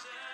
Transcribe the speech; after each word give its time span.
Chef 0.00 0.29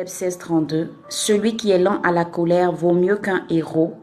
Proverbe 0.00 0.16
16, 0.16 0.38
32. 0.38 0.94
Celui 1.10 1.56
qui 1.58 1.72
est 1.72 1.78
lent 1.78 2.00
à 2.02 2.10
la 2.10 2.24
colère 2.24 2.72
vaut 2.72 2.94
mieux 2.94 3.16
qu'un 3.16 3.42
héros, 3.50 3.98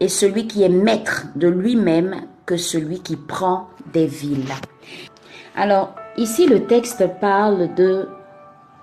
et 0.00 0.08
celui 0.08 0.48
qui 0.48 0.64
est 0.64 0.68
maître 0.68 1.26
de 1.36 1.46
lui-même 1.46 2.22
que 2.46 2.56
celui 2.56 2.98
qui 2.98 3.14
prend 3.14 3.68
des 3.92 4.06
villes. 4.06 4.52
Alors, 5.54 5.94
ici, 6.16 6.48
le 6.48 6.66
texte 6.66 7.04
parle 7.20 7.72
de 7.76 8.08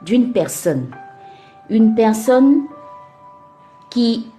d'une 0.03 0.31
personne. 0.31 0.87
Une 1.69 1.95
personne 1.95 2.61
qui, 3.89 4.31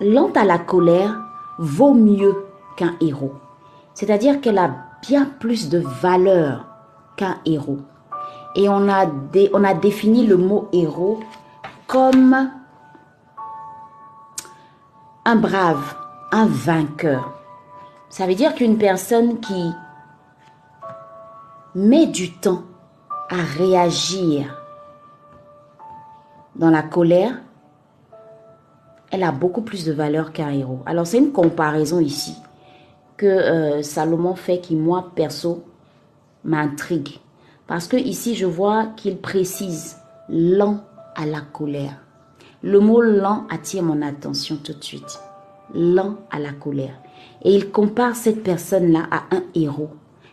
lente 0.00 0.36
à 0.36 0.44
la 0.44 0.58
colère, 0.58 1.16
vaut 1.58 1.94
mieux 1.94 2.44
qu'un 2.76 2.96
héros. 3.00 3.34
C'est-à-dire 3.94 4.40
qu'elle 4.40 4.58
a 4.58 4.74
bien 5.08 5.26
plus 5.38 5.68
de 5.68 5.78
valeur 5.78 6.66
qu'un 7.16 7.36
héros. 7.46 7.78
Et 8.58 8.68
on 8.68 8.88
a, 8.88 9.06
dé- 9.06 9.50
on 9.54 9.62
a 9.62 9.72
défini 9.72 10.26
le 10.26 10.36
mot 10.36 10.68
héros 10.72 11.20
comme 11.86 12.50
un 15.24 15.36
brave, 15.36 15.94
un 16.32 16.46
vainqueur. 16.46 17.38
Ça 18.10 18.26
veut 18.26 18.34
dire 18.34 18.56
qu'une 18.56 18.76
personne 18.76 19.38
qui 19.38 19.70
met 21.76 22.06
du 22.06 22.32
temps 22.32 22.64
à 23.30 23.36
réagir 23.36 24.60
dans 26.56 26.70
la 26.70 26.82
colère, 26.82 27.38
elle 29.12 29.22
a 29.22 29.30
beaucoup 29.30 29.62
plus 29.62 29.84
de 29.84 29.92
valeur 29.92 30.32
qu'un 30.32 30.50
héros. 30.50 30.80
Alors 30.84 31.06
c'est 31.06 31.18
une 31.18 31.30
comparaison 31.30 32.00
ici 32.00 32.34
que 33.16 33.26
euh, 33.26 33.82
Salomon 33.82 34.34
fait 34.34 34.58
qui, 34.58 34.74
moi, 34.74 35.12
perso, 35.14 35.64
m'intrigue. 36.42 37.20
Parce 37.68 37.86
que 37.86 37.98
ici, 37.98 38.34
je 38.34 38.46
vois 38.46 38.86
qu'il 38.96 39.18
précise 39.18 39.98
lent 40.30 40.80
à 41.14 41.26
la 41.26 41.42
colère. 41.42 41.98
Le 42.62 42.80
mot 42.80 43.02
lent 43.02 43.46
attire 43.50 43.82
mon 43.82 44.00
attention 44.00 44.56
tout 44.56 44.72
de 44.72 44.82
suite. 44.82 45.20
Lent 45.74 46.16
à 46.30 46.38
la 46.38 46.52
colère. 46.52 46.98
Et 47.42 47.54
il 47.54 47.70
compare 47.70 48.16
cette 48.16 48.42
personne-là 48.42 49.06
à 49.10 49.36
un 49.36 49.42
héros. 49.54 49.90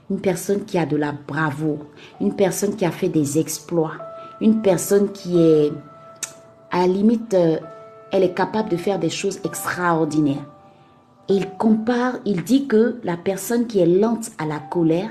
Une 0.10 0.22
personne 0.22 0.64
qui 0.64 0.78
a 0.78 0.86
de 0.86 0.96
la 0.96 1.12
bravoure. 1.12 1.86
Une 2.22 2.36
personne 2.36 2.78
qui 2.78 2.86
a 2.86 2.92
fait 2.92 3.10
des 3.10 3.38
exploits. 3.38 3.98
Une 4.40 4.62
personne 4.62 5.12
qui 5.12 5.38
est, 5.38 5.74
à 6.72 6.80
la 6.80 6.88
limite, 6.88 7.34
euh, 7.34 7.58
elle 8.14 8.24
est 8.24 8.34
capable 8.34 8.70
de 8.70 8.78
faire 8.78 8.98
des 8.98 9.10
choses 9.10 9.42
extraordinaires. 9.44 10.46
Et 11.28 11.34
il 11.34 11.50
compare, 11.58 12.14
il 12.24 12.44
dit 12.44 12.68
que 12.68 12.98
la 13.04 13.18
personne 13.18 13.68
qui 13.68 13.80
est 13.80 13.86
lente 13.86 14.32
à 14.38 14.46
la 14.46 14.60
colère 14.60 15.10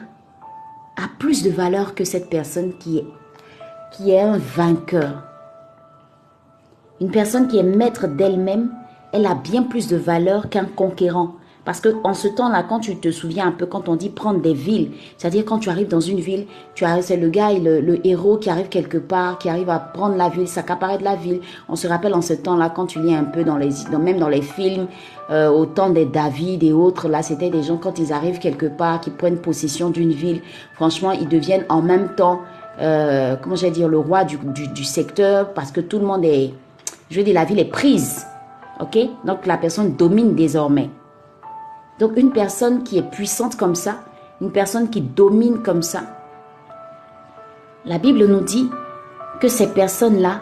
a 0.96 1.08
plus 1.18 1.42
de 1.42 1.50
valeur 1.50 1.94
que 1.94 2.04
cette 2.04 2.30
personne 2.30 2.76
qui 2.78 2.98
est, 2.98 3.06
qui 3.92 4.12
est 4.12 4.20
un 4.20 4.38
vainqueur. 4.38 5.24
Une 7.00 7.10
personne 7.10 7.48
qui 7.48 7.58
est 7.58 7.64
maître 7.64 8.06
d'elle-même, 8.06 8.70
elle 9.12 9.26
a 9.26 9.34
bien 9.34 9.64
plus 9.64 9.88
de 9.88 9.96
valeur 9.96 10.48
qu'un 10.48 10.64
conquérant. 10.64 11.34
Parce 11.64 11.80
que 11.80 11.88
en 12.04 12.12
ce 12.12 12.28
temps-là, 12.28 12.62
quand 12.68 12.80
tu 12.80 12.96
te 12.96 13.10
souviens 13.10 13.46
un 13.46 13.52
peu, 13.52 13.64
quand 13.64 13.88
on 13.88 13.96
dit 13.96 14.10
prendre 14.10 14.40
des 14.40 14.52
villes, 14.52 14.90
c'est-à-dire 15.16 15.44
quand 15.46 15.58
tu 15.58 15.70
arrives 15.70 15.88
dans 15.88 16.00
une 16.00 16.20
ville, 16.20 16.46
tu 16.74 16.84
c'est 17.00 17.16
le 17.16 17.28
gars, 17.30 17.52
le, 17.52 18.06
héros 18.06 18.36
qui 18.36 18.50
arrive 18.50 18.68
quelque 18.68 18.98
part, 18.98 19.38
qui 19.38 19.48
arrive 19.48 19.70
à 19.70 19.78
prendre 19.78 20.16
la 20.16 20.28
ville, 20.28 20.46
s'accaparer 20.46 20.98
de 20.98 21.04
la 21.04 21.16
ville. 21.16 21.40
On 21.68 21.76
se 21.76 21.86
rappelle 21.86 22.14
en 22.14 22.20
ce 22.20 22.34
temps-là, 22.34 22.70
quand 22.74 22.86
tu 22.86 23.00
lis 23.00 23.14
un 23.14 23.24
peu 23.24 23.44
dans 23.44 23.56
les, 23.56 23.70
même 23.98 24.18
dans 24.18 24.28
les 24.28 24.42
films, 24.42 24.88
euh, 25.30 25.48
au 25.48 25.64
temps 25.64 25.88
des 25.88 26.04
David 26.04 26.62
et 26.62 26.72
autres, 26.72 27.08
là, 27.08 27.22
c'était 27.22 27.48
des 27.48 27.62
gens 27.62 27.78
quand 27.78 27.98
ils 27.98 28.12
arrivent 28.12 28.38
quelque 28.38 28.66
part, 28.66 29.00
qui 29.00 29.10
prennent 29.10 29.38
possession 29.38 29.88
d'une 29.88 30.12
ville. 30.12 30.42
Franchement, 30.74 31.12
ils 31.12 31.28
deviennent 31.28 31.64
en 31.70 31.80
même 31.80 32.14
temps, 32.14 32.42
euh, 32.80 33.36
comment 33.40 33.56
je 33.56 33.62
vais 33.62 33.70
dire, 33.70 33.88
le 33.88 33.98
roi 33.98 34.24
du, 34.24 34.36
du, 34.36 34.68
du 34.68 34.84
secteur, 34.84 35.54
parce 35.54 35.72
que 35.72 35.80
tout 35.80 35.98
le 35.98 36.04
monde 36.04 36.26
est, 36.26 36.52
je 37.08 37.16
veux 37.16 37.24
dire, 37.24 37.34
la 37.34 37.46
ville 37.46 37.58
est 37.58 37.64
prise. 37.64 38.26
Ok? 38.80 38.98
Donc 39.24 39.46
la 39.46 39.56
personne 39.56 39.94
domine 39.94 40.34
désormais. 40.34 40.90
Donc 41.98 42.16
une 42.16 42.32
personne 42.32 42.82
qui 42.82 42.98
est 42.98 43.10
puissante 43.10 43.56
comme 43.56 43.74
ça, 43.74 44.00
une 44.40 44.50
personne 44.50 44.90
qui 44.90 45.00
domine 45.00 45.62
comme 45.62 45.82
ça, 45.82 46.02
la 47.84 47.98
Bible 47.98 48.26
nous 48.26 48.40
dit 48.40 48.70
que 49.40 49.48
ces 49.48 49.68
personnes-là, 49.68 50.40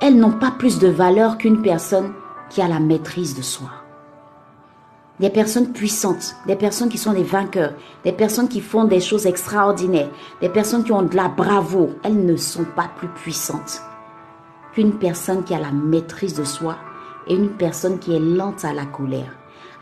elles 0.00 0.16
n'ont 0.16 0.38
pas 0.38 0.50
plus 0.50 0.78
de 0.78 0.88
valeur 0.88 1.38
qu'une 1.38 1.62
personne 1.62 2.12
qui 2.50 2.60
a 2.60 2.68
la 2.68 2.78
maîtrise 2.78 3.34
de 3.34 3.42
soi. 3.42 3.70
Des 5.20 5.30
personnes 5.30 5.72
puissantes, 5.72 6.34
des 6.46 6.56
personnes 6.56 6.88
qui 6.88 6.98
sont 6.98 7.12
des 7.12 7.22
vainqueurs, 7.22 7.72
des 8.04 8.12
personnes 8.12 8.48
qui 8.48 8.60
font 8.60 8.84
des 8.84 9.00
choses 9.00 9.26
extraordinaires, 9.26 10.10
des 10.40 10.48
personnes 10.48 10.84
qui 10.84 10.92
ont 10.92 11.02
de 11.02 11.16
la 11.16 11.28
bravoure, 11.28 11.90
elles 12.02 12.24
ne 12.24 12.36
sont 12.36 12.64
pas 12.64 12.90
plus 12.96 13.08
puissantes 13.08 13.80
qu'une 14.74 14.98
personne 14.98 15.44
qui 15.44 15.54
a 15.54 15.60
la 15.60 15.70
maîtrise 15.70 16.34
de 16.34 16.44
soi 16.44 16.76
et 17.28 17.34
une 17.34 17.50
personne 17.50 17.98
qui 17.98 18.14
est 18.14 18.20
lente 18.20 18.64
à 18.64 18.72
la 18.72 18.84
colère. 18.84 19.32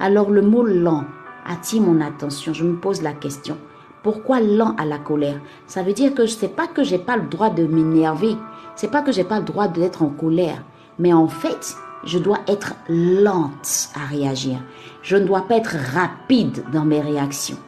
Alors 0.02 0.30
le 0.30 0.42
mot 0.42 0.64
lent 0.64 1.04
attire 1.46 1.80
mon 1.80 2.00
attention. 2.00 2.52
Je 2.52 2.64
me 2.64 2.74
pose 2.74 3.02
la 3.02 3.12
question. 3.12 3.56
Pourquoi 4.02 4.40
lent 4.40 4.74
à 4.76 4.84
la 4.84 4.98
colère? 4.98 5.40
Ça 5.68 5.84
veut 5.84 5.92
dire 5.92 6.12
que 6.12 6.26
je 6.26 6.32
sais 6.32 6.48
pas 6.48 6.66
que 6.66 6.82
j'ai 6.82 6.98
pas 6.98 7.16
le 7.16 7.28
droit 7.28 7.50
de 7.50 7.64
m'énerver. 7.68 8.34
C'est 8.74 8.90
pas 8.90 9.02
que 9.02 9.12
j'ai 9.12 9.22
pas 9.22 9.38
le 9.38 9.44
droit 9.44 9.68
d'être 9.68 10.02
en 10.02 10.08
colère. 10.08 10.64
Mais 10.98 11.12
en 11.12 11.28
fait, 11.28 11.76
je 12.04 12.18
dois 12.18 12.40
être 12.48 12.74
lente 12.88 13.90
à 13.94 14.04
réagir. 14.06 14.58
Je 15.02 15.16
ne 15.16 15.24
dois 15.24 15.42
pas 15.42 15.58
être 15.58 15.76
rapide 15.94 16.64
dans 16.72 16.84
mes 16.84 17.00
réactions. 17.00 17.58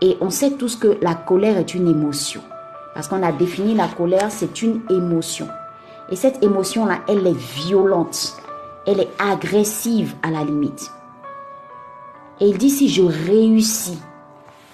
Et 0.00 0.16
on 0.20 0.30
sait 0.30 0.54
tous 0.54 0.74
que 0.74 0.98
la 1.02 1.14
colère 1.14 1.56
est 1.56 1.72
une 1.72 1.86
émotion. 1.86 2.40
Parce 2.94 3.06
qu'on 3.06 3.22
a 3.22 3.30
défini 3.30 3.76
la 3.76 3.86
colère, 3.86 4.32
c'est 4.32 4.60
une 4.60 4.80
émotion. 4.90 5.46
Et 6.10 6.16
cette 6.16 6.42
émotion-là, 6.42 7.02
elle 7.06 7.24
est 7.24 7.38
violente. 7.38 8.42
Elle 8.88 8.98
est 8.98 9.12
agressive 9.20 10.16
à 10.24 10.32
la 10.32 10.42
limite. 10.42 10.90
Et 12.40 12.48
il 12.48 12.58
dit, 12.58 12.70
si 12.70 12.88
je 12.88 13.02
réussis 13.02 13.98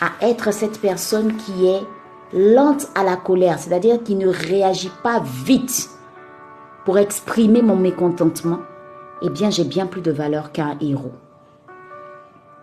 à 0.01 0.13
être 0.27 0.53
cette 0.53 0.81
personne 0.81 1.37
qui 1.37 1.67
est 1.67 1.83
lente 2.33 2.89
à 2.95 3.05
la 3.05 3.17
colère, 3.17 3.59
c'est-à-dire 3.59 4.03
qui 4.03 4.15
ne 4.15 4.29
réagit 4.29 4.93
pas 5.03 5.23
vite 5.45 5.91
pour 6.85 6.99
exprimer 6.99 7.63
mon 7.63 7.77
mécontentement, 7.77 8.61
eh 9.23 9.29
bien, 9.29 9.51
j'ai 9.51 9.65
bien 9.65 9.87
plus 9.87 10.01
de 10.01 10.13
valeur 10.13 10.53
qu'un 10.53 10.79
héros. 10.81 11.13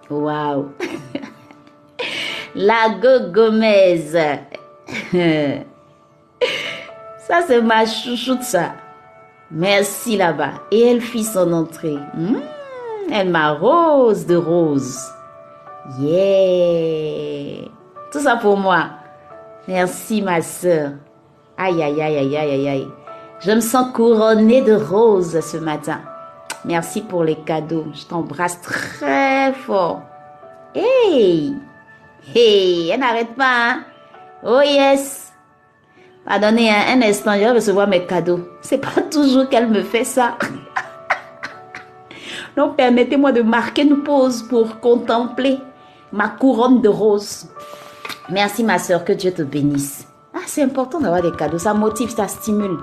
Waouh! 0.09 0.69
La 2.55 2.89
Go 3.00 3.31
Gomez. 3.31 4.07
Ça, 7.27 7.41
c'est 7.45 7.61
ma 7.61 7.85
chouchoute, 7.85 8.41
ça. 8.41 8.73
Merci 9.51 10.15
là-bas. 10.17 10.53
Et 10.71 10.81
elle 10.81 11.01
fit 11.01 11.25
son 11.25 11.51
entrée. 11.51 11.97
Hmm, 12.13 12.39
elle 13.12 13.30
m'arrose 13.30 14.25
de 14.25 14.36
rose. 14.36 15.00
Yeah. 16.00 17.69
Tout 18.12 18.19
ça 18.19 18.38
pour 18.38 18.57
moi. 18.57 18.89
Merci, 19.68 20.21
ma 20.21 20.42
soeur. 20.42 20.92
Aïe, 21.57 21.81
aïe, 21.81 22.01
aïe, 22.01 22.18
aïe, 22.18 22.36
aïe, 22.38 22.68
aïe. 22.68 22.88
Je 23.39 23.51
me 23.51 23.59
sens 23.59 23.92
couronnée 23.94 24.62
de 24.62 24.74
roses 24.74 25.39
ce 25.39 25.57
matin. 25.57 26.00
Merci 26.65 27.01
pour 27.01 27.24
les 27.24 27.36
cadeaux. 27.36 27.86
Je 27.94 28.06
t'embrasse 28.06 28.62
très 28.62 29.53
fort. 29.53 30.01
Hey! 30.75 31.56
Hey! 32.36 32.89
Elle 32.89 33.00
n'arrête 33.00 33.36
pas, 33.36 33.69
hein? 33.69 33.83
Oh 34.44 34.62
yes! 34.63 35.31
Pardonnez 36.25 36.69
un, 36.69 36.98
un 36.98 37.01
instant, 37.01 37.33
je 37.36 37.39
vais 37.39 37.51
recevoir 37.51 37.88
mes 37.88 38.06
cadeaux. 38.06 38.42
C'est 38.62 38.80
pas 38.80 39.01
toujours 39.10 39.48
qu'elle 39.48 39.68
me 39.69 39.81
fait 39.81 40.03
ça. 40.03 40.38
Donc, 42.57 42.75
permettez-moi 42.75 43.31
de 43.31 43.44
marquer 43.44 43.83
une 43.83 44.01
pause 44.01 44.42
pour 44.42 44.80
contempler 44.80 45.59
ma 46.12 46.27
couronne 46.27 46.81
de 46.81 46.89
roses. 46.89 47.48
Merci, 48.31 48.63
ma 48.63 48.80
soeur. 48.80 49.06
Que 49.06 49.13
Dieu 49.13 49.31
te 49.31 49.44
bénisse. 49.44 50.07
Ah, 50.33 50.39
c'est 50.48 50.63
important 50.63 51.00
d'avoir 51.00 51.21
des 51.21 51.31
cadeaux. 51.31 51.59
Ça 51.59 51.75
motive, 51.75 52.09
ça 52.09 52.27
stimule. 52.27 52.80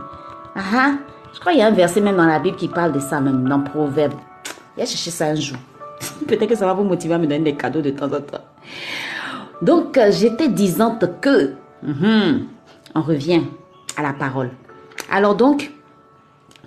Ah, 0.54 0.60
ah. 0.74 0.90
Je 1.32 1.40
crois 1.40 1.50
qu'il 1.50 1.60
y 1.60 1.64
a 1.64 1.66
un 1.66 1.72
verset 1.72 2.00
même 2.00 2.16
dans 2.16 2.26
la 2.26 2.38
Bible 2.38 2.56
qui 2.56 2.68
parle 2.68 2.92
de 2.92 3.00
ça, 3.00 3.20
même 3.20 3.48
dans 3.48 3.60
Proverbe. 3.60 4.14
Il 4.76 4.84
a 4.84 4.86
cherché 4.86 5.10
ça 5.10 5.26
un 5.26 5.34
jour. 5.34 5.58
Peut-être 6.28 6.46
que 6.46 6.54
ça 6.54 6.66
va 6.66 6.72
vous 6.72 6.84
motiver 6.84 7.14
à 7.14 7.18
me 7.18 7.26
donner 7.26 7.40
des 7.40 7.56
cadeaux 7.56 7.82
de 7.82 7.90
temps 7.90 8.06
en 8.06 8.20
temps. 8.20 8.44
Donc, 9.60 9.98
euh, 9.98 10.12
j'étais 10.12 10.48
disante 10.48 11.20
que. 11.20 11.54
Mhm, 11.82 12.46
on 12.94 13.02
revient 13.02 13.42
à 13.96 14.02
la 14.02 14.12
parole. 14.12 14.50
Alors 15.10 15.34
donc, 15.34 15.72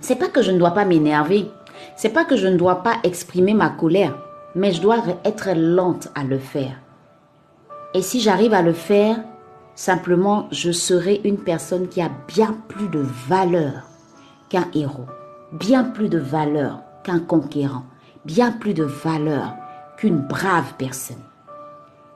c'est 0.00 0.16
pas 0.16 0.28
que 0.28 0.42
je 0.42 0.50
ne 0.50 0.58
dois 0.58 0.72
pas 0.72 0.84
m'énerver. 0.84 1.50
C'est 1.98 2.10
pas 2.10 2.24
que 2.24 2.36
je 2.36 2.46
ne 2.46 2.56
dois 2.56 2.84
pas 2.84 2.98
exprimer 3.02 3.54
ma 3.54 3.70
colère. 3.70 4.16
Mais 4.54 4.70
je 4.70 4.80
dois 4.80 4.98
être 5.24 5.48
lente 5.56 6.06
à 6.14 6.22
le 6.22 6.38
faire. 6.38 6.76
Et 7.92 8.02
si 8.02 8.20
j'arrive 8.20 8.54
à 8.54 8.62
le 8.62 8.72
faire, 8.72 9.16
simplement, 9.74 10.46
je 10.52 10.70
serai 10.70 11.20
une 11.24 11.38
personne 11.38 11.88
qui 11.88 12.00
a 12.00 12.08
bien 12.28 12.56
plus 12.68 12.88
de 12.88 13.04
valeur 13.26 13.82
qu'un 14.48 14.66
héros, 14.74 15.06
bien 15.50 15.82
plus 15.82 16.08
de 16.08 16.18
valeur 16.18 16.82
qu'un 17.02 17.18
conquérant, 17.18 17.82
bien 18.24 18.52
plus 18.52 18.74
de 18.74 18.84
valeur 18.84 19.56
qu'une 19.96 20.20
brave 20.20 20.74
personne. 20.78 21.24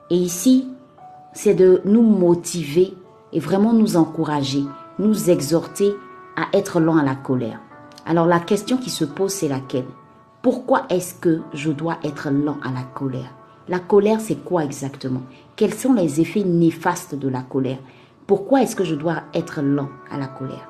Et 0.09 0.15
ici, 0.15 0.69
c'est 1.33 1.55
de 1.55 1.81
nous 1.83 2.03
motiver 2.03 2.93
et 3.33 3.39
vraiment 3.41 3.73
nous 3.73 3.97
encourager, 3.97 4.63
nous 4.97 5.29
exhorter 5.29 5.93
à 6.37 6.57
être 6.57 6.79
lent 6.79 6.95
à 6.95 7.03
la 7.03 7.15
colère. 7.15 7.59
Alors 8.05 8.25
la 8.25 8.39
question 8.39 8.77
qui 8.77 8.89
se 8.89 9.05
pose, 9.05 9.31
c'est 9.31 9.47
laquelle? 9.47 9.85
Pourquoi 10.41 10.85
est-ce 10.89 11.13
que 11.13 11.41
je 11.53 11.71
dois 11.71 11.97
être 12.03 12.29
lent 12.29 12.57
à 12.63 12.71
la 12.71 12.83
colère? 12.83 13.33
La 13.69 13.79
colère, 13.79 14.19
c'est 14.19 14.43
quoi 14.43 14.65
exactement? 14.65 15.21
Quels 15.55 15.73
sont 15.73 15.93
les 15.93 16.19
effets 16.19 16.43
néfastes 16.43 17.15
de 17.15 17.29
la 17.29 17.41
colère? 17.41 17.79
Pourquoi 18.27 18.61
est-ce 18.61 18.75
que 18.75 18.83
je 18.83 18.95
dois 18.95 19.23
être 19.33 19.61
lent 19.61 19.89
à 20.11 20.17
la 20.17 20.27
colère? 20.27 20.69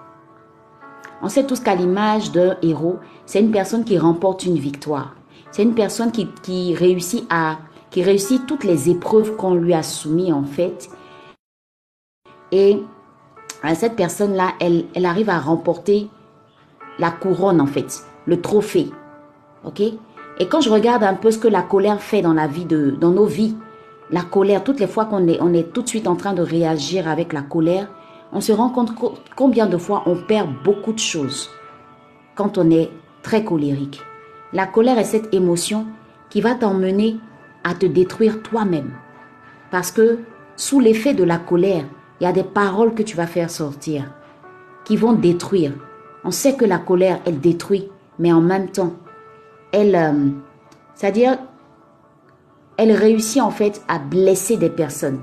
On 1.24 1.30
sait 1.30 1.46
tous 1.46 1.60
qu'à 1.60 1.74
l'image 1.74 2.32
d'un 2.32 2.56
héros, 2.62 3.00
c'est 3.26 3.40
une 3.40 3.52
personne 3.52 3.84
qui 3.84 3.98
remporte 3.98 4.46
une 4.46 4.60
victoire. 4.60 5.16
C'est 5.52 5.64
une 5.64 5.74
personne 5.74 6.12
qui, 6.12 6.28
qui 6.44 6.76
réussit 6.76 7.26
à 7.30 7.58
qui 7.90 8.02
réussit 8.02 8.48
toutes 8.48 8.64
les 8.64 8.90
épreuves 8.90 9.36
qu'on 9.36 9.54
lui 9.54 9.74
a 9.74 9.84
soumises 9.84 10.34
en 10.34 10.44
fait. 10.44 10.90
Et 12.52 12.82
euh, 13.64 13.76
cette 13.76 13.96
personne-là, 13.96 14.54
elle, 14.60 14.86
elle 14.96 15.06
arrive 15.06 15.30
à 15.30 15.40
remporter 15.40 16.10
la 17.00 17.12
couronne 17.12 17.62
en 17.62 17.66
fait, 17.66 18.04
le 18.26 18.42
trophée. 18.42 18.90
Ok? 19.66 19.82
Et 19.82 20.48
quand 20.48 20.62
je 20.62 20.70
regarde 20.70 21.04
un 21.04 21.14
peu 21.14 21.32
ce 21.32 21.38
que 21.38 21.48
la 21.48 21.62
colère 21.62 22.02
fait 22.02 22.22
dans 22.22 22.34
la 22.34 22.48
vie 22.48 22.66
de, 22.66 22.92
dans 22.92 23.12
nos 23.12 23.26
vies, 23.26 23.56
la 24.10 24.22
colère, 24.22 24.64
toutes 24.64 24.80
les 24.80 24.88
fois 24.88 25.06
qu'on 25.06 25.28
est, 25.28 25.40
on 25.42 25.54
est 25.54 25.72
tout 25.74 25.82
de 25.82 25.88
suite 25.88 26.08
en 26.08 26.16
train 26.16 26.34
de 26.34 26.42
réagir 26.42 27.08
avec 27.08 27.34
la 27.34 27.42
colère, 27.42 27.88
on 28.32 28.42
se 28.42 28.52
rend 28.52 28.70
compte 28.70 28.94
combien 29.36 29.68
de 29.68 29.78
fois 29.78 30.04
on 30.08 30.16
perd 30.16 30.50
beaucoup 30.64 30.94
de 30.94 31.00
choses 31.00 31.50
quand 32.36 32.58
on 32.58 32.70
est 32.72 32.90
très 33.22 33.44
colérique. 33.44 34.02
La 34.54 34.66
colère 34.66 34.98
est 34.98 35.04
cette 35.04 35.34
émotion 35.34 35.86
qui 36.30 36.42
va 36.42 36.56
t'emmener 36.56 37.18
à 37.64 37.76
te 37.76 37.86
détruire 37.86 38.42
toi-même. 38.42 38.92
Parce 39.72 39.92
que 39.92 40.20
sous 40.56 40.80
l'effet 40.80 41.14
de 41.14 41.24
la 41.24 41.38
colère, 41.38 41.86
il 42.20 42.24
y 42.24 42.28
a 42.28 42.32
des 42.32 42.44
paroles 42.44 42.94
que 42.94 43.04
tu 43.04 43.16
vas 43.16 43.28
faire 43.28 43.50
sortir 43.50 44.06
qui 44.86 44.98
vont 44.98 45.14
détruire. 45.14 45.74
On 46.26 46.32
sait 46.32 46.56
que 46.56 46.66
la 46.66 46.78
colère, 46.78 47.20
elle 47.26 47.40
détruit, 47.40 47.90
mais 48.20 48.32
en 48.32 48.42
même 48.42 48.70
temps, 48.70 48.94
elle, 49.72 49.96
euh, 49.96 50.30
c'est-à-dire, 50.96 51.38
elle 52.78 52.92
réussit 52.92 53.42
en 53.42 53.52
fait 53.52 53.82
à 53.88 54.00
blesser 54.00 54.58
des 54.58 54.70
personnes. 54.70 55.20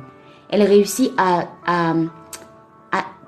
Elle 0.50 0.62
réussit 0.62 1.12
à, 1.16 1.48
à, 1.66 1.94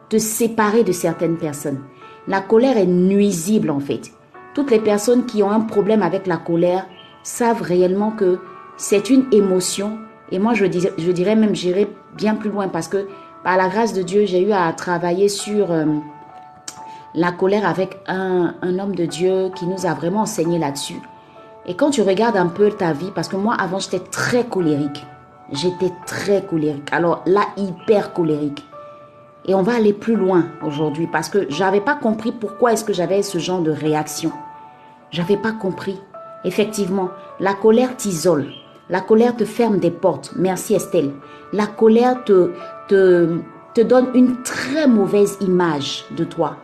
te 0.09 0.19
séparer 0.19 0.85
de 0.85 0.93
certaines 0.93 1.39
personnes. 1.39 1.81
La 2.29 2.43
colère 2.43 2.77
est 2.77 2.87
nuisible 2.87 3.71
en 3.71 3.81
fait. 3.81 4.13
Toutes 4.53 4.71
les 4.71 4.79
personnes 4.79 5.25
qui 5.25 5.43
ont 5.43 5.51
un 5.51 5.61
problème 5.61 6.03
avec 6.03 6.27
la 6.27 6.37
colère 6.37 6.87
savent 7.23 7.63
réellement 7.63 8.11
que 8.11 8.39
c'est 8.77 9.09
une 9.09 9.25
émotion. 9.33 9.99
Et 10.31 10.39
moi, 10.39 10.53
je 10.53 10.67
dirais, 10.67 10.93
je 10.99 11.11
dirais 11.13 11.35
même, 11.35 11.55
j'irai 11.55 11.89
bien 12.15 12.35
plus 12.35 12.51
loin 12.51 12.69
parce 12.69 12.89
que 12.89 13.07
par 13.43 13.57
la 13.57 13.69
grâce 13.69 13.95
de 13.95 14.03
Dieu, 14.03 14.27
j'ai 14.27 14.43
eu 14.43 14.53
à 14.53 14.71
travailler 14.75 15.29
sur 15.29 15.73
euh, 15.73 15.87
la 17.15 17.33
colère 17.33 17.67
avec 17.67 17.99
un, 18.07 18.55
un, 18.63 18.79
homme 18.79 18.95
de 18.95 19.05
Dieu 19.05 19.51
qui 19.55 19.67
nous 19.67 19.87
a 19.87 19.95
vraiment 19.95 20.23
enseigné 20.23 20.59
là-dessus. 20.59 21.01
Et 21.67 21.75
quand 21.75 21.91
tu 21.91 22.03
regardes 22.03 22.37
un 22.37 22.47
peu 22.47 22.71
ta 22.71 22.93
vie, 22.93 23.13
parce 23.15 23.29
que 23.29 23.37
moi, 23.37 23.55
avant, 23.59 23.79
j'étais 23.79 24.01
très 24.01 24.45
colérique. 24.45 25.05
J'étais 25.53 25.93
très 26.07 26.43
colérique. 26.43 26.89
Alors 26.93 27.23
là, 27.27 27.43
hyper 27.57 28.13
colérique. 28.13 28.65
Et 29.45 29.55
on 29.55 29.63
va 29.63 29.75
aller 29.75 29.93
plus 29.93 30.17
loin 30.17 30.47
aujourd'hui 30.65 31.07
parce 31.07 31.29
que 31.29 31.47
j'avais 31.51 31.81
pas 31.81 31.97
compris 31.97 32.33
pourquoi 32.33 32.73
est-ce 32.73 32.85
que 32.85 32.93
j'avais 32.93 33.23
ce 33.23 33.39
genre 33.39 33.61
de 33.61 33.73
réaction. 33.73 34.33
J'avais 35.11 35.37
pas 35.37 35.53
compris. 35.53 35.99
Effectivement, 36.45 37.11
la 37.41 37.55
colère 37.55 37.97
t'isole. 37.97 38.53
La 38.89 39.01
colère 39.01 39.37
te 39.37 39.45
ferme 39.45 39.79
des 39.79 39.91
portes. 39.91 40.33
Merci 40.37 40.75
Estelle. 40.75 41.13
La 41.53 41.67
colère 41.67 42.25
te, 42.25 42.53
te, 42.89 43.39
te 43.75 43.81
donne 43.81 44.09
une 44.15 44.43
très 44.43 44.87
mauvaise 44.87 45.39
image 45.41 46.05
de 46.17 46.25
toi. 46.25 46.57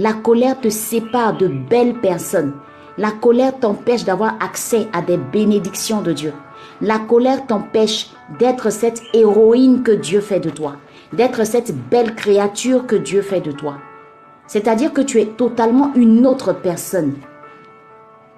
La 0.00 0.12
colère 0.12 0.60
te 0.60 0.68
sépare 0.68 1.36
de 1.36 1.48
belles 1.48 2.00
personnes. 2.00 2.52
La 2.98 3.10
colère 3.10 3.58
t'empêche 3.58 4.04
d'avoir 4.04 4.36
accès 4.38 4.86
à 4.92 5.02
des 5.02 5.16
bénédictions 5.16 6.02
de 6.02 6.12
Dieu. 6.12 6.32
La 6.80 7.00
colère 7.00 7.48
t'empêche 7.48 8.10
d'être 8.38 8.70
cette 8.70 9.02
héroïne 9.12 9.82
que 9.82 9.90
Dieu 9.90 10.20
fait 10.20 10.38
de 10.38 10.50
toi, 10.50 10.76
d'être 11.12 11.44
cette 11.44 11.76
belle 11.90 12.14
créature 12.14 12.86
que 12.86 12.94
Dieu 12.94 13.22
fait 13.22 13.40
de 13.40 13.50
toi. 13.50 13.78
C'est-à-dire 14.46 14.92
que 14.92 15.00
tu 15.00 15.20
es 15.20 15.26
totalement 15.26 15.90
une 15.96 16.24
autre 16.28 16.52
personne. 16.52 17.14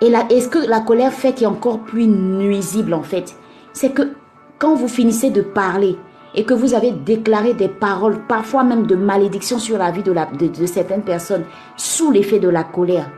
Et 0.00 0.08
là, 0.08 0.24
est-ce 0.30 0.48
que 0.48 0.66
la 0.66 0.80
colère 0.80 1.12
fait 1.12 1.34
qui 1.34 1.44
est 1.44 1.46
encore 1.46 1.80
plus 1.80 2.06
nuisible 2.06 2.94
en 2.94 3.02
fait? 3.02 3.36
C'est 3.74 3.90
que 3.90 4.12
quand 4.58 4.74
vous 4.74 4.88
finissez 4.88 5.28
de 5.28 5.42
parler 5.42 5.98
et 6.34 6.44
que 6.44 6.54
vous 6.54 6.74
avez 6.74 6.92
déclaré 6.92 7.54
des 7.54 7.68
paroles, 7.68 8.20
parfois 8.28 8.64
même 8.64 8.86
de 8.86 8.94
malédiction 8.94 9.58
sur 9.58 9.78
la 9.78 9.90
vie 9.90 10.02
de, 10.02 10.12
de 10.12 10.66
certaines 10.66 11.02
personnes, 11.02 11.44
sous 11.76 12.10
l'effet 12.10 12.38
de 12.38 12.48
la 12.48 12.64
colère, 12.64 13.10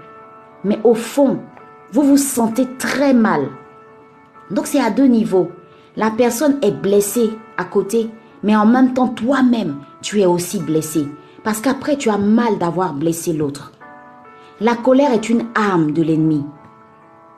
mais 0.65 0.79
au 0.85 0.95
fond, 0.95 1.41
vous 1.93 2.03
vous 2.03 2.17
sentez 2.17 2.67
très 2.79 3.13
mal. 3.13 3.49
Donc 4.51 4.67
c'est 4.67 4.81
à 4.81 4.91
deux 4.91 5.07
niveaux. 5.07 5.51
La 5.97 6.11
personne 6.11 6.59
est 6.63 6.71
blessée 6.71 7.31
à 7.57 7.65
côté, 7.65 8.09
mais 8.43 8.57
en 8.57 8.67
même 8.67 8.95
temps, 8.95 9.09
toi-même, 9.09 9.77
tu 10.01 10.21
es 10.21 10.27
aussi 10.27 10.59
blessé. 10.59 11.07
Parce 11.45 11.61
qu'après, 11.61 11.97
tu 11.97 12.09
as 12.09 12.19
mal 12.19 12.59
d'avoir 12.59 12.95
blessé 12.95 13.33
l'autre. 13.33 13.73
La 14.61 14.75
colère 14.77 15.13
est 15.13 15.29
une 15.29 15.47
arme 15.55 15.93
de 15.93 16.03
l'ennemi. 16.03 16.45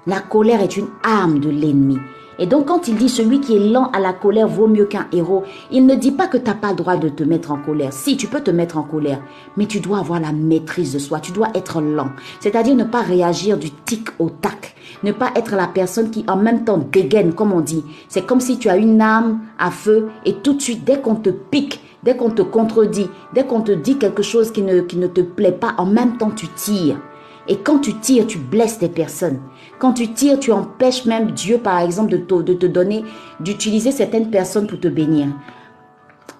La 0.06 0.20
colère 0.20 0.60
est 0.60 0.76
une 0.76 0.88
arme 1.02 1.38
de 1.38 1.48
l'ennemi. 1.48 1.98
Et 2.38 2.46
donc 2.46 2.66
quand 2.66 2.88
il 2.88 2.96
dit 2.96 3.08
celui 3.08 3.40
qui 3.40 3.56
est 3.56 3.70
lent 3.70 3.90
à 3.92 4.00
la 4.00 4.12
colère 4.12 4.48
vaut 4.48 4.66
mieux 4.66 4.86
qu'un 4.86 5.06
héros, 5.12 5.44
il 5.70 5.86
ne 5.86 5.94
dit 5.94 6.10
pas 6.10 6.26
que 6.26 6.36
tu 6.36 6.44
n'as 6.44 6.54
pas 6.54 6.70
le 6.70 6.76
droit 6.76 6.96
de 6.96 7.08
te 7.08 7.22
mettre 7.22 7.52
en 7.52 7.58
colère. 7.58 7.92
Si, 7.92 8.16
tu 8.16 8.26
peux 8.26 8.40
te 8.40 8.50
mettre 8.50 8.76
en 8.78 8.82
colère, 8.82 9.20
mais 9.56 9.66
tu 9.66 9.80
dois 9.80 9.98
avoir 9.98 10.20
la 10.20 10.32
maîtrise 10.32 10.92
de 10.92 10.98
soi, 10.98 11.20
tu 11.20 11.32
dois 11.32 11.48
être 11.54 11.80
lent. 11.80 12.10
C'est-à-dire 12.40 12.74
ne 12.74 12.84
pas 12.84 13.02
réagir 13.02 13.56
du 13.56 13.70
tic 13.70 14.08
au 14.18 14.30
tac, 14.30 14.74
ne 15.02 15.12
pas 15.12 15.30
être 15.36 15.54
la 15.54 15.66
personne 15.66 16.10
qui 16.10 16.24
en 16.28 16.36
même 16.36 16.64
temps 16.64 16.78
dégaine, 16.78 17.34
comme 17.34 17.52
on 17.52 17.60
dit. 17.60 17.84
C'est 18.08 18.26
comme 18.26 18.40
si 18.40 18.58
tu 18.58 18.68
as 18.68 18.76
une 18.76 19.00
arme 19.00 19.40
à 19.58 19.70
feu 19.70 20.08
et 20.24 20.34
tout 20.34 20.54
de 20.54 20.62
suite, 20.62 20.84
dès 20.84 21.00
qu'on 21.00 21.16
te 21.16 21.30
pique, 21.30 21.80
dès 22.02 22.16
qu'on 22.16 22.30
te 22.30 22.42
contredit, 22.42 23.08
dès 23.32 23.44
qu'on 23.44 23.62
te 23.62 23.72
dit 23.72 23.96
quelque 23.96 24.22
chose 24.22 24.50
qui 24.50 24.62
ne, 24.62 24.80
qui 24.80 24.96
ne 24.96 25.06
te 25.06 25.20
plaît 25.20 25.52
pas, 25.52 25.74
en 25.78 25.86
même 25.86 26.18
temps 26.18 26.30
tu 26.30 26.48
tires. 26.48 26.98
Et 27.46 27.58
quand 27.58 27.78
tu 27.78 27.94
tires, 27.94 28.26
tu 28.26 28.38
blesses 28.38 28.78
des 28.78 28.88
personnes. 28.88 29.38
Quand 29.84 29.92
tu 29.92 30.08
tires, 30.08 30.40
tu 30.40 30.50
empêches 30.50 31.04
même 31.04 31.32
Dieu, 31.32 31.58
par 31.58 31.78
exemple, 31.80 32.08
de 32.08 32.16
te, 32.16 32.64
donner, 32.64 33.04
d'utiliser 33.38 33.92
certaines 33.92 34.30
personnes 34.30 34.66
pour 34.66 34.80
te 34.80 34.88
bénir. 34.88 35.26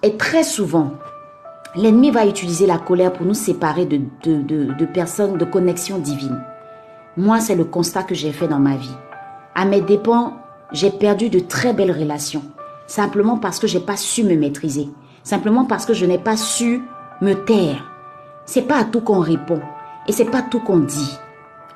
Et 0.01 0.17
très 0.17 0.43
souvent, 0.43 0.93
l'ennemi 1.75 2.09
va 2.09 2.25
utiliser 2.25 2.65
la 2.65 2.79
colère 2.79 3.13
pour 3.13 3.23
nous 3.23 3.35
séparer 3.35 3.85
de, 3.85 4.85
personnes 4.85 5.37
de 5.37 5.45
connexion 5.45 5.99
divine. 5.99 6.41
Moi, 7.17 7.39
c'est 7.39 7.53
le 7.53 7.65
constat 7.65 8.01
que 8.01 8.15
j'ai 8.15 8.31
fait 8.31 8.47
dans 8.47 8.57
ma 8.57 8.77
vie. 8.77 8.97
À 9.53 9.65
mes 9.65 9.81
dépens, 9.81 10.37
j'ai 10.71 10.89
perdu 10.89 11.29
de 11.29 11.37
très 11.37 11.71
belles 11.71 11.91
relations. 11.91 12.45
Simplement 12.87 13.37
parce 13.37 13.59
que 13.59 13.67
j'ai 13.67 13.79
pas 13.79 13.95
su 13.95 14.23
me 14.23 14.35
maîtriser. 14.35 14.89
Simplement 15.21 15.65
parce 15.65 15.85
que 15.85 15.93
je 15.93 16.07
n'ai 16.07 16.17
pas 16.17 16.35
su 16.35 16.81
me 17.21 17.33
taire. 17.33 17.91
C'est 18.47 18.63
pas 18.63 18.77
à 18.77 18.85
tout 18.85 19.01
qu'on 19.01 19.19
répond. 19.19 19.61
Et 20.07 20.13
c'est 20.13 20.31
pas 20.31 20.41
tout 20.41 20.61
qu'on 20.61 20.79
dit. 20.79 21.19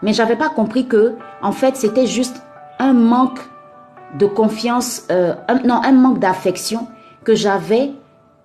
Mais 0.01 0.13
j'avais 0.13 0.35
pas 0.35 0.49
compris 0.49 0.87
que, 0.87 1.15
en 1.41 1.51
fait, 1.51 1.75
c'était 1.75 2.07
juste 2.07 2.41
un 2.79 2.93
manque 2.93 3.39
de 4.17 4.25
confiance, 4.25 5.03
euh, 5.11 5.35
non, 5.65 5.81
un 5.83 5.91
manque 5.91 6.19
d'affection 6.19 6.87
que 7.23 7.35
j'avais, 7.35 7.91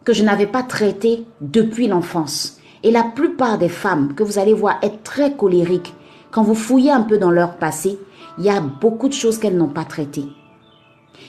que 0.05 0.13
je 0.13 0.25
n'avais 0.25 0.47
pas 0.47 0.63
traité 0.63 1.25
depuis 1.41 1.87
l'enfance. 1.87 2.59
Et 2.83 2.91
la 2.91 3.05
plupart 3.05 3.57
des 3.57 3.69
femmes 3.69 4.15
que 4.15 4.23
vous 4.23 4.39
allez 4.39 4.53
voir 4.53 4.79
être 4.83 5.03
très 5.03 5.33
colériques, 5.33 5.95
quand 6.31 6.43
vous 6.43 6.55
fouillez 6.55 6.91
un 6.91 7.03
peu 7.03 7.17
dans 7.17 7.31
leur 7.31 7.57
passé, 7.57 7.99
il 8.39 8.45
y 8.45 8.51
a 8.51 8.61
beaucoup 8.61 9.09
de 9.09 9.15
choses 9.15 9.39
qu'elles 9.39 9.57
n'ont 9.57 9.69
pas 9.69 9.85
traitées. 9.85 10.27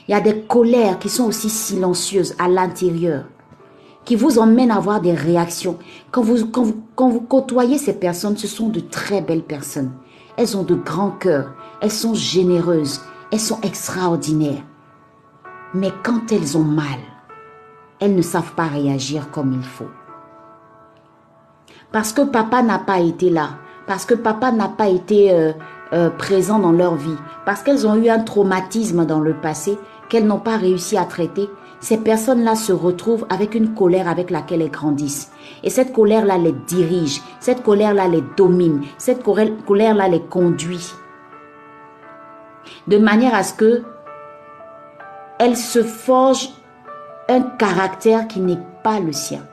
Il 0.08 0.12
y 0.12 0.16
a 0.16 0.22
des 0.22 0.42
colères 0.42 1.00
qui 1.00 1.10
sont 1.10 1.26
aussi 1.26 1.50
silencieuses 1.50 2.36
à 2.40 2.48
l'intérieur, 2.48 3.26
qui 4.04 4.16
vous 4.16 4.40
emmènent 4.40 4.72
à 4.72 4.78
avoir 4.78 5.00
des 5.02 5.14
réactions. 5.14 5.78
Quand 6.12 6.22
vous, 6.22 6.48
quand, 6.48 6.64
vous, 6.64 6.84
quand 6.96 7.10
vous 7.10 7.22
côtoyez 7.22 7.78
ces 7.78 7.94
personnes, 7.94 8.38
ce 8.38 8.48
sont 8.48 8.70
de 8.70 8.80
très 8.80 9.22
belles 9.22 9.44
personnes. 9.44 9.92
Elles 10.38 10.58
ont 10.58 10.64
de 10.64 10.76
grands 10.76 11.12
cœurs, 11.12 11.54
elles 11.82 11.92
sont 11.92 12.14
généreuses, 12.14 13.02
elles 13.32 13.40
sont 13.40 13.60
extraordinaires. 13.62 14.64
Mais 15.74 15.92
quand 16.04 16.32
elles 16.32 16.58
ont 16.58 16.64
mal, 16.64 17.00
elles 18.00 18.16
ne 18.16 18.22
savent 18.22 18.54
pas 18.54 18.68
réagir 18.68 19.32
comme 19.32 19.54
il 19.54 19.64
faut. 19.64 19.90
Parce 21.92 22.12
que 22.12 22.22
papa 22.22 22.62
n'a 22.62 22.80
pas 22.80 23.00
été 23.00 23.30
là, 23.30 23.52
parce 23.88 24.06
que 24.06 24.14
papa 24.14 24.52
n'a 24.52 24.68
pas 24.68 24.88
été 24.88 25.32
euh, 25.32 25.54
euh, 25.94 26.10
présent 26.10 26.60
dans 26.60 26.72
leur 26.72 26.96
vie, 26.96 27.16
parce 27.46 27.64
qu'elles 27.64 27.88
ont 27.88 27.96
eu 27.96 28.10
un 28.10 28.20
traumatisme 28.20 29.06
dans 29.06 29.20
le 29.20 29.34
passé 29.34 29.78
qu'elles 30.10 30.28
n'ont 30.28 30.40
pas 30.40 30.58
réussi 30.58 30.98
à 30.98 31.06
traiter, 31.06 31.50
ces 31.86 31.98
personnes-là 31.98 32.56
se 32.56 32.74
retrouvent 32.74 33.28
avec 33.30 33.54
une 33.54 33.76
colère 33.76 34.08
avec 34.08 34.32
laquelle 34.32 34.64
elles 34.64 34.72
grandissent. 34.72 35.32
Et 35.62 35.70
cette 35.70 35.94
colère-là 35.94 36.40
les 36.40 36.52
dirige, 36.52 37.22
cette 37.40 37.62
colère-là 37.62 38.08
les 38.08 38.24
domine, 38.36 38.82
cette 38.98 39.22
colère- 39.22 39.54
colère-là 39.68 40.08
les 40.08 40.24
conduit. 40.24 40.92
De 42.88 42.98
manière 42.98 43.36
à 43.36 43.44
ce 43.44 43.54
que 43.54 43.84
elles 45.38 45.56
se 45.56 45.84
forgent 45.84 46.50
un 47.30 47.42
caractère 47.42 48.28
qui 48.28 48.40
n'est 48.40 48.64
pas 48.82 49.00
le 49.00 49.14
sien. 49.14 49.44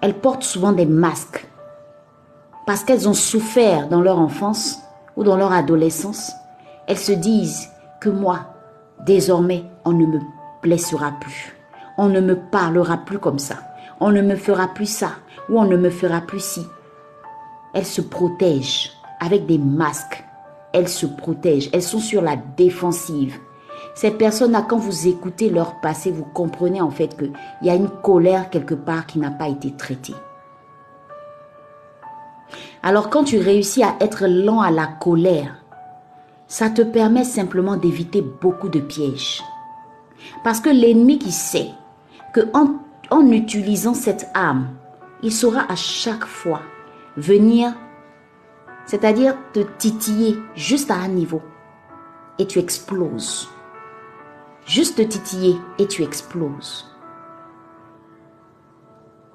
Elles 0.00 0.18
portent 0.18 0.42
souvent 0.42 0.72
des 0.72 0.86
masques 0.86 1.46
parce 2.66 2.82
qu'elles 2.82 3.08
ont 3.08 3.14
souffert 3.14 3.86
dans 3.86 4.00
leur 4.00 4.18
enfance 4.18 4.80
ou 5.16 5.22
dans 5.22 5.36
leur 5.36 5.52
adolescence. 5.52 6.32
Elles 6.88 6.98
se 6.98 7.12
disent 7.12 7.70
que 8.00 8.08
moi, 8.08 8.40
désormais, 9.04 9.66
on 9.84 9.92
ne 9.92 10.04
me 10.04 10.18
blessera 10.66 11.12
plus. 11.20 11.56
On 11.96 12.08
ne 12.08 12.20
me 12.20 12.34
parlera 12.34 12.98
plus 12.98 13.20
comme 13.20 13.38
ça. 13.38 13.56
On 14.00 14.10
ne 14.10 14.20
me 14.20 14.34
fera 14.34 14.66
plus 14.66 14.90
ça 14.90 15.12
ou 15.48 15.60
on 15.60 15.64
ne 15.64 15.76
me 15.76 15.90
fera 15.90 16.20
plus 16.20 16.42
ci. 16.42 16.66
Elles 17.72 17.86
se 17.86 18.00
protègent 18.00 18.90
avec 19.20 19.46
des 19.46 19.58
masques. 19.58 20.24
Elles 20.72 20.88
se 20.88 21.06
protègent. 21.06 21.70
Elles 21.72 21.82
sont 21.82 22.00
sur 22.00 22.20
la 22.20 22.36
défensive. 22.56 23.38
Ces 23.94 24.10
personnes-là, 24.10 24.66
quand 24.68 24.76
vous 24.76 25.06
écoutez 25.06 25.48
leur 25.48 25.80
passé, 25.80 26.10
vous 26.10 26.24
comprenez 26.24 26.82
en 26.82 26.90
fait 26.90 27.16
qu'il 27.16 27.32
y 27.62 27.70
a 27.70 27.74
une 27.74 27.88
colère 27.88 28.50
quelque 28.50 28.74
part 28.74 29.06
qui 29.06 29.18
n'a 29.18 29.30
pas 29.30 29.48
été 29.48 29.70
traitée. 29.72 30.16
Alors 32.82 33.08
quand 33.08 33.24
tu 33.24 33.38
réussis 33.38 33.82
à 33.82 33.94
être 34.00 34.26
lent 34.26 34.60
à 34.60 34.70
la 34.70 34.86
colère, 34.86 35.62
ça 36.48 36.70
te 36.70 36.82
permet 36.82 37.24
simplement 37.24 37.76
d'éviter 37.76 38.22
beaucoup 38.22 38.68
de 38.68 38.80
pièges. 38.80 39.42
Parce 40.44 40.60
que 40.60 40.70
l'ennemi 40.70 41.18
qui 41.18 41.32
sait 41.32 41.70
que 42.34 42.40
en, 42.52 42.76
en 43.10 43.30
utilisant 43.30 43.94
cette 43.94 44.28
arme, 44.34 44.68
il 45.22 45.32
saura 45.32 45.70
à 45.70 45.76
chaque 45.76 46.26
fois 46.26 46.62
venir, 47.16 47.72
c'est-à-dire 48.84 49.36
te 49.52 49.60
titiller 49.78 50.38
juste 50.54 50.90
à 50.90 50.96
un 50.96 51.08
niveau 51.08 51.42
et 52.38 52.46
tu 52.46 52.58
exploses. 52.58 53.48
Juste 54.66 54.96
te 54.96 55.02
titiller 55.02 55.56
et 55.78 55.86
tu 55.86 56.02
exploses. 56.02 56.90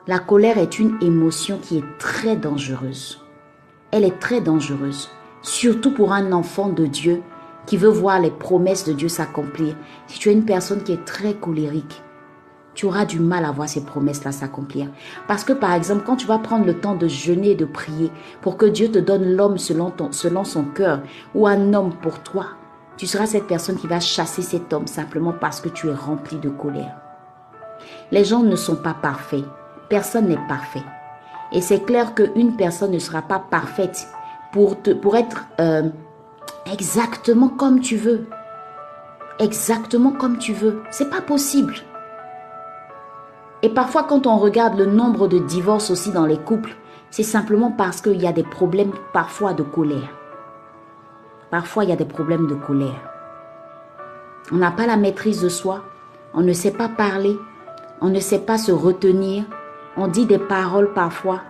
La 0.07 0.19
colère 0.19 0.57
est 0.57 0.79
une 0.79 0.97
émotion 1.01 1.59
qui 1.59 1.77
est 1.77 1.97
très 1.99 2.35
dangereuse. 2.35 3.23
Elle 3.91 4.03
est 4.03 4.19
très 4.19 4.41
dangereuse, 4.41 5.09
surtout 5.41 5.93
pour 5.93 6.11
un 6.11 6.31
enfant 6.31 6.69
de 6.69 6.85
Dieu 6.85 7.21
qui 7.65 7.77
veut 7.77 7.89
voir 7.89 8.19
les 8.19 8.31
promesses 8.31 8.85
de 8.85 8.93
Dieu 8.93 9.07
s'accomplir. 9.09 9.75
Si 10.07 10.19
tu 10.19 10.29
es 10.29 10.33
une 10.33 10.45
personne 10.45 10.83
qui 10.83 10.93
est 10.93 11.05
très 11.05 11.33
colérique, 11.33 12.01
tu 12.73 12.85
auras 12.85 13.05
du 13.05 13.19
mal 13.19 13.43
à 13.45 13.51
voir 13.51 13.67
ces 13.67 13.83
promesses-là 13.83 14.31
s'accomplir. 14.31 14.87
Parce 15.27 15.43
que 15.43 15.53
par 15.53 15.73
exemple, 15.73 16.03
quand 16.05 16.15
tu 16.15 16.25
vas 16.27 16.39
prendre 16.39 16.65
le 16.65 16.79
temps 16.79 16.95
de 16.95 17.07
jeûner 17.07 17.51
et 17.51 17.55
de 17.55 17.65
prier 17.65 18.11
pour 18.41 18.55
que 18.57 18.65
Dieu 18.65 18.89
te 18.89 18.99
donne 18.99 19.35
l'homme 19.35 19.57
selon, 19.57 19.89
ton- 19.91 20.11
selon 20.11 20.43
son 20.43 20.63
cœur 20.63 21.01
ou 21.35 21.47
un 21.47 21.73
homme 21.73 21.93
pour 22.01 22.19
toi, 22.23 22.45
tu 22.97 23.07
seras 23.07 23.25
cette 23.25 23.47
personne 23.47 23.75
qui 23.77 23.87
va 23.87 23.99
chasser 23.99 24.41
cet 24.41 24.71
homme 24.73 24.87
simplement 24.87 25.33
parce 25.33 25.59
que 25.59 25.69
tu 25.69 25.89
es 25.89 25.93
rempli 25.93 26.37
de 26.37 26.49
colère. 26.49 26.95
Les 28.11 28.23
gens 28.23 28.41
ne 28.43 28.55
sont 28.55 28.75
pas 28.75 28.93
parfaits. 28.93 29.43
Personne 29.89 30.27
n'est 30.27 30.47
parfait. 30.47 30.83
Et 31.51 31.59
c'est 31.61 31.83
clair 31.83 32.13
qu'une 32.15 32.55
personne 32.55 32.91
ne 32.91 32.99
sera 32.99 33.21
pas 33.21 33.39
parfaite 33.39 34.07
pour, 34.53 34.77
pour 34.77 35.17
être 35.17 35.45
euh, 35.59 35.89
exactement 36.65 37.49
comme 37.49 37.79
tu 37.79 37.97
veux. 37.97 38.25
Exactement 39.39 40.11
comme 40.11 40.37
tu 40.37 40.53
veux. 40.53 40.83
C'est 40.91 41.09
pas 41.09 41.21
possible. 41.21 41.75
Et 43.63 43.69
parfois, 43.69 44.03
quand 44.03 44.27
on 44.27 44.37
regarde 44.37 44.77
le 44.77 44.85
nombre 44.85 45.27
de 45.27 45.39
divorces 45.39 45.91
aussi 45.91 46.11
dans 46.11 46.25
les 46.25 46.37
couples, 46.37 46.75
c'est 47.09 47.23
simplement 47.23 47.71
parce 47.71 48.01
qu'il 48.01 48.21
y 48.21 48.27
a 48.27 48.33
des 48.33 48.43
problèmes 48.43 48.93
parfois 49.13 49.53
de 49.53 49.63
colère. 49.63 50.09
Parfois, 51.49 51.83
il 51.83 51.89
y 51.89 51.93
a 51.93 51.97
des 51.97 52.05
problèmes 52.05 52.47
de 52.47 52.55
colère. 52.55 53.01
On 54.51 54.57
n'a 54.57 54.71
pas 54.71 54.87
la 54.87 54.97
maîtrise 54.97 55.41
de 55.41 55.49
soi, 55.49 55.83
on 56.33 56.41
ne 56.41 56.53
sait 56.53 56.71
pas 56.71 56.89
parler, 56.89 57.37
on 57.99 58.09
ne 58.09 58.19
sait 58.19 58.39
pas 58.39 58.57
se 58.57 58.71
retenir, 58.71 59.43
on 59.97 60.07
dit 60.07 60.25
des 60.25 60.39
paroles 60.39 60.93
parfois 60.93 61.41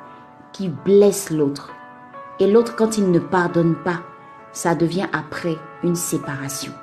qui 0.51 0.70
blessent 0.70 1.32
l'autre. 1.32 1.72
Et 2.39 2.51
l'autre, 2.51 2.75
quand 2.75 2.98
il 2.98 3.12
ne 3.12 3.20
pardonne 3.20 3.75
pas, 3.75 4.01
ça 4.53 4.75
devient 4.75 5.08
après 5.13 5.58
une 5.84 5.96
séparation. 5.96 6.74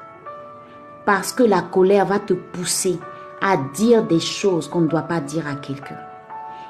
Parce 1.05 1.33
que 1.33 1.43
la 1.43 1.63
colère 1.63 2.07
va 2.07 2.19
te 2.19 2.35
pousser 2.35 2.99
à 3.41 3.57
dire 3.57 4.05
des 4.05 4.21
choses 4.21 4.69
qu'on 4.69 4.83
ne 4.83 4.89
doit 4.89 5.03
pas 5.03 5.21
dire 5.21 5.47
à 5.47 5.55
quelqu'un. 5.55 5.99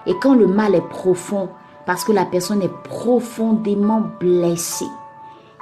Et 0.07 0.15
quand 0.21 0.35
le 0.35 0.47
mal 0.47 0.75
est 0.75 0.89
profond, 0.89 1.51
parce 1.87 2.05
que 2.05 2.13
la 2.13 2.25
personne 2.25 2.63
est 2.63 2.83
profondément 2.85 4.03
blessée, 4.21 4.89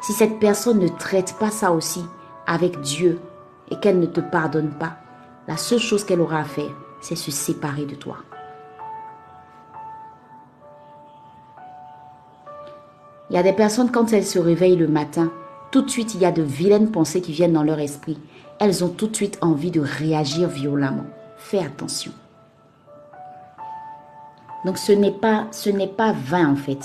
si 0.03 0.13
cette 0.13 0.39
personne 0.39 0.79
ne 0.79 0.89
traite 0.89 1.37
pas 1.39 1.51
ça 1.51 1.73
aussi 1.73 2.05
avec 2.47 2.81
Dieu 2.81 3.21
et 3.71 3.79
qu'elle 3.81 3.99
ne 3.99 4.07
te 4.07 4.21
pardonne 4.21 4.71
pas, 4.71 4.97
la 5.49 5.57
seule 5.57 5.79
chose 5.79 6.05
qu'elle 6.05 6.21
aura 6.21 6.41
à 6.41 6.45
faire, 6.45 6.71
c'est 7.01 7.17
se 7.17 7.31
séparer 7.31 7.87
de 7.87 7.95
toi. 7.95 8.19
Il 13.31 13.37
y 13.37 13.39
a 13.39 13.43
des 13.43 13.53
personnes, 13.53 13.91
quand 13.91 14.13
elles 14.13 14.27
se 14.27 14.39
réveillent 14.39 14.77
le 14.77 14.89
matin, 14.89 15.33
tout 15.73 15.83
de 15.83 15.91
suite, 15.91 16.15
il 16.15 16.21
y 16.21 16.27
a 16.27 16.33
de 16.33 16.43
vilaines 16.43 16.91
pensées 16.91 17.21
qui 17.21 17.33
viennent 17.33 17.53
dans 17.53 17.63
leur 17.63 17.81
esprit. 17.81 18.19
Elles 18.61 18.85
ont 18.85 18.89
tout 18.89 19.09
de 19.09 19.17
suite 19.17 19.39
envie 19.41 19.71
de 19.71 19.81
réagir 19.81 20.49
violemment. 20.49 21.07
Fais 21.37 21.59
attention. 21.59 22.13
Donc 24.65 24.79
ce 24.79 24.93
n'est 24.93 25.13
pas, 25.13 25.47
ce 25.51 25.71
n'est 25.71 25.87
pas 25.87 26.13
vain 26.13 26.51
en 26.51 26.57
fait. 26.57 26.81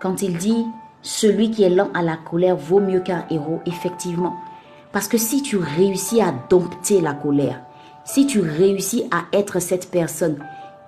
Quand 0.00 0.22
il 0.22 0.36
dit 0.36 0.64
celui 1.02 1.50
qui 1.50 1.62
est 1.62 1.70
lent 1.70 1.90
à 1.94 2.02
la 2.02 2.16
colère 2.16 2.56
vaut 2.56 2.80
mieux 2.80 3.00
qu'un 3.00 3.24
héros, 3.30 3.60
effectivement. 3.66 4.36
Parce 4.92 5.08
que 5.08 5.18
si 5.18 5.42
tu 5.42 5.56
réussis 5.56 6.20
à 6.20 6.32
dompter 6.50 7.00
la 7.00 7.14
colère, 7.14 7.60
si 8.04 8.26
tu 8.26 8.40
réussis 8.40 9.04
à 9.10 9.24
être 9.36 9.60
cette 9.60 9.90
personne 9.90 10.38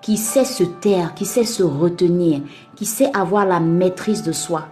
qui 0.07 0.17
sait 0.17 0.45
se 0.45 0.63
taire, 0.63 1.15
qui 1.15 1.25
sait 1.25 1.45
se 1.45 1.65
retenir, 1.65 2.41
qui 2.77 2.87
sait 2.87 3.11
avoir 3.13 3.45
la 3.45 3.59
maîtrise 3.59 4.23
de 4.23 4.31
soi, 4.31 4.69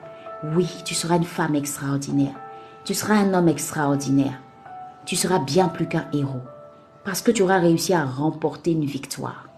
oui, 0.55 0.69
tu 0.85 0.95
seras 0.95 1.17
une 1.17 1.25
femme 1.25 1.57
extraordinaire. 1.57 2.37
Tu 2.85 2.95
seras 2.95 3.14
un 3.14 3.35
homme 3.35 3.49
extraordinaire. 3.49 4.41
Tu 5.05 5.17
seras 5.17 5.41
bien 5.41 5.67
plus 5.67 5.88
qu'un 5.88 6.07
héros. 6.12 6.43
Parce 7.05 7.21
que 7.21 7.33
tu 7.33 7.43
auras 7.43 7.59
réussi 7.59 7.93
à 7.93 8.05
remporter 8.05 8.71
une 8.71 8.85
victoire. 8.85 9.49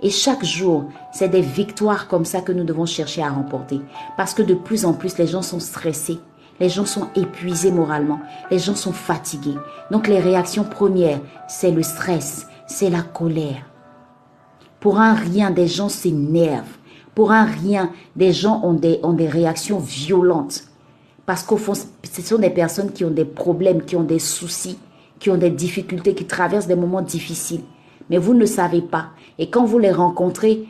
Et 0.00 0.10
chaque 0.10 0.44
jour, 0.44 0.90
c'est 1.12 1.28
des 1.28 1.40
victoires 1.40 2.06
comme 2.06 2.24
ça 2.24 2.40
que 2.40 2.52
nous 2.52 2.62
devons 2.62 2.86
chercher 2.86 3.24
à 3.24 3.30
remporter. 3.30 3.80
Parce 4.16 4.32
que 4.32 4.42
de 4.42 4.54
plus 4.54 4.84
en 4.84 4.92
plus, 4.92 5.18
les 5.18 5.26
gens 5.26 5.42
sont 5.42 5.58
stressés. 5.58 6.20
Les 6.60 6.68
gens 6.68 6.86
sont 6.86 7.08
épuisés 7.16 7.72
moralement. 7.72 8.20
Les 8.52 8.60
gens 8.60 8.76
sont 8.76 8.92
fatigués. 8.92 9.58
Donc 9.90 10.06
les 10.06 10.20
réactions 10.20 10.62
premières, 10.62 11.18
c'est 11.48 11.72
le 11.72 11.82
stress, 11.82 12.46
c'est 12.68 12.90
la 12.90 13.02
colère. 13.02 13.64
Pour 14.86 15.00
un 15.00 15.14
rien, 15.14 15.50
des 15.50 15.66
gens 15.66 15.88
s'énervent. 15.88 16.78
Pour 17.16 17.32
un 17.32 17.44
rien, 17.44 17.90
des 18.14 18.32
gens 18.32 18.60
ont 18.62 18.72
des, 18.72 19.00
ont 19.02 19.14
des 19.14 19.26
réactions 19.26 19.80
violentes. 19.80 20.62
Parce 21.26 21.42
qu'au 21.42 21.56
fond, 21.56 21.72
ce 21.74 22.22
sont 22.22 22.38
des 22.38 22.50
personnes 22.50 22.92
qui 22.92 23.04
ont 23.04 23.10
des 23.10 23.24
problèmes, 23.24 23.82
qui 23.82 23.96
ont 23.96 24.04
des 24.04 24.20
soucis, 24.20 24.78
qui 25.18 25.28
ont 25.28 25.36
des 25.36 25.50
difficultés, 25.50 26.14
qui 26.14 26.24
traversent 26.24 26.68
des 26.68 26.76
moments 26.76 27.02
difficiles. 27.02 27.62
Mais 28.10 28.18
vous 28.18 28.32
ne 28.32 28.46
savez 28.46 28.80
pas. 28.80 29.06
Et 29.40 29.50
quand 29.50 29.64
vous 29.64 29.80
les 29.80 29.90
rencontrez, 29.90 30.68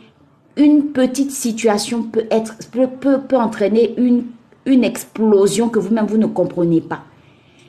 une 0.56 0.92
petite 0.92 1.30
situation 1.30 2.04
peut, 2.04 2.25
être, 2.30 2.54
peut, 2.73 2.88
peut, 3.20 3.37
entraîner 3.37 3.92
une, 3.99 4.25
une 4.64 4.82
explosion 4.82 5.68
que 5.68 5.78
vous-même, 5.78 6.06
vous 6.06 6.16
ne 6.16 6.25
comprenez 6.25 6.80
pas. 6.80 7.00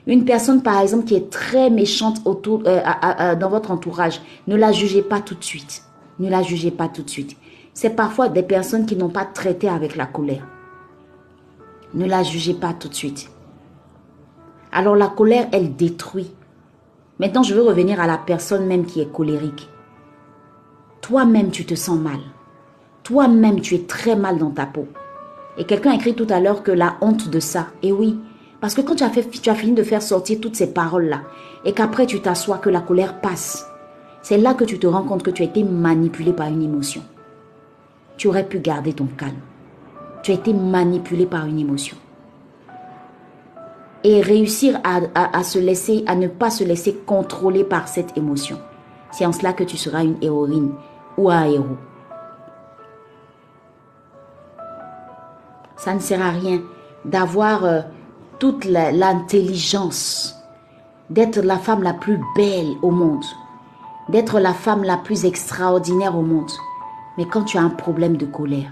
Une 0.05 0.23
personne, 0.23 0.63
par 0.63 0.79
exemple, 0.79 1.03
qui 1.03 1.15
est 1.15 1.29
très 1.29 1.69
méchante 1.69 2.21
autour, 2.23 2.63
euh, 2.67 3.35
dans 3.35 3.49
votre 3.49 3.71
entourage, 3.71 4.21
ne 4.47 4.55
la 4.55 4.71
jugez 4.71 5.01
pas 5.01 5.19
tout 5.19 5.35
de 5.35 5.43
suite. 5.43 5.83
Ne 6.19 6.29
la 6.29 6.41
jugez 6.41 6.71
pas 6.71 6.87
tout 6.87 7.03
de 7.03 7.09
suite. 7.09 7.37
C'est 7.73 7.95
parfois 7.95 8.29
des 8.29 8.43
personnes 8.43 8.85
qui 8.85 8.95
n'ont 8.95 9.09
pas 9.09 9.25
traité 9.25 9.69
avec 9.69 9.95
la 9.95 10.07
colère. 10.07 10.47
Ne 11.93 12.05
la 12.05 12.23
jugez 12.23 12.53
pas 12.53 12.73
tout 12.73 12.89
de 12.89 12.93
suite. 12.93 13.29
Alors 14.71 14.95
la 14.95 15.07
colère, 15.07 15.47
elle 15.51 15.75
détruit. 15.75 16.31
Maintenant, 17.19 17.43
je 17.43 17.53
veux 17.53 17.61
revenir 17.61 17.99
à 17.99 18.07
la 18.07 18.17
personne 18.17 18.65
même 18.65 18.85
qui 18.85 19.01
est 19.01 19.11
colérique. 19.11 19.69
Toi-même, 21.01 21.51
tu 21.51 21.65
te 21.65 21.75
sens 21.75 21.99
mal. 21.99 22.19
Toi-même, 23.03 23.61
tu 23.61 23.75
es 23.75 23.83
très 23.83 24.15
mal 24.15 24.37
dans 24.37 24.51
ta 24.51 24.65
peau. 24.65 24.87
Et 25.57 25.65
quelqu'un 25.65 25.91
a 25.91 25.95
écrit 25.95 26.15
tout 26.15 26.27
à 26.29 26.39
l'heure 26.39 26.63
que 26.63 26.71
la 26.71 26.97
honte 27.01 27.29
de 27.29 27.39
ça. 27.39 27.67
Et 27.81 27.91
oui, 27.91 28.19
parce 28.59 28.73
que 28.73 28.81
quand 28.81 28.95
tu 28.95 29.03
as, 29.03 29.09
fait, 29.09 29.29
tu 29.29 29.49
as 29.49 29.55
fini 29.55 29.73
de 29.73 29.83
faire 29.83 30.01
sortir 30.01 30.39
toutes 30.41 30.55
ces 30.55 30.73
paroles-là, 30.73 31.21
et 31.63 31.73
qu'après 31.73 32.05
tu 32.05 32.21
t'assois, 32.21 32.57
que 32.57 32.69
la 32.69 32.81
colère 32.81 33.21
passe, 33.21 33.67
c'est 34.21 34.37
là 34.37 34.53
que 34.53 34.63
tu 34.63 34.79
te 34.79 34.87
rends 34.87 35.03
compte 35.03 35.23
que 35.23 35.31
tu 35.31 35.43
as 35.43 35.45
été 35.45 35.63
manipulé 35.63 36.33
par 36.33 36.47
une 36.47 36.61
émotion. 36.61 37.01
Tu 38.17 38.27
aurais 38.27 38.45
pu 38.45 38.59
garder 38.59 38.93
ton 38.93 39.05
calme. 39.05 39.39
Tu 40.23 40.31
as 40.31 40.35
été 40.35 40.53
manipulé 40.53 41.25
par 41.25 41.45
une 41.45 41.59
émotion. 41.59 41.97
Et 44.03 44.21
réussir 44.21 44.79
à, 44.83 45.43
se 45.43 45.59
laisser, 45.59 46.03
à 46.07 46.15
ne 46.15 46.27
pas 46.27 46.49
se 46.49 46.63
laisser 46.63 46.93
contrôler 47.05 47.63
par 47.63 47.87
cette 47.87 48.17
émotion. 48.17 48.57
C'est 49.11 49.25
en 49.25 49.31
cela 49.31 49.53
que 49.53 49.63
tu 49.63 49.77
seras 49.77 50.03
une 50.03 50.17
héroïne 50.21 50.71
ou 51.17 51.29
un 51.29 51.45
héros. 51.45 51.77
Ça 55.77 55.93
ne 55.93 55.99
sert 55.99 56.21
à 56.21 56.31
rien 56.31 56.61
d'avoir 57.05 57.65
euh, 57.65 57.81
toute 58.39 58.65
l'intelligence, 58.65 60.35
d'être 61.09 61.39
la 61.39 61.57
femme 61.57 61.83
la 61.83 61.93
plus 61.93 62.19
belle 62.35 62.73
au 62.81 62.91
monde, 62.91 63.23
d'être 64.09 64.39
la 64.39 64.53
femme 64.53 64.83
la 64.83 64.97
plus 64.97 65.25
extraordinaire 65.25 66.17
au 66.17 66.21
monde. 66.21 66.51
Mais 67.17 67.25
quand 67.25 67.43
tu 67.43 67.57
as 67.57 67.61
un 67.61 67.69
problème 67.69 68.17
de 68.17 68.25
colère, 68.25 68.71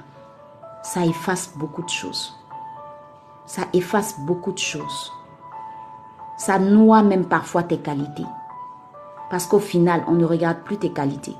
ça 0.84 1.06
efface 1.06 1.54
beaucoup 1.56 1.82
de 1.82 1.90
choses. 1.90 2.34
Ça 3.46 3.64
efface 3.74 4.20
beaucoup 4.20 4.52
de 4.52 4.60
choses. 4.60 5.12
Ça 6.38 6.60
noie 6.60 7.02
même 7.02 7.26
parfois 7.26 7.64
tes 7.64 7.78
qualités. 7.78 8.26
Parce 9.30 9.48
qu'au 9.48 9.60
final, 9.60 10.04
on 10.08 10.14
ne 10.14 10.26
regarde 10.26 10.60
plus 10.64 10.78
tes 10.78 10.92
qualités, 10.92 11.36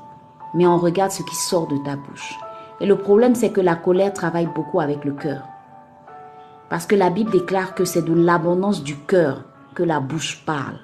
mais 0.54 0.66
on 0.66 0.78
regarde 0.78 1.12
ce 1.12 1.22
qui 1.22 1.36
sort 1.36 1.66
de 1.66 1.76
ta 1.78 1.96
bouche. 1.96 2.38
Et 2.80 2.86
le 2.86 2.98
problème, 2.98 3.34
c'est 3.34 3.50
que 3.50 3.60
la 3.60 3.76
colère 3.76 4.12
travaille 4.12 4.48
beaucoup 4.54 4.80
avec 4.80 5.04
le 5.04 5.12
cœur. 5.12 5.42
Parce 6.68 6.86
que 6.86 6.96
la 6.96 7.10
Bible 7.10 7.30
déclare 7.30 7.74
que 7.74 7.84
c'est 7.84 8.02
de 8.02 8.12
l'abondance 8.12 8.82
du 8.82 8.96
cœur 8.96 9.44
que 9.74 9.82
la 9.82 10.00
bouche 10.00 10.44
parle. 10.44 10.78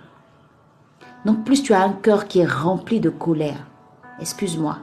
Donc 1.25 1.45
plus 1.45 1.63
tu 1.63 1.73
as 1.73 1.83
un 1.83 1.93
cœur 1.93 2.27
qui 2.27 2.41
est 2.41 2.47
rempli 2.47 2.99
de 2.99 3.11
colère, 3.11 3.67
excuse-moi, 4.21 4.79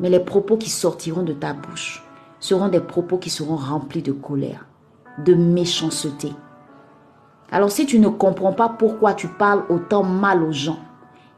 mais 0.00 0.10
les 0.10 0.20
propos 0.20 0.56
qui 0.56 0.68
sortiront 0.68 1.22
de 1.22 1.32
ta 1.32 1.52
bouche 1.52 2.04
seront 2.40 2.68
des 2.68 2.80
propos 2.80 3.18
qui 3.18 3.30
seront 3.30 3.56
remplis 3.56 4.02
de 4.02 4.12
colère, 4.12 4.66
de 5.24 5.34
méchanceté. 5.34 6.32
Alors 7.52 7.70
si 7.70 7.86
tu 7.86 8.00
ne 8.00 8.08
comprends 8.08 8.52
pas 8.52 8.68
pourquoi 8.68 9.14
tu 9.14 9.28
parles 9.28 9.64
autant 9.68 10.02
mal 10.02 10.42
aux 10.42 10.52
gens, 10.52 10.78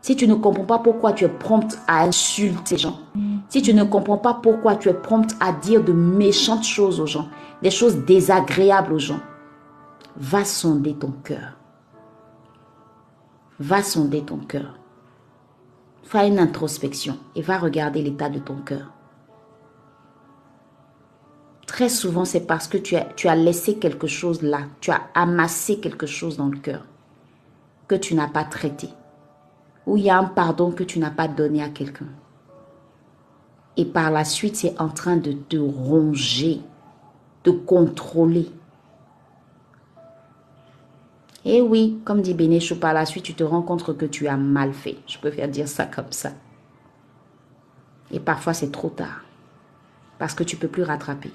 si 0.00 0.16
tu 0.16 0.26
ne 0.26 0.34
comprends 0.34 0.64
pas 0.64 0.78
pourquoi 0.78 1.12
tu 1.12 1.24
es 1.24 1.28
prompte 1.28 1.78
à 1.86 2.04
insulter 2.04 2.76
les 2.76 2.80
gens, 2.80 2.98
si 3.50 3.60
tu 3.60 3.74
ne 3.74 3.84
comprends 3.84 4.16
pas 4.16 4.34
pourquoi 4.34 4.76
tu 4.76 4.88
es 4.88 4.94
prompte 4.94 5.34
à 5.40 5.52
dire 5.52 5.84
de 5.84 5.92
méchantes 5.92 6.64
choses 6.64 7.00
aux 7.00 7.06
gens, 7.06 7.28
des 7.62 7.70
choses 7.70 8.04
désagréables 8.06 8.94
aux 8.94 8.98
gens, 8.98 9.20
va 10.16 10.44
sonder 10.44 10.94
ton 10.94 11.12
cœur. 11.22 11.57
Va 13.60 13.82
sonder 13.82 14.22
ton 14.22 14.38
cœur. 14.38 14.78
Fais 16.04 16.28
une 16.28 16.38
introspection 16.38 17.18
et 17.34 17.42
va 17.42 17.58
regarder 17.58 18.02
l'état 18.02 18.28
de 18.28 18.38
ton 18.38 18.56
cœur. 18.56 18.92
Très 21.66 21.88
souvent, 21.88 22.24
c'est 22.24 22.46
parce 22.46 22.66
que 22.66 22.78
tu 22.78 22.96
as, 22.96 23.36
laissé 23.36 23.76
quelque 23.76 24.06
chose 24.06 24.42
là, 24.42 24.60
tu 24.80 24.90
as 24.90 25.02
amassé 25.14 25.80
quelque 25.80 26.06
chose 26.06 26.36
dans 26.36 26.48
le 26.48 26.56
cœur 26.56 26.84
que 27.88 27.94
tu 27.94 28.14
n'as 28.14 28.28
pas 28.28 28.44
traité. 28.44 28.88
Ou 29.86 29.96
il 29.96 30.04
y 30.04 30.10
a 30.10 30.18
un 30.18 30.24
pardon 30.24 30.70
que 30.70 30.84
tu 30.84 30.98
n'as 30.98 31.10
pas 31.10 31.28
donné 31.28 31.62
à 31.62 31.68
quelqu'un. 31.68 32.08
Et 33.76 33.84
par 33.84 34.10
la 34.10 34.24
suite, 34.24 34.56
c'est 34.56 34.80
en 34.80 34.88
train 34.88 35.16
de 35.16 35.32
te 35.32 35.56
ronger, 35.56 36.60
de 37.44 37.50
contrôler. 37.50 38.50
Et 41.50 41.62
oui, 41.62 41.98
comme 42.04 42.20
dit 42.20 42.34
Bénéchou, 42.34 42.76
par 42.76 42.92
la 42.92 43.06
suite, 43.06 43.24
tu 43.24 43.32
te 43.32 43.42
rends 43.42 43.62
compte 43.62 43.96
que 43.96 44.04
tu 44.04 44.28
as 44.28 44.36
mal 44.36 44.74
fait. 44.74 44.98
Je 45.06 45.16
préfère 45.16 45.48
dire 45.48 45.66
ça 45.66 45.86
comme 45.86 46.12
ça. 46.12 46.32
Et 48.10 48.20
parfois, 48.20 48.52
c'est 48.52 48.70
trop 48.70 48.90
tard. 48.90 49.24
Parce 50.18 50.34
que 50.34 50.44
tu 50.44 50.56
ne 50.56 50.60
peux 50.60 50.68
plus 50.68 50.82
rattraper. 50.82 51.30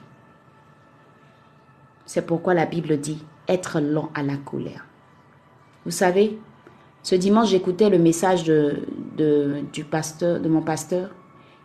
C'est 2.06 2.28
pourquoi 2.28 2.54
la 2.54 2.68
Bible 2.68 3.00
dit 3.00 3.26
être 3.48 3.80
lent 3.80 4.12
à 4.14 4.22
la 4.22 4.38
colère. 4.38 4.86
Vous 5.84 5.92
savez, 5.92 6.38
ce 7.02 7.16
dimanche, 7.16 7.50
j'écoutais 7.50 7.90
le 7.90 7.98
message 7.98 8.44
de, 8.44 8.86
de, 9.18 9.64
du 9.74 9.84
pasteur, 9.84 10.40
de 10.40 10.48
mon 10.48 10.62
pasteur. 10.62 11.10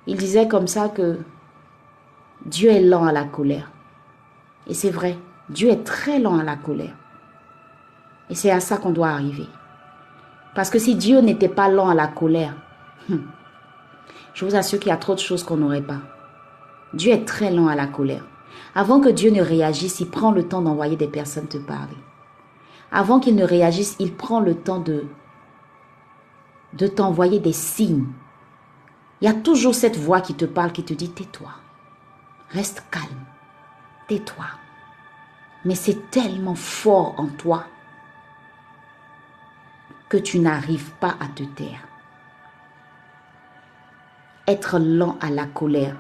Il 0.07 0.17
disait 0.17 0.49
comme 0.49 0.69
ça 0.69 0.89
que 0.89 1.19
Dieu 2.47 2.71
est 2.71 2.81
lent 2.81 3.05
à 3.05 3.13
la 3.13 3.25
colère. 3.25 3.71
Et 4.67 4.73
c'est 4.73 4.91
vrai, 4.91 5.19
Dieu 5.51 5.69
est 5.69 5.85
très 5.85 6.19
lent 6.19 6.39
à 6.39 6.45
la 6.45 6.57
colère. 6.57 6.97
Et 8.31 8.35
c'est 8.35 8.51
à 8.51 8.61
ça 8.61 8.77
qu'on 8.77 8.91
doit 8.91 9.09
arriver. 9.09 9.49
Parce 10.55 10.71
que 10.71 10.79
si 10.79 10.97
Dieu 10.97 11.21
n'était 11.21 11.49
pas 11.49 11.69
lent 11.69 11.89
à 11.89 11.95
la 11.95 12.09
colère, 12.09 12.55
hum, 13.11 13.23
je 14.35 14.45
vous 14.45 14.55
assure 14.55 14.79
qu'il 14.79 14.89
y 14.89 14.93
a 14.93 14.97
trop 14.97 15.15
de 15.15 15.21
choses 15.21 15.43
qu'on 15.43 15.57
n'aurait 15.57 15.83
pas. 15.83 16.01
Dieu 16.95 17.13
est 17.13 17.25
très 17.25 17.51
lent 17.51 17.69
à 17.69 17.75
la 17.75 17.87
colère. 17.87 18.25
Avant 18.75 19.01
que 19.01 19.09
Dieu 19.09 19.31
ne 19.31 19.43
réagisse, 19.43 20.01
il 20.01 20.11
prend 20.11 20.31
le 20.31 20.47
temps 20.47 20.63
d'envoyer 20.63 20.97
des 20.97 21.09
personnes 21.09 21.49
te 21.49 21.59
parler. 21.59 21.97
Avant 22.91 23.21
qu'il 23.21 23.37
ne 23.37 23.45
réagisse, 23.45 23.97
il 23.99 24.15
prend 24.15 24.41
le 24.41 24.55
temps 24.55 24.79
de, 24.79 25.05
de 26.75 26.87
t'envoyer 26.87 27.39
des 27.41 27.53
signes. 27.53 28.07
Il 29.21 29.27
y 29.27 29.31
a 29.31 29.35
toujours 29.35 29.75
cette 29.75 29.97
voix 29.97 30.21
qui 30.21 30.35
te 30.35 30.45
parle, 30.45 30.73
qui 30.73 30.85
te 30.85 30.95
dit 30.95 31.11
tais-toi, 31.11 31.51
reste 32.51 32.85
calme, 32.91 33.27
tais-toi. 34.07 34.47
Mais 35.65 35.75
c'est 35.75 36.11
tellement 36.11 36.55
fort 36.55 37.15
en 37.19 37.27
toi 37.27 37.65
que 40.09 40.17
tu 40.17 40.39
n'arrives 40.39 40.93
pas 41.01 41.17
à 41.21 41.27
te 41.27 41.43
taire. 41.43 41.87
Être 44.47 44.79
lent 44.79 45.19
à 45.21 45.31
la 45.31 45.45
colère, 45.45 45.97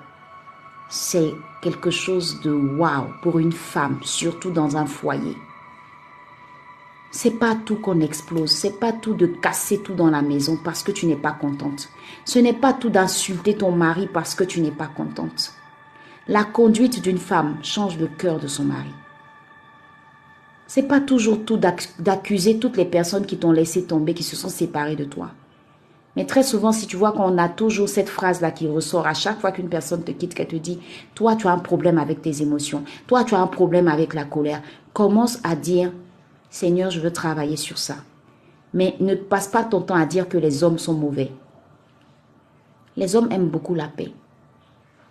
c'est 0.88 1.34
quelque 1.60 1.90
chose 1.90 2.40
de 2.40 2.50
waouh 2.50 3.08
pour 3.22 3.38
une 3.38 3.52
femme, 3.52 4.00
surtout 4.02 4.50
dans 4.50 4.76
un 4.76 4.86
foyer. 4.86 5.36
C'est 7.10 7.38
pas 7.38 7.54
tout 7.54 7.76
qu'on 7.76 8.00
explose, 8.00 8.50
c'est 8.50 8.78
pas 8.78 8.92
tout 8.92 9.14
de 9.14 9.26
casser 9.26 9.82
tout 9.82 9.94
dans 9.94 10.10
la 10.10 10.22
maison 10.22 10.58
parce 10.62 10.82
que 10.82 10.92
tu 10.92 11.06
n'es 11.06 11.16
pas 11.16 11.32
contente. 11.32 11.88
Ce 12.24 12.38
n'est 12.38 12.52
pas 12.52 12.72
tout 12.72 12.90
d'insulter 12.90 13.56
ton 13.56 13.72
mari 13.72 14.08
parce 14.12 14.34
que 14.34 14.44
tu 14.44 14.60
n'es 14.60 14.70
pas 14.70 14.88
contente. 14.88 15.54
La 16.26 16.44
conduite 16.44 17.02
d'une 17.02 17.18
femme 17.18 17.56
change 17.62 17.98
le 17.98 18.06
cœur 18.06 18.38
de 18.38 18.46
son 18.46 18.64
mari. 18.64 18.92
C'est 20.68 20.82
pas 20.82 21.00
toujours 21.00 21.46
tout 21.46 21.58
d'accuser 21.98 22.58
toutes 22.58 22.76
les 22.76 22.84
personnes 22.84 23.24
qui 23.24 23.38
t'ont 23.38 23.52
laissé 23.52 23.84
tomber, 23.84 24.12
qui 24.12 24.22
se 24.22 24.36
sont 24.36 24.50
séparées 24.50 24.96
de 24.96 25.04
toi. 25.04 25.30
Mais 26.14 26.26
très 26.26 26.42
souvent, 26.42 26.72
si 26.72 26.86
tu 26.86 26.96
vois 26.96 27.12
qu'on 27.12 27.38
a 27.38 27.48
toujours 27.48 27.88
cette 27.88 28.10
phrase-là 28.10 28.50
qui 28.50 28.68
ressort 28.68 29.06
à 29.06 29.14
chaque 29.14 29.40
fois 29.40 29.50
qu'une 29.50 29.70
personne 29.70 30.04
te 30.04 30.10
quitte, 30.10 30.34
qu'elle 30.34 30.46
te 30.46 30.56
dit, 30.56 30.78
toi, 31.14 31.36
tu 31.36 31.46
as 31.46 31.52
un 31.52 31.58
problème 31.58 31.96
avec 31.96 32.20
tes 32.20 32.42
émotions, 32.42 32.84
toi, 33.06 33.24
tu 33.24 33.34
as 33.34 33.40
un 33.40 33.46
problème 33.46 33.88
avec 33.88 34.12
la 34.12 34.24
colère, 34.24 34.60
commence 34.92 35.38
à 35.42 35.56
dire, 35.56 35.90
Seigneur, 36.50 36.90
je 36.90 37.00
veux 37.00 37.12
travailler 37.12 37.56
sur 37.56 37.78
ça. 37.78 37.96
Mais 38.74 38.94
ne 39.00 39.14
passe 39.14 39.48
pas 39.48 39.64
ton 39.64 39.80
temps 39.80 39.94
à 39.94 40.04
dire 40.04 40.28
que 40.28 40.36
les 40.36 40.62
hommes 40.62 40.78
sont 40.78 40.94
mauvais. 40.94 41.32
Les 42.96 43.16
hommes 43.16 43.32
aiment 43.32 43.48
beaucoup 43.48 43.74
la 43.74 43.88
paix. 43.88 44.12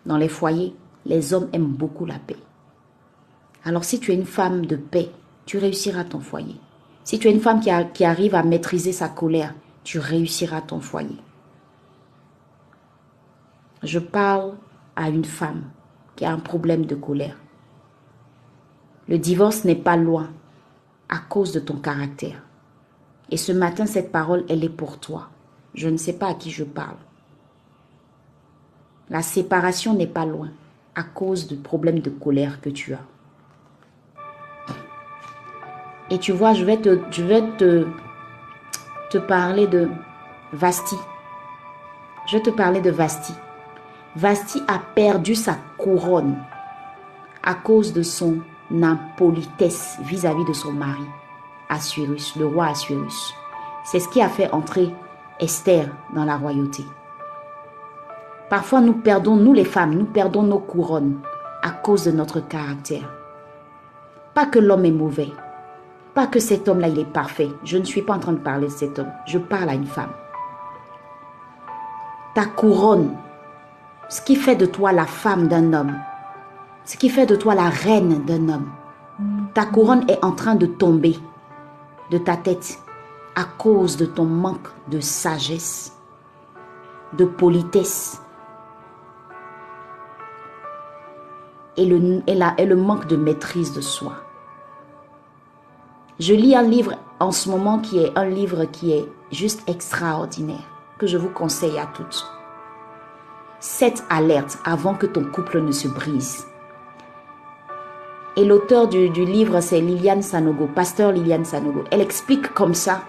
dans 0.05 0.17
les 0.17 0.29
foyers, 0.29 0.75
les 1.05 1.33
hommes 1.33 1.49
aiment 1.51 1.65
beaucoup 1.65 2.05
la 2.05 2.19
paix. 2.19 2.37
Alors 3.65 3.83
si 3.83 3.99
tu 3.99 4.11
es 4.11 4.15
une 4.15 4.25
femme 4.25 4.67
de 4.67 4.75
paix, 4.75 5.09
tu 5.47 5.57
réussiras 5.57 6.03
ton 6.03 6.19
foyer. 6.19 6.59
Si 7.05 7.17
tu 7.17 7.29
es 7.29 7.31
une 7.31 7.39
femme 7.39 7.61
qui, 7.61 8.03
arrive 8.03 8.35
à 8.35 8.43
maîtriser 8.43 8.91
sa 8.91 9.07
colère, 9.07 9.55
tu 9.83 9.97
réussiras 9.97 10.61
ton 10.61 10.81
foyer. 10.81 11.17
Je 13.81 13.97
parle 13.97 14.55
à 14.97 15.07
une 15.07 15.23
femme 15.23 15.63
qui 16.17 16.25
a 16.25 16.33
un 16.33 16.39
problème 16.39 16.85
de 16.85 16.95
colère. 16.95 17.37
Le 19.07 19.17
divorce 19.17 19.63
n'est 19.63 19.75
pas 19.75 19.95
loin 19.95 20.29
à 21.07 21.19
cause 21.19 21.53
de 21.53 21.61
ton 21.61 21.77
caractère. 21.77 22.43
Et 23.31 23.37
ce 23.37 23.53
matin, 23.53 23.85
cette 23.85 24.11
parole, 24.11 24.43
elle 24.49 24.65
est 24.65 24.69
pour 24.69 24.99
toi. 24.99 25.29
Je 25.75 25.87
ne 25.87 25.97
sais 25.97 26.13
pas 26.13 26.27
à 26.27 26.33
qui 26.33 26.51
je 26.51 26.65
parle. 26.65 26.97
La 29.09 29.21
séparation 29.21 29.93
n'est 29.93 30.07
pas 30.07 30.25
loin 30.25 30.49
à 30.93 31.03
cause 31.03 31.47
du 31.47 31.55
problème 31.55 31.99
de 31.99 32.09
colère 32.09 32.59
que 32.59 32.69
tu 32.69 32.93
as. 32.93 33.05
Et 36.09 36.19
tu 36.19 36.31
vois, 36.31 36.53
je 36.53 36.63
vais 36.63 36.77
te, 36.77 36.99
je 37.11 37.23
vais 37.23 37.43
te, 37.57 37.85
te 39.09 39.17
parler 39.17 39.67
de 39.67 39.89
Vasti. 40.53 40.95
Je 42.27 42.37
vais 42.37 42.43
te 42.43 42.49
parler 42.49 42.81
de 42.81 42.91
Vasti. 42.91 43.33
Vasti 44.15 44.61
a 44.67 44.79
perdu 44.95 45.35
sa 45.35 45.57
couronne 45.77 46.37
à 47.43 47.53
cause 47.53 47.93
de 47.93 48.01
son 48.01 48.39
impolitesse 48.71 49.97
vis-à-vis 50.01 50.45
de 50.45 50.53
son 50.53 50.71
mari, 50.73 51.05
Assuérus, 51.69 52.35
le 52.35 52.47
roi 52.47 52.67
Assuérus. 52.67 53.33
C'est 53.85 53.99
ce 53.99 54.09
qui 54.09 54.21
a 54.21 54.29
fait 54.29 54.51
entrer 54.51 54.93
Esther 55.39 55.89
dans 56.13 56.25
la 56.25 56.37
royauté. 56.37 56.83
Parfois, 58.49 58.81
nous 58.81 58.93
perdons, 58.93 59.35
nous 59.35 59.53
les 59.53 59.65
femmes, 59.65 59.93
nous 59.93 60.05
perdons 60.05 60.43
nos 60.43 60.59
couronnes 60.59 61.19
à 61.61 61.71
cause 61.71 62.05
de 62.05 62.11
notre 62.11 62.39
caractère. 62.39 63.09
Pas 64.33 64.45
que 64.45 64.59
l'homme 64.59 64.85
est 64.85 64.91
mauvais, 64.91 65.31
que 66.25 66.39
cet 66.39 66.67
homme-là, 66.67 66.87
il 66.87 66.97
est 66.97 67.05
parfait. 67.05 67.49
Je 67.63 67.77
ne 67.77 67.83
suis 67.83 68.01
pas 68.01 68.15
en 68.15 68.19
train 68.19 68.31
de 68.33 68.39
parler 68.39 68.67
de 68.67 68.71
cet 68.71 68.97
homme, 68.97 69.11
je 69.27 69.37
parle 69.37 69.69
à 69.69 69.75
une 69.75 69.85
femme. 69.85 70.13
Ta 72.33 72.45
couronne, 72.45 73.15
ce 74.09 74.21
qui 74.21 74.35
fait 74.35 74.55
de 74.55 74.65
toi 74.65 74.91
la 74.91 75.05
femme 75.05 75.47
d'un 75.47 75.73
homme, 75.73 75.95
ce 76.85 76.97
qui 76.97 77.09
fait 77.09 77.25
de 77.25 77.35
toi 77.35 77.53
la 77.53 77.69
reine 77.69 78.23
d'un 78.25 78.49
homme, 78.49 78.69
ta 79.53 79.65
couronne 79.65 80.05
est 80.09 80.23
en 80.23 80.31
train 80.31 80.55
de 80.55 80.65
tomber 80.65 81.19
de 82.09 82.17
ta 82.17 82.37
tête 82.37 82.79
à 83.35 83.43
cause 83.43 83.97
de 83.97 84.05
ton 84.05 84.25
manque 84.25 84.67
de 84.87 84.99
sagesse, 84.99 85.93
de 87.13 87.25
politesse 87.25 88.21
et 91.75 91.85
le 91.85 92.75
manque 92.75 93.07
de 93.07 93.15
maîtrise 93.15 93.73
de 93.73 93.81
soi. 93.81 94.26
Je 96.19 96.33
lis 96.33 96.55
un 96.55 96.63
livre 96.63 96.95
en 97.19 97.29
ce 97.29 97.47
moment 97.47 97.77
qui 97.77 97.99
est 97.99 98.17
un 98.17 98.25
livre 98.25 98.65
qui 98.65 98.91
est 98.91 99.07
juste 99.31 99.61
extraordinaire, 99.69 100.65
que 100.97 101.05
je 101.05 101.15
vous 101.15 101.29
conseille 101.29 101.77
à 101.77 101.85
toutes. 101.85 102.25
Sept 103.59 104.03
alertes 104.09 104.57
avant 104.65 104.95
que 104.95 105.05
ton 105.05 105.23
couple 105.23 105.61
ne 105.61 105.71
se 105.71 105.87
brise. 105.87 106.47
Et 108.35 108.45
l'auteur 108.45 108.87
du, 108.87 109.11
du 109.11 109.25
livre, 109.25 109.59
c'est 109.61 109.79
Liliane 109.79 110.23
Sanogo, 110.23 110.65
pasteur 110.65 111.11
Liliane 111.11 111.45
Sanogo. 111.45 111.83
Elle 111.91 112.01
explique 112.01 112.51
comme 112.51 112.73
ça 112.73 113.03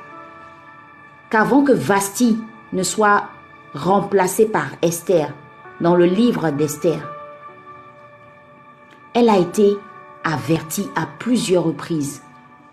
qu'avant 1.31 1.65
que 1.65 1.73
Vasti 1.73 2.39
ne 2.75 2.83
soit 2.83 3.25
remplacée 3.73 4.47
par 4.47 4.69
Esther 4.83 5.33
dans 5.81 5.95
le 5.95 6.05
livre 6.05 6.51
d'Esther, 6.51 7.11
elle 9.15 9.31
a 9.31 9.39
été 9.39 9.79
avertie 10.25 10.91
à 10.95 11.07
plusieurs 11.19 11.65
reprises 11.65 12.23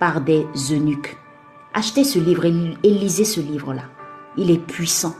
par 0.05 0.21
des 0.21 0.45
eunuques. 0.71 1.17
Achetez 1.73 2.03
ce 2.03 2.19
livre 2.19 2.45
et 2.45 2.89
lisez 2.91 3.25
ce 3.25 3.39
livre-là. 3.39 3.81
Il 4.37 4.51
est 4.51 4.59
puissant. 4.59 5.15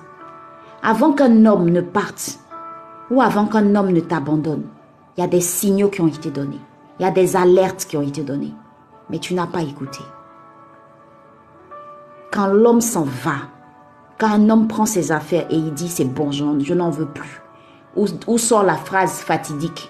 Avant 0.84 1.12
qu'un 1.12 1.48
homme 1.48 1.72
ne 1.72 1.82
parte 1.82 2.40
ou 3.10 3.20
avant 3.20 3.48
qu'un 3.48 3.74
homme 3.74 3.90
ne 3.90 4.00
t'abandonne, 4.00 4.68
il 5.18 5.22
y 5.22 5.24
a 5.24 5.28
des 5.28 5.42
signaux 5.42 5.90
qui 5.90 6.02
ont 6.02 6.08
été 6.08 6.30
donnés. 6.30 6.60
Il 7.00 7.04
y 7.04 7.08
a 7.08 7.12
des 7.12 7.36
alertes 7.36 7.88
qui 7.90 7.98
ont 7.98 8.04
été 8.04 8.22
données. 8.22 8.54
Mais 9.10 9.18
tu 9.18 9.34
n'as 9.34 9.48
pas 9.48 9.64
écouté. 9.64 10.02
Quand 12.32 12.46
l'homme 12.46 12.82
s'en 12.82 13.06
va, 13.06 13.38
quand 14.20 14.30
un 14.30 14.52
homme 14.52 14.68
prend 14.68 14.86
ses 14.86 15.12
affaires 15.12 15.48
et 15.50 15.56
il 15.56 15.74
dit 15.74 15.90
c'est 15.90 16.06
bon, 16.06 16.30
je 16.32 16.74
n'en 16.76 16.92
veux 16.92 17.08
plus. 17.08 17.42
Où, 17.96 18.06
où 18.28 18.38
sort 18.38 18.62
la 18.62 18.76
phrase 18.76 19.14
fatidique? 19.14 19.90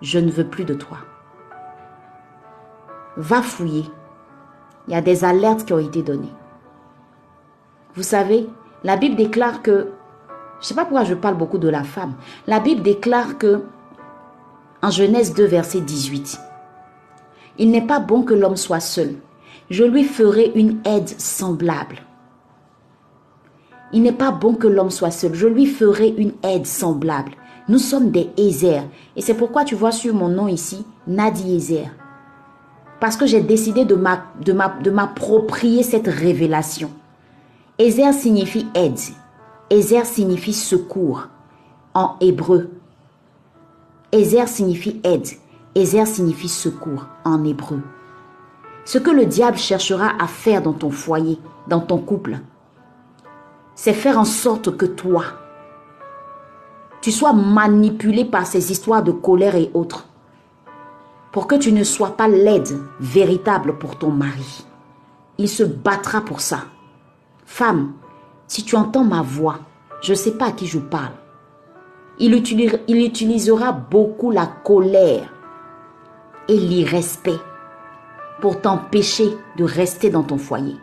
Je 0.00 0.18
ne 0.18 0.32
veux 0.32 0.48
plus 0.48 0.64
de 0.64 0.74
toi. 0.74 0.98
Va 3.16 3.42
fouiller. 3.42 3.84
Il 4.88 4.94
y 4.94 4.96
a 4.96 5.00
des 5.00 5.24
alertes 5.24 5.64
qui 5.64 5.72
ont 5.72 5.78
été 5.78 6.02
données. 6.02 6.32
Vous 7.94 8.02
savez, 8.02 8.48
la 8.84 8.96
Bible 8.96 9.16
déclare 9.16 9.62
que, 9.62 9.88
je 10.60 10.64
ne 10.64 10.64
sais 10.64 10.74
pas 10.74 10.84
pourquoi 10.84 11.04
je 11.04 11.14
parle 11.14 11.36
beaucoup 11.36 11.58
de 11.58 11.68
la 11.68 11.84
femme, 11.84 12.14
la 12.46 12.58
Bible 12.58 12.82
déclare 12.82 13.38
que, 13.38 13.62
en 14.82 14.90
Genèse 14.90 15.34
2, 15.34 15.44
verset 15.44 15.80
18, 15.80 16.40
il 17.58 17.70
n'est 17.70 17.86
pas 17.86 18.00
bon 18.00 18.22
que 18.22 18.34
l'homme 18.34 18.56
soit 18.56 18.80
seul. 18.80 19.16
Je 19.70 19.84
lui 19.84 20.04
ferai 20.04 20.52
une 20.54 20.80
aide 20.84 21.08
semblable. 21.08 21.98
Il 23.92 24.02
n'est 24.02 24.12
pas 24.12 24.30
bon 24.30 24.54
que 24.54 24.66
l'homme 24.66 24.90
soit 24.90 25.10
seul. 25.10 25.34
Je 25.34 25.46
lui 25.46 25.66
ferai 25.66 26.08
une 26.08 26.32
aide 26.42 26.66
semblable. 26.66 27.32
Nous 27.68 27.78
sommes 27.78 28.10
des 28.10 28.30
Ézers. 28.36 28.88
Et 29.16 29.20
c'est 29.20 29.34
pourquoi 29.34 29.64
tu 29.64 29.74
vois 29.74 29.92
sur 29.92 30.14
mon 30.14 30.28
nom 30.28 30.48
ici, 30.48 30.84
Nadi 31.06 31.54
Ézer. 31.54 31.90
Parce 33.02 33.16
que 33.16 33.26
j'ai 33.26 33.40
décidé 33.40 33.84
de 33.84 33.96
m'a- 33.96 34.26
de 34.44 34.52
m'a- 34.52 34.76
de 34.80 34.88
m'approprier 34.92 35.82
cette 35.82 36.06
révélation. 36.06 36.88
Ézer 37.76 38.12
signifie 38.12 38.68
aide. 38.76 39.00
Ézer 39.70 40.06
signifie 40.06 40.52
secours 40.52 41.26
en 41.94 42.14
hébreu. 42.20 42.70
Ézer 44.12 44.46
signifie 44.46 45.00
aide. 45.02 45.26
Ézer 45.74 46.06
signifie 46.06 46.48
secours 46.48 47.06
en 47.24 47.42
hébreu. 47.42 47.80
Ce 48.84 48.98
que 48.98 49.10
le 49.10 49.26
diable 49.26 49.58
cherchera 49.58 50.12
à 50.20 50.28
faire 50.28 50.62
dans 50.62 50.72
ton 50.72 50.92
foyer, 50.92 51.40
dans 51.66 51.80
ton 51.80 51.98
couple, 51.98 52.38
c'est 53.74 53.94
faire 53.94 54.16
en 54.16 54.24
sorte 54.24 54.76
que 54.76 54.86
toi, 54.86 55.24
tu 57.00 57.10
sois 57.10 57.32
manipulé 57.32 58.24
par 58.24 58.46
ces 58.46 58.70
histoires 58.70 59.02
de 59.02 59.10
colère 59.10 59.56
et 59.56 59.72
autres, 59.74 60.06
pour 61.32 61.46
que 61.46 61.54
tu 61.54 61.72
ne 61.72 61.82
sois 61.82 62.16
pas 62.16 62.28
l'aide 62.28 62.78
véritable 63.00 63.78
pour 63.78 63.96
ton 63.96 64.10
mari. 64.10 64.66
Il 65.38 65.48
se 65.48 65.62
battra 65.62 66.20
pour 66.20 66.40
ça. 66.40 66.64
Femme, 67.46 67.92
si 68.46 68.64
tu 68.64 68.76
entends 68.76 69.04
ma 69.04 69.22
voix, 69.22 69.60
je 70.02 70.12
ne 70.12 70.16
sais 70.16 70.32
pas 70.32 70.46
à 70.48 70.52
qui 70.52 70.66
je 70.66 70.78
parle. 70.78 71.12
Il, 72.18 72.34
utilis- 72.34 72.80
il 72.86 72.98
utilisera 73.04 73.72
beaucoup 73.72 74.30
la 74.30 74.46
colère 74.46 75.32
et 76.48 76.56
l'irrespect 76.56 77.40
pour 78.40 78.60
t'empêcher 78.60 79.28
de 79.56 79.64
rester 79.64 80.10
dans 80.10 80.22
ton 80.22 80.36
foyer. 80.36 80.76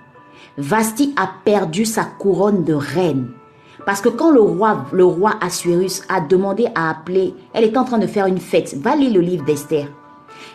Vasti 0.58 1.14
a 1.16 1.30
perdu 1.46 1.86
sa 1.86 2.06
couronne 2.06 2.64
de 2.64 2.74
reine. 2.74 3.32
Parce 3.86 4.02
que 4.02 4.10
quand 4.10 4.32
le 4.32 4.42
roi, 4.42 4.86
le 4.92 5.06
Assuérus 5.42 6.02
a 6.10 6.22
demandé 6.22 6.68
à 6.76 6.90
appeler, 6.90 7.34
elle 7.54 7.64
était 7.66 7.78
en 7.78 7.86
train 7.86 7.98
de 7.98 8.08
faire 8.08 8.26
une 8.26 8.40
fête. 8.40 8.76
Va 8.76 8.96
lire 8.96 9.14
le 9.14 9.22
livre 9.22 9.46
d'Esther. 9.46 9.88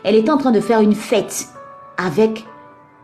Elle 0.04 0.16
était 0.16 0.30
en 0.30 0.36
train 0.36 0.52
de 0.52 0.60
faire 0.60 0.80
une 0.80 0.94
fête 0.94 1.48
avec 1.96 2.46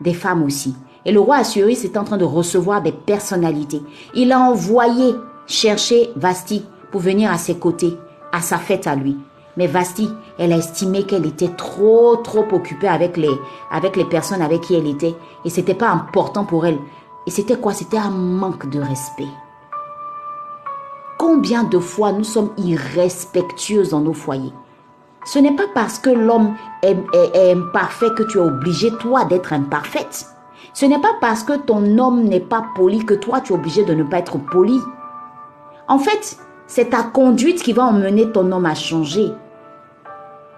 des 0.01 0.13
femmes 0.13 0.43
aussi. 0.43 0.75
Et 1.03 1.11
le 1.11 1.19
roi 1.19 1.37
Assuérus 1.37 1.83
était 1.83 1.97
en 1.97 2.03
train 2.03 2.17
de 2.17 2.25
recevoir 2.25 2.83
des 2.83 2.91
personnalités. 2.91 3.81
Il 4.13 4.31
a 4.31 4.39
envoyé 4.39 5.15
chercher 5.47 6.11
Vasti 6.15 6.63
pour 6.91 7.01
venir 7.01 7.31
à 7.31 7.39
ses 7.39 7.55
côtés, 7.55 7.97
à 8.31 8.41
sa 8.41 8.59
fête 8.59 8.85
à 8.85 8.95
lui. 8.95 9.17
Mais 9.57 9.65
Vasti, 9.65 10.09
elle 10.37 10.53
a 10.53 10.57
estimé 10.57 11.03
qu'elle 11.03 11.25
était 11.25 11.49
trop, 11.49 12.17
trop 12.17 12.45
occupée 12.51 12.87
avec 12.87 13.17
les, 13.17 13.31
avec 13.71 13.95
les 13.95 14.05
personnes 14.05 14.43
avec 14.43 14.61
qui 14.61 14.75
elle 14.75 14.87
était. 14.87 15.15
Et 15.43 15.49
c'était 15.49 15.73
pas 15.73 15.89
important 15.89 16.45
pour 16.45 16.67
elle. 16.67 16.77
Et 17.25 17.31
c'était 17.31 17.57
quoi? 17.57 17.73
C'était 17.73 17.97
un 17.97 18.11
manque 18.11 18.69
de 18.69 18.79
respect. 18.79 19.27
Combien 21.17 21.63
de 21.63 21.79
fois 21.79 22.11
nous 22.11 22.23
sommes 22.23 22.51
irrespectueux 22.57 23.87
dans 23.87 24.01
nos 24.01 24.13
foyers? 24.13 24.53
Ce 25.23 25.39
n'est 25.39 25.55
pas 25.55 25.67
parce 25.73 25.99
que 25.99 26.09
l'homme 26.09 26.55
est, 26.81 26.97
imparfait 27.51 28.09
que 28.17 28.23
tu 28.23 28.37
es 28.39 28.41
obligé, 28.41 28.91
toi, 28.99 29.25
d'être 29.25 29.53
imparfaite. 29.53 30.25
Ce 30.73 30.85
n'est 30.85 30.99
pas 30.99 31.13
parce 31.19 31.43
que 31.43 31.53
ton 31.57 31.97
homme 31.99 32.23
n'est 32.23 32.39
pas 32.39 32.65
poli 32.75 33.05
que 33.05 33.13
toi, 33.13 33.39
tu 33.41 33.53
es 33.53 33.55
obligé 33.55 33.83
de 33.83 33.93
ne 33.93 34.03
pas 34.03 34.17
être 34.17 34.37
poli. 34.37 34.79
En 35.87 35.99
fait, 35.99 36.37
c'est 36.65 36.89
ta 36.91 37.03
conduite 37.03 37.61
qui 37.61 37.73
va 37.73 37.83
emmener 37.85 38.31
ton 38.31 38.51
homme 38.51 38.65
à 38.65 38.73
changer. 38.75 39.31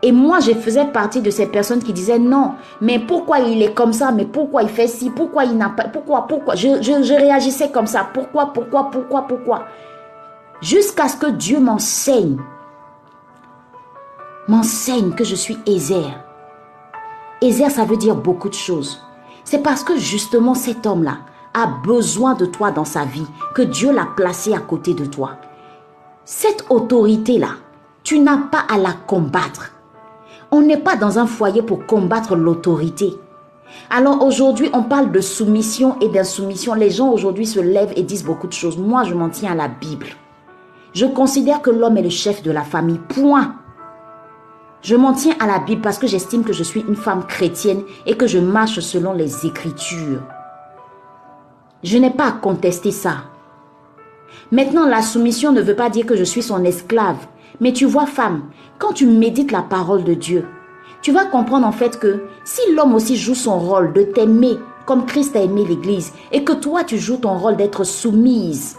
Et 0.01 0.11
moi, 0.11 0.39
je 0.41 0.51
faisais 0.51 0.85
partie 0.85 1.21
de 1.21 1.29
ces 1.31 1.47
personnes 1.47 1.81
qui 1.81 1.93
disaient 1.93 2.19
non, 2.19 2.51
mais 2.81 2.99
pourquoi 2.99 3.39
il 3.39 3.61
est 3.63 3.73
comme 3.73 3.93
ça, 3.93 4.11
mais 4.11 4.25
pourquoi 4.25 4.61
il 4.63 4.69
fait 4.69 4.87
ci, 4.87 5.09
pourquoi 5.09 5.45
il 5.45 5.57
n'a 5.57 5.69
pas, 5.69 5.85
pourquoi, 5.87 6.27
pourquoi? 6.27 6.55
Je, 6.55 6.81
je- 6.81 7.03
je 7.03 7.13
réagissais 7.13 7.69
comme 7.71 7.87
ça, 7.87 8.07
pourquoi, 8.13 8.47
pourquoi, 8.53 8.89
pourquoi, 8.91 9.21
pourquoi? 9.27 9.63
Jusqu'à 10.61 11.07
ce 11.07 11.17
que 11.17 11.27
Dieu 11.27 11.59
m'enseigne 11.59 12.37
m'enseigne 14.47 15.11
que 15.11 15.23
je 15.23 15.35
suis 15.35 15.57
Ézer. 15.65 16.11
Ézer, 17.41 17.69
ça 17.69 17.85
veut 17.85 17.97
dire 17.97 18.15
beaucoup 18.15 18.49
de 18.49 18.53
choses. 18.53 19.01
C'est 19.43 19.63
parce 19.63 19.83
que 19.83 19.97
justement 19.97 20.53
cet 20.53 20.85
homme-là 20.85 21.19
a 21.53 21.67
besoin 21.67 22.33
de 22.33 22.45
toi 22.45 22.71
dans 22.71 22.85
sa 22.85 23.05
vie 23.05 23.27
que 23.53 23.61
Dieu 23.61 23.93
l'a 23.93 24.07
placé 24.15 24.53
à 24.53 24.59
côté 24.59 24.93
de 24.93 25.05
toi. 25.05 25.37
Cette 26.25 26.65
autorité-là, 26.69 27.49
tu 28.03 28.19
n'as 28.19 28.37
pas 28.37 28.63
à 28.69 28.77
la 28.77 28.93
combattre. 28.93 29.71
On 30.51 30.61
n'est 30.61 30.77
pas 30.77 30.95
dans 30.95 31.19
un 31.19 31.27
foyer 31.27 31.61
pour 31.61 31.85
combattre 31.85 32.35
l'autorité. 32.35 33.13
Alors 33.89 34.23
aujourd'hui, 34.23 34.69
on 34.73 34.83
parle 34.83 35.11
de 35.11 35.19
soumission 35.19 35.97
et 35.99 36.09
d'insoumission. 36.09 36.73
Les 36.73 36.91
gens 36.91 37.09
aujourd'hui 37.09 37.45
se 37.45 37.59
lèvent 37.59 37.93
et 37.95 38.03
disent 38.03 38.23
beaucoup 38.23 38.47
de 38.47 38.53
choses. 38.53 38.77
Moi, 38.77 39.03
je 39.03 39.13
m'en 39.13 39.29
tiens 39.29 39.51
à 39.51 39.55
la 39.55 39.67
Bible. 39.67 40.07
Je 40.93 41.05
considère 41.05 41.61
que 41.61 41.71
l'homme 41.71 41.97
est 41.97 42.03
le 42.03 42.09
chef 42.09 42.43
de 42.43 42.51
la 42.51 42.61
famille. 42.61 42.99
Point. 42.99 43.55
Je 44.83 44.97
m'en 44.97 45.13
tiens 45.13 45.35
à 45.39 45.47
la 45.47 45.59
Bible 45.59 45.81
parce 45.81 45.97
que 45.97 46.07
j'estime 46.07 46.43
que 46.43 46.51
je 46.51 46.63
suis 46.63 46.81
une 46.81 46.97
femme 46.97 47.25
chrétienne 47.25 47.83
et 48.05 48.17
que 48.17 48.27
je 48.27 48.37
marche 48.37 48.81
selon 48.81 49.13
les 49.13 49.45
Écritures. 49.45 50.21
Je 51.83 51.97
n'ai 51.97 52.09
pas 52.09 52.27
à 52.27 52.31
contester 52.33 52.91
ça. 52.91 53.23
Maintenant, 54.51 54.85
la 54.85 55.01
soumission 55.01 55.53
ne 55.53 55.61
veut 55.61 55.75
pas 55.75 55.89
dire 55.89 56.05
que 56.05 56.17
je 56.17 56.25
suis 56.25 56.43
son 56.43 56.65
esclave. 56.65 57.27
Mais 57.61 57.71
tu 57.71 57.85
vois, 57.85 58.05
femme, 58.05 58.43
quand 58.77 58.91
tu 58.91 59.05
médites 59.05 59.53
la 59.53 59.61
parole 59.61 60.03
de 60.03 60.15
Dieu, 60.15 60.45
tu 61.01 61.13
vas 61.13 61.25
comprendre 61.25 61.65
en 61.65 61.71
fait 61.71 61.97
que 61.97 62.23
si 62.43 62.61
l'homme 62.73 62.93
aussi 62.93 63.15
joue 63.15 63.35
son 63.35 63.59
rôle 63.59 63.93
de 63.93 64.03
t'aimer 64.03 64.57
comme 64.85 65.05
Christ 65.05 65.35
a 65.37 65.41
aimé 65.41 65.63
l'Église 65.65 66.11
et 66.33 66.43
que 66.43 66.51
toi 66.51 66.83
tu 66.83 66.97
joues 66.97 67.17
ton 67.17 67.37
rôle 67.37 67.55
d'être 67.55 67.85
soumise, 67.85 68.77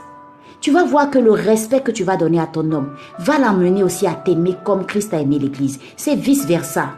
tu 0.64 0.70
vas 0.70 0.85
voir 0.85 1.11
que 1.11 1.18
le 1.18 1.33
respect 1.33 1.83
que 1.83 1.90
tu 1.90 2.05
vas 2.05 2.16
donner 2.16 2.40
à 2.40 2.46
ton 2.46 2.72
homme 2.72 2.94
va 3.18 3.38
l'amener 3.38 3.83
aussi 3.83 4.07
à 4.07 4.14
t'aimer 4.14 4.57
comme 4.64 4.87
Christ 4.87 5.12
a 5.12 5.20
aimé 5.20 5.38
l'Église. 5.38 5.79
C'est 5.94 6.14
vice-versa. 6.14 6.92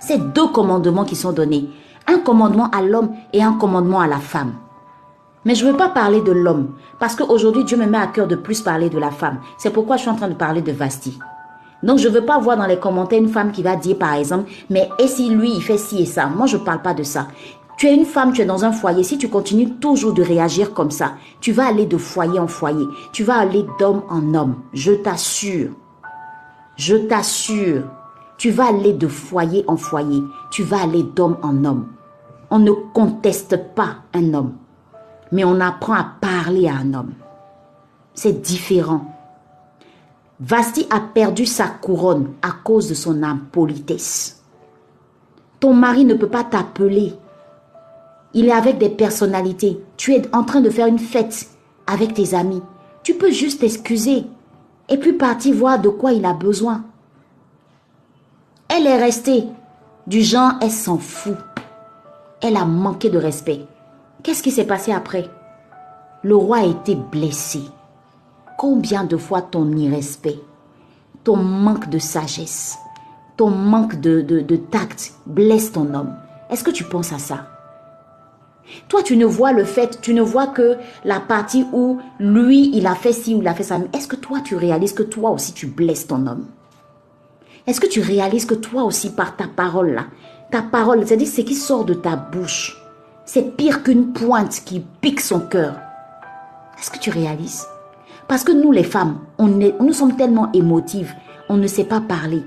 C'est 0.00 0.32
deux 0.32 0.48
commandements 0.48 1.04
qui 1.04 1.14
sont 1.14 1.30
donnés. 1.30 1.70
Un 2.08 2.18
commandement 2.18 2.68
à 2.70 2.82
l'homme 2.82 3.12
et 3.32 3.44
un 3.44 3.52
commandement 3.52 4.00
à 4.00 4.08
la 4.08 4.16
femme. 4.16 4.54
Mais 5.44 5.54
je 5.54 5.64
ne 5.64 5.70
veux 5.70 5.76
pas 5.76 5.90
parler 5.90 6.20
de 6.20 6.32
l'homme, 6.32 6.72
parce 6.98 7.14
qu'aujourd'hui 7.14 7.62
Dieu 7.62 7.76
me 7.76 7.86
met 7.86 7.96
à 7.96 8.08
cœur 8.08 8.26
de 8.26 8.34
plus 8.34 8.60
parler 8.60 8.90
de 8.90 8.98
la 8.98 9.12
femme. 9.12 9.38
C'est 9.56 9.70
pourquoi 9.70 9.96
je 9.96 10.00
suis 10.00 10.10
en 10.10 10.16
train 10.16 10.26
de 10.26 10.34
parler 10.34 10.60
de 10.60 10.72
Vasti. 10.72 11.16
Donc 11.84 11.98
je 12.00 12.08
ne 12.08 12.14
veux 12.14 12.24
pas 12.24 12.40
voir 12.40 12.56
dans 12.56 12.66
les 12.66 12.80
commentaires 12.80 13.20
une 13.20 13.28
femme 13.28 13.52
qui 13.52 13.62
va 13.62 13.76
dire 13.76 13.98
par 13.98 14.14
exemple, 14.14 14.50
mais 14.68 14.88
et 14.98 15.06
si 15.06 15.30
lui 15.30 15.52
il 15.52 15.62
fait 15.62 15.78
ci 15.78 16.02
et 16.02 16.06
ça? 16.06 16.26
Moi 16.26 16.46
je 16.46 16.56
ne 16.56 16.64
parle 16.64 16.82
pas 16.82 16.94
de 16.94 17.04
ça. 17.04 17.28
Tu 17.78 17.86
es 17.86 17.94
une 17.94 18.04
femme, 18.04 18.32
tu 18.32 18.42
es 18.42 18.44
dans 18.44 18.64
un 18.64 18.72
foyer. 18.72 19.04
Si 19.04 19.18
tu 19.18 19.28
continues 19.28 19.74
toujours 19.76 20.12
de 20.12 20.22
réagir 20.22 20.74
comme 20.74 20.90
ça, 20.90 21.12
tu 21.40 21.52
vas 21.52 21.68
aller 21.68 21.86
de 21.86 21.96
foyer 21.96 22.40
en 22.40 22.48
foyer. 22.48 22.84
Tu 23.12 23.22
vas 23.22 23.38
aller 23.38 23.64
d'homme 23.78 24.02
en 24.10 24.34
homme. 24.34 24.56
Je 24.72 24.90
t'assure. 24.92 25.70
Je 26.74 26.96
t'assure. 26.96 27.84
Tu 28.36 28.50
vas 28.50 28.66
aller 28.66 28.94
de 28.94 29.06
foyer 29.06 29.64
en 29.68 29.76
foyer. 29.76 30.24
Tu 30.50 30.64
vas 30.64 30.82
aller 30.82 31.04
d'homme 31.04 31.38
en 31.40 31.64
homme. 31.64 31.86
On 32.50 32.58
ne 32.58 32.72
conteste 32.72 33.74
pas 33.74 33.98
un 34.12 34.34
homme, 34.34 34.54
mais 35.30 35.44
on 35.44 35.60
apprend 35.60 35.94
à 35.94 36.06
parler 36.20 36.66
à 36.66 36.76
un 36.76 36.94
homme. 36.94 37.12
C'est 38.12 38.40
différent. 38.40 39.14
Vasti 40.40 40.86
a 40.90 40.98
perdu 40.98 41.46
sa 41.46 41.68
couronne 41.68 42.32
à 42.42 42.50
cause 42.50 42.88
de 42.88 42.94
son 42.94 43.22
impolitesse. 43.22 44.42
Ton 45.60 45.74
mari 45.74 46.04
ne 46.04 46.14
peut 46.14 46.28
pas 46.28 46.44
t'appeler. 46.44 47.14
Il 48.34 48.48
est 48.48 48.52
avec 48.52 48.78
des 48.78 48.90
personnalités. 48.90 49.80
Tu 49.96 50.14
es 50.14 50.22
en 50.34 50.44
train 50.44 50.60
de 50.60 50.70
faire 50.70 50.86
une 50.86 50.98
fête 50.98 51.48
avec 51.86 52.14
tes 52.14 52.34
amis. 52.34 52.62
Tu 53.02 53.14
peux 53.14 53.30
juste 53.30 53.60
t'excuser 53.60 54.24
et 54.88 54.96
puis 54.98 55.12
partir 55.12 55.54
voir 55.54 55.80
de 55.80 55.88
quoi 55.88 56.12
il 56.12 56.24
a 56.24 56.32
besoin. 56.32 56.84
Elle 58.68 58.86
est 58.86 58.98
restée 58.98 59.44
du 60.06 60.22
genre, 60.22 60.52
elle 60.60 60.70
s'en 60.70 60.98
fout. 60.98 61.36
Elle 62.40 62.56
a 62.56 62.64
manqué 62.64 63.10
de 63.10 63.18
respect. 63.18 63.60
Qu'est-ce 64.22 64.42
qui 64.42 64.50
s'est 64.50 64.66
passé 64.66 64.92
après? 64.92 65.28
Le 66.22 66.36
roi 66.36 66.58
a 66.58 66.64
été 66.64 66.94
blessé. 66.94 67.60
Combien 68.56 69.04
de 69.04 69.16
fois 69.16 69.42
ton 69.42 69.70
irrespect, 69.76 70.40
ton 71.24 71.36
manque 71.36 71.88
de 71.88 71.98
sagesse, 71.98 72.76
ton 73.36 73.50
manque 73.50 74.00
de, 74.00 74.20
de, 74.20 74.56
tact 74.56 75.14
blesse 75.26 75.72
ton 75.72 75.94
homme 75.94 76.14
Est-ce 76.50 76.64
que 76.64 76.70
tu 76.70 76.84
penses 76.84 77.12
à 77.12 77.18
ça? 77.18 77.57
Toi, 78.88 79.02
tu 79.02 79.16
ne 79.16 79.24
vois 79.24 79.52
le 79.52 79.64
fait, 79.64 80.00
tu 80.00 80.14
ne 80.14 80.22
vois 80.22 80.46
que 80.46 80.76
la 81.04 81.20
partie 81.20 81.66
où 81.72 81.98
lui, 82.18 82.70
il 82.74 82.86
a 82.86 82.94
fait 82.94 83.12
ci 83.12 83.34
ou 83.34 83.40
il 83.40 83.48
a 83.48 83.54
fait 83.54 83.62
ça. 83.62 83.78
Est-ce 83.92 84.08
que 84.08 84.16
toi, 84.16 84.40
tu 84.40 84.56
réalises 84.56 84.92
que 84.92 85.02
toi 85.02 85.30
aussi, 85.30 85.52
tu 85.52 85.66
blesses 85.66 86.06
ton 86.06 86.26
homme? 86.26 86.46
Est-ce 87.66 87.80
que 87.80 87.86
tu 87.86 88.00
réalises 88.00 88.46
que 88.46 88.54
toi 88.54 88.84
aussi, 88.84 89.10
par 89.10 89.36
ta 89.36 89.46
parole 89.46 89.92
là, 89.92 90.04
ta 90.50 90.62
parole, 90.62 91.06
c'est-à-dire 91.06 91.28
ce 91.28 91.42
qui 91.42 91.54
sort 91.54 91.84
de 91.84 91.94
ta 91.94 92.16
bouche, 92.16 92.82
c'est 93.24 93.56
pire 93.56 93.82
qu'une 93.82 94.12
pointe 94.12 94.62
qui 94.64 94.80
pique 94.80 95.20
son 95.20 95.40
cœur. 95.40 95.74
Est-ce 96.78 96.90
que 96.90 96.98
tu 96.98 97.10
réalises? 97.10 97.66
Parce 98.26 98.44
que 98.44 98.52
nous, 98.52 98.72
les 98.72 98.84
femmes, 98.84 99.18
on 99.38 99.60
est, 99.60 99.74
nous 99.80 99.92
sommes 99.92 100.16
tellement 100.16 100.50
émotives, 100.52 101.14
on 101.48 101.56
ne 101.56 101.66
sait 101.66 101.84
pas 101.84 102.00
parler. 102.00 102.42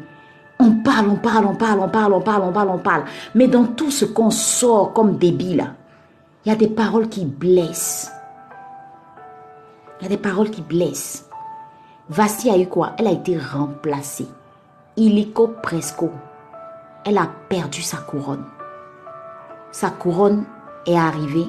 On 0.60 0.72
parle, 0.72 1.10
on 1.10 1.16
parle, 1.16 1.46
on 1.46 1.56
parle, 1.56 1.80
on 1.82 1.90
parle, 1.90 2.14
on 2.14 2.22
parle, 2.22 2.44
on 2.44 2.52
parle, 2.52 2.70
on 2.70 2.78
parle. 2.78 3.04
Mais 3.36 3.48
dans 3.48 3.66
tout 3.66 3.92
ce 3.92 4.06
qu'on 4.06 4.30
sort 4.30 4.94
comme 4.94 5.18
débile, 5.18 5.72
il 6.44 6.50
y 6.50 6.52
a 6.52 6.56
des 6.56 6.68
paroles 6.68 7.10
qui 7.10 7.26
blessent. 7.26 8.12
Il 10.00 10.04
y 10.04 10.06
a 10.08 10.10
des 10.10 10.18
paroles 10.18 10.50
qui 10.50 10.62
blessent. 10.62 11.30
Vasti 12.10 12.50
a 12.50 12.58
eu 12.58 12.68
quoi? 12.68 12.94
Elle 12.98 13.08
a 13.08 13.12
été 13.12 13.38
remplacée. 13.38 14.28
Illico 14.98 15.48
presco. 15.62 16.12
Elle 17.06 17.18
a 17.18 17.30
perdu 17.50 17.82
sa 17.82 17.98
couronne. 17.98 18.46
Sa 19.72 19.90
couronne 19.90 20.46
est 20.86 20.98
arrivée 20.98 21.48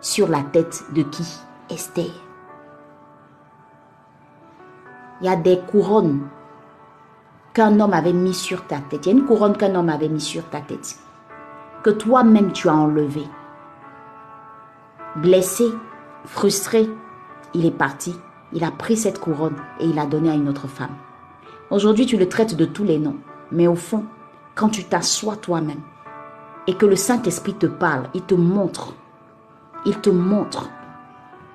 sur 0.00 0.28
la 0.28 0.42
tête 0.42 0.82
de 0.94 1.02
qui? 1.02 1.26
Esther 1.70 2.10
il 5.20 5.26
y 5.26 5.30
a 5.30 5.36
des 5.36 5.58
couronnes 5.58 6.28
qu'un 7.52 7.80
homme 7.80 7.92
avait 7.92 8.12
mis 8.12 8.34
sur 8.34 8.66
ta 8.66 8.78
tête. 8.78 9.06
Il 9.06 9.12
y 9.12 9.14
a 9.14 9.18
une 9.18 9.24
couronne 9.24 9.56
qu'un 9.56 9.74
homme 9.74 9.88
avait 9.88 10.08
mis 10.08 10.20
sur 10.20 10.44
ta 10.50 10.60
tête. 10.60 10.98
Que 11.82 11.90
toi-même 11.90 12.52
tu 12.52 12.68
as 12.68 12.74
enlevé. 12.74 13.22
Blessé, 15.16 15.66
frustré, 16.24 16.90
il 17.54 17.66
est 17.66 17.70
parti. 17.70 18.16
Il 18.52 18.64
a 18.64 18.72
pris 18.72 18.96
cette 18.96 19.20
couronne 19.20 19.56
et 19.78 19.84
il 19.84 19.94
l'a 19.94 20.06
donnée 20.06 20.30
à 20.30 20.34
une 20.34 20.48
autre 20.48 20.66
femme. 20.66 20.96
Aujourd'hui, 21.70 22.04
tu 22.04 22.16
le 22.16 22.28
traites 22.28 22.56
de 22.56 22.64
tous 22.64 22.82
les 22.82 22.98
noms. 22.98 23.18
Mais 23.52 23.68
au 23.68 23.76
fond, 23.76 24.04
quand 24.56 24.68
tu 24.68 24.84
t'assois 24.84 25.36
toi-même 25.36 25.80
et 26.66 26.74
que 26.74 26.86
le 26.86 26.96
Saint-Esprit 26.96 27.54
te 27.54 27.66
parle, 27.66 28.08
il 28.14 28.22
te 28.22 28.34
montre, 28.34 28.94
il 29.86 30.00
te 30.00 30.10
montre 30.10 30.68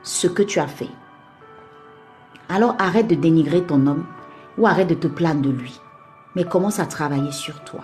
ce 0.03 0.27
que 0.27 0.43
tu 0.43 0.59
as 0.59 0.67
fait. 0.67 0.89
Alors 2.47 2.75
arrête 2.79 3.07
de 3.07 3.15
dénigrer 3.15 3.63
ton 3.63 3.87
homme 3.87 4.05
ou 4.57 4.67
arrête 4.67 4.87
de 4.87 4.93
te 4.93 5.07
plaindre 5.07 5.41
de 5.41 5.49
lui. 5.49 5.81
Mais 6.35 6.45
commence 6.45 6.79
à 6.79 6.85
travailler 6.85 7.31
sur 7.31 7.61
toi. 7.65 7.81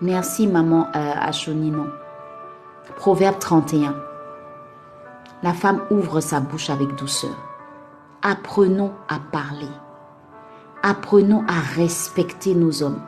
Merci 0.00 0.48
maman 0.48 0.88
euh. 0.96 1.14
Proverbe 2.92 3.38
31. 3.38 3.96
La 5.42 5.54
femme 5.54 5.80
ouvre 5.90 6.20
sa 6.20 6.40
bouche 6.40 6.68
avec 6.70 6.94
douceur. 6.94 7.34
Apprenons 8.22 8.92
à 9.08 9.18
parler. 9.18 9.70
Apprenons 10.82 11.44
à 11.48 11.60
respecter 11.74 12.54
nos 12.54 12.82
hommes. 12.82 13.00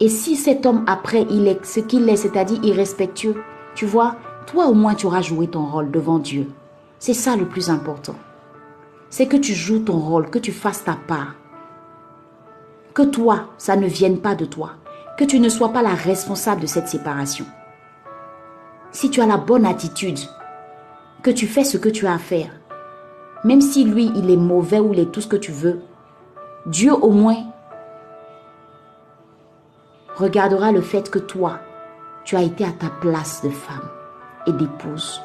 Et 0.00 0.08
si 0.08 0.34
cet 0.34 0.66
homme 0.66 0.84
après 0.86 1.26
il 1.30 1.46
est 1.46 1.64
ce 1.64 1.80
qu'il 1.80 2.08
est, 2.08 2.16
c'est-à-dire 2.16 2.64
irrespectueux, 2.64 3.36
tu 3.74 3.86
vois, 3.86 4.16
toi 4.46 4.66
au 4.66 4.74
moins 4.74 4.94
tu 4.94 5.06
auras 5.06 5.22
joué 5.22 5.46
ton 5.46 5.66
rôle 5.66 5.90
devant 5.90 6.18
Dieu. 6.18 6.50
C'est 6.98 7.14
ça 7.14 7.36
le 7.36 7.46
plus 7.46 7.70
important. 7.70 8.16
C'est 9.10 9.26
que 9.26 9.36
tu 9.36 9.52
joues 9.52 9.80
ton 9.80 9.98
rôle, 9.98 10.30
que 10.30 10.38
tu 10.38 10.52
fasses 10.52 10.84
ta 10.84 10.96
part. 11.06 11.34
Que 12.94 13.02
toi, 13.02 13.50
ça 13.58 13.76
ne 13.76 13.86
vienne 13.86 14.18
pas 14.18 14.34
de 14.34 14.46
toi. 14.46 14.72
Que 15.18 15.24
tu 15.24 15.38
ne 15.38 15.48
sois 15.48 15.68
pas 15.68 15.82
la 15.82 15.94
responsable 15.94 16.62
de 16.62 16.66
cette 16.66 16.88
séparation. 16.88 17.46
Si 18.92 19.10
tu 19.10 19.20
as 19.20 19.26
la 19.26 19.38
bonne 19.38 19.66
attitude, 19.66 20.18
que 21.22 21.30
tu 21.30 21.46
fais 21.46 21.64
ce 21.64 21.78
que 21.78 21.88
tu 21.88 22.06
as 22.06 22.14
à 22.14 22.18
faire, 22.18 22.50
même 23.44 23.60
si 23.60 23.84
lui, 23.84 24.12
il 24.14 24.30
est 24.30 24.36
mauvais 24.36 24.80
ou 24.80 24.92
il 24.92 25.00
est 25.00 25.10
tout 25.10 25.20
ce 25.20 25.28
que 25.28 25.36
tu 25.36 25.50
veux, 25.50 25.80
Dieu 26.66 26.92
au 26.92 27.10
moins 27.10 27.44
regardera 30.14 30.72
le 30.72 30.80
fait 30.80 31.10
que 31.10 31.18
toi, 31.18 31.58
tu 32.24 32.36
as 32.36 32.42
été 32.42 32.64
à 32.64 32.70
ta 32.70 32.90
place 33.00 33.42
de 33.42 33.50
femme 33.50 33.88
et 34.46 34.52
d'épouse 34.52 35.22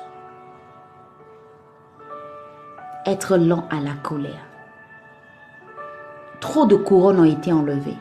être 3.07 3.37
lent 3.37 3.65
à 3.69 3.79
la 3.79 3.93
colère. 3.93 4.45
Trop 6.41 6.65
de 6.65 6.75
couronnes 6.75 7.21
ont 7.21 7.23
été 7.23 7.53
enlevées. 7.53 7.97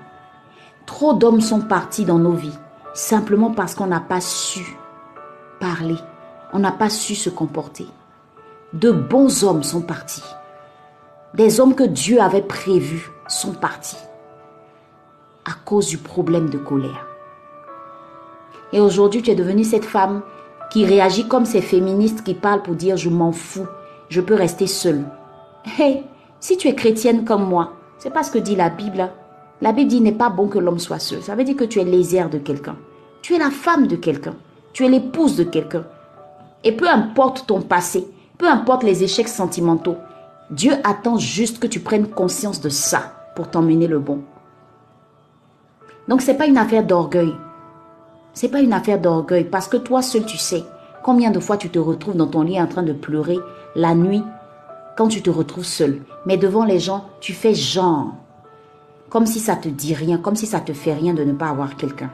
Trop 0.85 1.15
d'hommes 1.15 1.41
sont 1.41 1.61
partis 1.61 2.05
dans 2.05 2.19
nos 2.19 2.33
vies 2.33 2.59
simplement 2.93 3.51
parce 3.51 3.75
qu'on 3.75 3.87
n'a 3.87 4.01
pas 4.01 4.21
su 4.21 4.77
parler, 5.59 5.97
on 6.53 6.59
n'a 6.59 6.73
pas 6.73 6.91
su 6.91 7.15
se 7.15 7.31
comporter. 7.31 7.87
De 8.73 8.91
bons 8.91 9.45
hommes 9.45 9.63
sont 9.63 9.83
partis. 9.83 10.25
Des 11.35 11.61
hommes 11.61 11.75
que 11.75 11.85
Dieu 11.85 12.21
avait 12.21 12.43
prévus 12.43 13.11
sont 13.29 13.53
partis 13.53 13.99
à 15.45 15.53
cause 15.65 15.87
du 15.89 15.99
problème 15.99 16.51
de 16.51 16.59
colère. 16.59 17.07
Et 18.73 18.81
aujourd'hui, 18.81 19.23
tu 19.23 19.31
es 19.31 19.35
devenue 19.37 19.65
cette 19.65 19.85
femme 19.85 20.23
qui 20.71 20.85
réagit 20.85 21.29
comme 21.29 21.45
ces 21.45 21.61
féministes 21.61 22.25
qui 22.25 22.35
parlent 22.35 22.63
pour 22.63 22.75
dire 22.75 22.97
je 22.97 23.09
m'en 23.09 23.33
fous, 23.33 23.67
je 24.09 24.21
peux 24.21 24.35
rester 24.35 24.67
seule. 24.67 25.05
Hé, 25.79 26.03
si 26.41 26.57
tu 26.57 26.69
es 26.69 26.75
chrétienne 26.75 27.25
comme 27.25 27.49
moi, 27.49 27.73
c'est 27.99 28.13
pas 28.13 28.25
ce 28.25 28.33
que 28.33 28.39
dit 28.39 28.57
la 28.57 28.71
Bible. 28.71 29.09
La 29.63 29.73
Bible 29.73 29.89
dit 29.89 30.01
n'est 30.01 30.13
pas 30.13 30.29
bon 30.29 30.49
que 30.49 30.59
l'homme 30.59 30.79
soit 30.79 30.99
seul. 30.99 31.23
Ça 31.23 31.35
veut 31.35 31.45
dire 31.45 31.57
que 31.57 31.65
tu 31.65 31.81
es 31.81 31.85
lésère 31.85 32.29
de 32.29 32.39
quelqu'un. 32.39 32.77
Tu 33.23 33.35
es 33.35 33.39
la 33.39 33.51
femme 33.51 33.87
de 33.87 33.97
quelqu'un. 33.97 34.35
Tu 34.77 34.85
es 34.85 34.91
l'épouse 34.91 35.37
de 35.37 35.45
quelqu'un. 35.45 35.87
Et 36.63 36.71
peu 36.71 36.87
importe 36.87 37.47
ton 37.47 37.63
passé, 37.63 38.07
peu 38.37 38.47
importe 38.47 38.83
les 38.83 39.03
échecs 39.03 39.27
sentimentaux, 39.27 39.97
Dieu 40.51 40.75
attend 40.85 41.17
juste 41.17 41.61
que 41.61 41.67
tu 41.67 41.81
prennes 41.81 42.09
conscience 42.09 42.61
de 42.61 42.69
ça 42.69 43.15
pour 43.35 43.49
t'emmener 43.49 43.87
le 43.87 44.01
bon. 44.01 44.21
Donc 46.09 46.21
c'est 46.21 46.37
pas 46.37 46.45
une 46.45 46.59
affaire 46.59 46.85
d'orgueil. 46.85 47.33
C'est 48.35 48.51
pas 48.51 48.61
une 48.61 48.75
affaire 48.75 49.01
d'orgueil 49.01 49.45
parce 49.45 49.67
que 49.67 49.79
toi 49.79 50.03
seul 50.03 50.27
tu 50.27 50.37
sais 50.37 50.63
combien 51.03 51.31
de 51.31 51.41
fois 51.41 51.57
tu 51.57 51.71
te 51.71 51.79
retrouves 51.79 52.17
dans 52.17 52.27
ton 52.27 52.43
lit 52.43 52.61
en 52.61 52.67
train 52.67 52.83
de 52.83 52.93
pleurer 52.93 53.39
la 53.77 53.95
nuit 53.95 54.25
quand 54.95 55.09
tu 55.09 55.23
te 55.23 55.31
retrouves 55.31 55.65
seul. 55.65 56.03
Mais 56.27 56.37
devant 56.37 56.67
les 56.67 56.81
gens, 56.81 57.07
tu 57.21 57.33
fais 57.33 57.55
genre 57.55 58.13
comme 59.09 59.25
si 59.25 59.41
ça 59.41 59.57
te 59.57 59.71
dit 59.71 59.95
rien, 59.95 60.19
comme 60.19 60.37
si 60.37 60.45
ça 60.45 60.61
te 60.61 60.75
fait 60.75 60.93
rien 60.93 61.15
de 61.15 61.25
ne 61.25 61.33
pas 61.33 61.49
avoir 61.49 61.77
quelqu'un. 61.77 62.11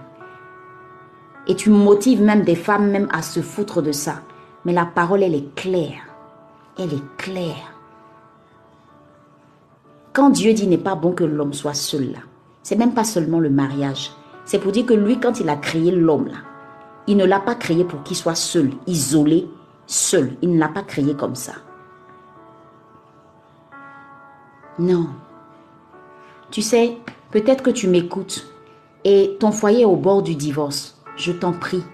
Et 1.46 1.56
tu 1.56 1.70
motives 1.70 2.22
même 2.22 2.44
des 2.44 2.54
femmes 2.54 2.90
même 2.90 3.08
à 3.12 3.22
se 3.22 3.40
foutre 3.40 3.82
de 3.82 3.92
ça. 3.92 4.22
Mais 4.64 4.72
la 4.72 4.86
parole, 4.86 5.22
elle 5.22 5.34
est 5.34 5.54
claire. 5.54 6.02
Elle 6.78 6.94
est 6.94 7.16
claire. 7.16 7.72
Quand 10.12 10.30
Dieu 10.30 10.52
dit 10.52 10.66
n'est 10.66 10.78
pas 10.78 10.94
bon 10.94 11.12
que 11.12 11.24
l'homme 11.24 11.54
soit 11.54 11.74
seul 11.74 12.12
là, 12.12 12.18
c'est 12.62 12.76
même 12.76 12.94
pas 12.94 13.04
seulement 13.04 13.40
le 13.40 13.50
mariage. 13.50 14.12
C'est 14.44 14.58
pour 14.58 14.72
dire 14.72 14.86
que 14.86 14.94
lui, 14.94 15.18
quand 15.18 15.40
il 15.40 15.48
a 15.48 15.56
créé 15.56 15.90
l'homme 15.90 16.28
là, 16.28 16.38
il 17.06 17.16
ne 17.16 17.24
l'a 17.24 17.40
pas 17.40 17.54
créé 17.54 17.84
pour 17.84 18.02
qu'il 18.02 18.16
soit 18.16 18.34
seul, 18.34 18.70
isolé, 18.86 19.48
seul. 19.86 20.36
Il 20.42 20.52
ne 20.52 20.58
l'a 20.58 20.68
pas 20.68 20.82
créé 20.82 21.14
comme 21.14 21.34
ça. 21.34 21.54
Non. 24.78 25.08
Tu 26.50 26.62
sais, 26.62 26.98
peut-être 27.30 27.62
que 27.62 27.70
tu 27.70 27.88
m'écoutes 27.88 28.46
et 29.04 29.36
ton 29.40 29.50
foyer 29.50 29.82
est 29.82 29.86
au 29.86 29.96
bord 29.96 30.22
du 30.22 30.34
divorce. 30.34 31.01
Je 31.16 31.32
t'en 31.32 31.52
prie, 31.52 31.84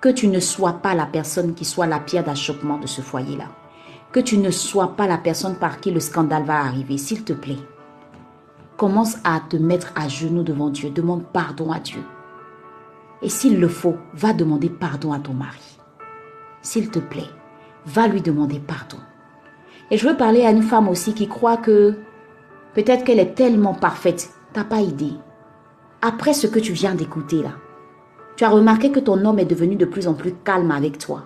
que 0.00 0.08
tu 0.08 0.28
ne 0.28 0.40
sois 0.40 0.74
pas 0.74 0.94
la 0.94 1.06
personne 1.06 1.54
qui 1.54 1.64
soit 1.64 1.86
la 1.86 2.00
pierre 2.00 2.24
d'achoppement 2.24 2.78
de 2.78 2.86
ce 2.86 3.02
foyer-là. 3.02 3.46
Que 4.12 4.20
tu 4.20 4.38
ne 4.38 4.50
sois 4.50 4.96
pas 4.96 5.06
la 5.06 5.18
personne 5.18 5.56
par 5.56 5.80
qui 5.80 5.90
le 5.90 6.00
scandale 6.00 6.44
va 6.44 6.60
arriver, 6.60 6.96
s'il 6.96 7.22
te 7.22 7.32
plaît. 7.32 7.58
Commence 8.76 9.18
à 9.24 9.40
te 9.40 9.56
mettre 9.56 9.92
à 9.94 10.08
genoux 10.08 10.42
devant 10.42 10.70
Dieu. 10.70 10.90
Demande 10.90 11.24
pardon 11.32 11.70
à 11.70 11.80
Dieu. 11.80 12.02
Et 13.20 13.28
s'il 13.28 13.60
le 13.60 13.68
faut, 13.68 13.96
va 14.14 14.32
demander 14.32 14.70
pardon 14.70 15.12
à 15.12 15.18
ton 15.18 15.34
mari. 15.34 15.78
S'il 16.62 16.90
te 16.90 16.98
plaît, 16.98 17.28
va 17.84 18.08
lui 18.08 18.22
demander 18.22 18.58
pardon. 18.58 18.96
Et 19.90 19.98
je 19.98 20.08
veux 20.08 20.16
parler 20.16 20.46
à 20.46 20.50
une 20.50 20.62
femme 20.62 20.88
aussi 20.88 21.12
qui 21.12 21.28
croit 21.28 21.58
que 21.58 21.96
peut-être 22.74 23.04
qu'elle 23.04 23.18
est 23.18 23.34
tellement 23.34 23.74
parfaite. 23.74 24.30
T'as 24.52 24.64
pas 24.64 24.80
idée. 24.80 25.12
Après 26.00 26.32
ce 26.32 26.46
que 26.46 26.58
tu 26.58 26.72
viens 26.72 26.94
d'écouter 26.94 27.42
là, 27.42 27.52
tu 28.40 28.46
as 28.46 28.48
remarqué 28.48 28.90
que 28.90 29.00
ton 29.00 29.22
homme 29.26 29.38
est 29.38 29.44
devenu 29.44 29.76
de 29.76 29.84
plus 29.84 30.08
en 30.08 30.14
plus 30.14 30.32
calme 30.32 30.70
avec 30.70 30.96
toi. 30.96 31.24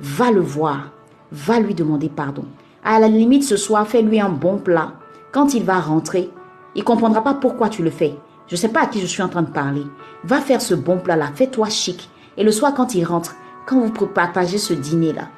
Va 0.00 0.30
le 0.30 0.42
voir. 0.42 0.90
Va 1.30 1.58
lui 1.58 1.72
demander 1.72 2.10
pardon. 2.10 2.44
À 2.84 3.00
la 3.00 3.08
limite, 3.08 3.42
ce 3.42 3.56
soir, 3.56 3.88
fais-lui 3.88 4.20
un 4.20 4.28
bon 4.28 4.58
plat. 4.58 4.92
Quand 5.32 5.54
il 5.54 5.64
va 5.64 5.80
rentrer, 5.80 6.28
il 6.74 6.84
comprendra 6.84 7.24
pas 7.24 7.32
pourquoi 7.32 7.70
tu 7.70 7.82
le 7.82 7.88
fais. 7.88 8.18
Je 8.48 8.54
ne 8.54 8.58
sais 8.58 8.68
pas 8.68 8.82
à 8.82 8.86
qui 8.86 9.00
je 9.00 9.06
suis 9.06 9.22
en 9.22 9.30
train 9.30 9.40
de 9.40 9.50
parler. 9.50 9.84
Va 10.24 10.42
faire 10.42 10.60
ce 10.60 10.74
bon 10.74 10.98
plat-là. 10.98 11.30
Fais-toi 11.34 11.70
chic. 11.70 12.10
Et 12.36 12.44
le 12.44 12.52
soir, 12.52 12.74
quand 12.74 12.94
il 12.94 13.04
rentre, 13.04 13.34
quand 13.64 13.80
vous 13.80 14.06
partagez 14.08 14.58
ce 14.58 14.74
dîner-là, 14.74 15.28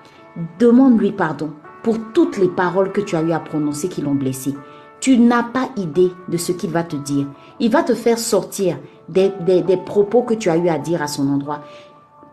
demande-lui 0.58 1.12
pardon 1.12 1.52
pour 1.84 1.96
toutes 2.12 2.38
les 2.38 2.48
paroles 2.48 2.90
que 2.90 3.00
tu 3.00 3.14
as 3.14 3.22
eu 3.22 3.30
à 3.30 3.38
prononcer 3.38 3.88
qui 3.88 4.02
l'ont 4.02 4.16
blessé. 4.16 4.56
Tu 4.98 5.16
n'as 5.18 5.44
pas 5.44 5.68
idée 5.76 6.10
de 6.28 6.36
ce 6.38 6.50
qu'il 6.50 6.70
va 6.70 6.82
te 6.82 6.96
dire. 6.96 7.28
Il 7.60 7.70
va 7.70 7.84
te 7.84 7.94
faire 7.94 8.18
sortir 8.18 8.78
des, 9.08 9.32
propos 9.84 10.22
que 10.22 10.34
tu 10.34 10.50
as 10.50 10.56
eu 10.56 10.68
à 10.68 10.78
dire 10.78 11.02
à 11.02 11.06
son 11.06 11.28
endroit. 11.28 11.60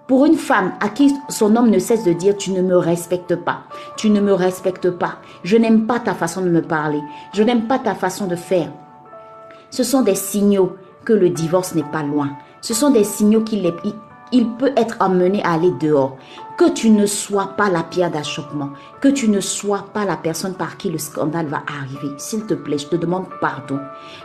Pour 0.07 0.25
une 0.25 0.35
femme 0.35 0.73
à 0.81 0.89
qui 0.89 1.13
son 1.29 1.55
homme 1.55 1.69
ne 1.69 1.79
cesse 1.79 2.03
de 2.03 2.11
dire 2.11 2.35
tu 2.35 2.51
ne 2.51 2.61
me 2.61 2.75
respectes 2.75 3.35
pas, 3.35 3.61
tu 3.95 4.09
ne 4.09 4.19
me 4.19 4.33
respectes 4.33 4.89
pas, 4.89 5.15
je 5.43 5.55
n'aime 5.55 5.85
pas 5.85 5.99
ta 5.99 6.13
façon 6.13 6.41
de 6.41 6.49
me 6.49 6.61
parler, 6.61 7.01
je 7.33 7.43
n'aime 7.43 7.67
pas 7.67 7.79
ta 7.79 7.95
façon 7.95 8.27
de 8.27 8.35
faire. 8.35 8.71
Ce 9.69 9.83
sont 9.83 10.01
des 10.01 10.15
signaux 10.15 10.75
que 11.05 11.13
le 11.13 11.29
divorce 11.29 11.75
n'est 11.75 11.83
pas 11.83 12.03
loin. 12.03 12.31
Ce 12.59 12.73
sont 12.73 12.89
des 12.89 13.05
signaux 13.05 13.41
qu'il 13.41 13.65
il 14.33 14.47
peut 14.55 14.71
être 14.77 14.97
amené 14.99 15.43
à 15.43 15.53
aller 15.53 15.71
dehors. 15.79 16.17
Que 16.57 16.69
tu 16.69 16.89
ne 16.89 17.05
sois 17.05 17.55
pas 17.57 17.69
la 17.69 17.83
pierre 17.83 18.11
d'achoppement, 18.11 18.69
que 18.99 19.07
tu 19.07 19.29
ne 19.29 19.39
sois 19.39 19.85
pas 19.93 20.05
la 20.05 20.15
personne 20.15 20.53
par 20.53 20.77
qui 20.77 20.89
le 20.89 20.99
scandale 20.99 21.47
va 21.47 21.63
arriver. 21.67 22.13
S'il 22.17 22.45
te 22.45 22.53
plaît, 22.53 22.77
je 22.77 22.87
te 22.87 22.95
demande 22.95 23.25
pardon. 23.39 23.79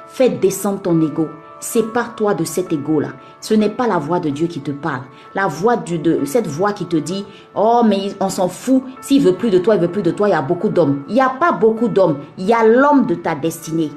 Fais 0.07 0.29
descendre 0.29 0.83
ton 0.83 1.01
ego. 1.01 1.29
Sépare-toi 1.61 2.35
de 2.35 2.45
cet 2.45 2.73
ego-là. 2.73 3.09
Ce 3.40 3.55
n'est 3.55 3.71
pas 3.71 3.87
la 3.87 3.99
voix 3.99 4.21
de 4.21 4.29
Dieu 4.29 4.47
qui 4.47 4.61
te 4.61 4.71
parle. 4.71 5.03
La 5.35 5.47
voix 5.47 5.77
de 5.77 6.21
cette 6.25 6.47
voix 6.47 6.73
qui 6.73 6.87
te 6.87 6.97
dit, 6.97 7.25
oh, 7.55 7.83
mais 7.87 8.14
on 8.21 8.29
s'en 8.29 8.49
fout. 8.49 8.83
S'il 9.01 9.23
veut 9.23 9.35
plus 9.35 9.51
de 9.51 9.59
toi, 9.59 9.77
il 9.77 9.81
veut 9.81 9.88
plus 9.90 10.03
de 10.03 10.11
toi. 10.11 10.29
Il 10.29 10.33
y 10.33 10.35
a 10.35 10.42
beaucoup 10.42 10.69
d'hommes. 10.69 11.03
Il 11.09 11.14
n'y 11.14 11.21
a 11.21 11.31
pas 11.31 11.53
beaucoup 11.53 11.88
d'hommes. 11.88 12.19
Il 12.37 12.45
y 12.45 12.53
a 12.53 12.66
l'homme 12.66 13.07
de 13.07 13.14
ta 13.14 13.35
destinée. 13.35 13.90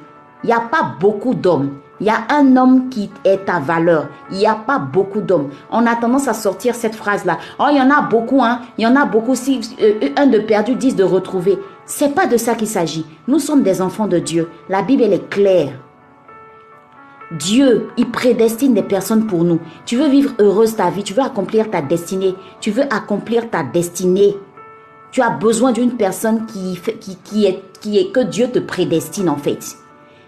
Il 0.44 0.48
n'y 0.48 0.54
a 0.54 0.62
pas 0.62 0.96
beaucoup 1.00 1.34
d'hommes. 1.34 1.72
Il 2.00 2.08
y 2.08 2.10
a 2.10 2.28
un 2.30 2.56
homme 2.56 2.88
qui 2.88 3.10
est 3.26 3.46
ta 3.46 3.60
valeur. 3.60 4.08
Il 4.32 4.38
n'y 4.38 4.48
a 4.48 4.56
pas 4.56 4.80
beaucoup 4.80 5.20
d'hommes. 5.20 5.50
On 5.70 5.86
a 5.86 5.98
tendance 5.98 6.30
à 6.30 6.34
sortir 6.34 6.74
cette 6.76 6.96
phrase-là. 6.96 7.40
Oh, 7.60 7.66
il 7.70 7.78
y 7.78 7.82
en 7.82 7.92
a 7.92 8.02
beaucoup, 8.02 8.42
hein. 8.42 8.62
Il 8.78 8.86
y 8.86 8.88
en 8.88 8.96
a 8.96 9.04
beaucoup. 9.04 9.36
Si 9.36 9.60
euh, 9.82 10.10
un 10.16 10.28
de 10.28 10.40
perdu, 10.40 10.76
dix 10.76 10.96
de 10.96 11.04
retrouver. 11.04 11.60
C'est 11.86 12.16
pas 12.16 12.26
de 12.26 12.38
ça 12.38 12.56
qu'il 12.56 12.68
s'agit. 12.68 13.06
Nous 13.28 13.40
sommes 13.40 13.64
des 13.64 13.82
enfants 13.82 14.08
de 14.08 14.20
Dieu. 14.20 14.50
La 14.70 14.82
Bible, 14.82 15.04
elle 15.04 15.14
est 15.14 15.30
claire. 15.30 15.74
Dieu, 17.32 17.90
il 17.96 18.10
prédestine 18.10 18.74
des 18.74 18.82
personnes 18.82 19.28
pour 19.28 19.44
nous. 19.44 19.60
Tu 19.86 19.98
veux 19.98 20.10
vivre 20.10 20.34
heureuse 20.40 20.76
ta 20.76 20.90
vie, 20.90 21.04
tu 21.04 21.14
veux 21.14 21.22
accomplir 21.22 21.70
ta 21.70 21.82
destinée, 21.82 22.34
tu 22.60 22.72
veux 22.72 22.92
accomplir 22.92 23.52
ta 23.52 23.62
destinée. 23.62 24.36
Tu 25.12 25.22
as 25.22 25.30
besoin 25.30 25.72
d'une 25.72 25.96
personne 25.96 26.48
qui, 26.48 26.80
qui, 27.24 27.46
est, 27.46 27.62
qui 27.82 28.00
est 28.00 28.12
que 28.12 28.22
Dieu 28.22 28.50
te 28.50 28.58
prédestine 28.58 29.30
en 29.30 29.38
fait. 29.38 29.60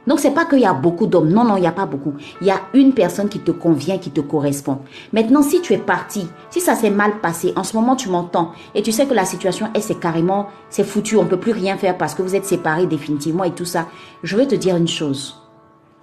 Donc 0.06 0.20
c'est 0.20 0.32
pas 0.32 0.46
qu'il 0.46 0.60
y 0.60 0.66
a 0.66 0.74
beaucoup 0.74 1.08
d'hommes. 1.08 1.30
Non, 1.30 1.44
non, 1.44 1.58
il 1.58 1.62
n'y 1.62 1.68
a 1.68 1.72
pas 1.72 1.88
beaucoup. 1.88 2.14
Il 2.40 2.48
y 2.48 2.52
a 2.52 2.62
une 2.76 2.94
personne 2.94 3.30
qui 3.30 3.40
te 3.40 3.52
convient, 3.52 3.98
qui 3.98 4.12
te 4.12 4.22
correspond. 4.22 4.80
Maintenant, 5.12 5.42
si 5.42 5.62
tu 5.62 5.74
es 5.74 5.80
parti, 5.80 6.28
si 6.52 6.60
ça 6.60 6.76
s'est 6.76 6.90
mal 6.92 7.20
passé, 7.20 7.52
en 7.56 7.64
ce 7.64 7.76
moment 7.76 7.96
tu 7.96 8.10
m'entends 8.10 8.52
et 8.76 8.84
tu 8.84 8.92
sais 8.92 9.08
que 9.08 9.14
la 9.16 9.26
situation 9.26 9.70
est 9.74 9.82
c'est 9.82 10.00
carrément, 10.00 10.50
c'est 10.70 10.84
foutu, 10.84 11.18
on 11.18 11.26
peut 11.26 11.40
plus 11.40 11.52
rien 11.52 11.78
faire 11.78 11.98
parce 11.98 12.14
que 12.14 12.22
vous 12.22 12.36
êtes 12.36 12.46
séparés 12.46 12.86
définitivement 12.86 13.44
et 13.44 13.52
tout 13.52 13.66
ça. 13.66 13.88
Je 14.22 14.38
vais 14.38 14.46
te 14.46 14.56
dire 14.56 14.76
une 14.76 14.88
chose. 14.88 15.40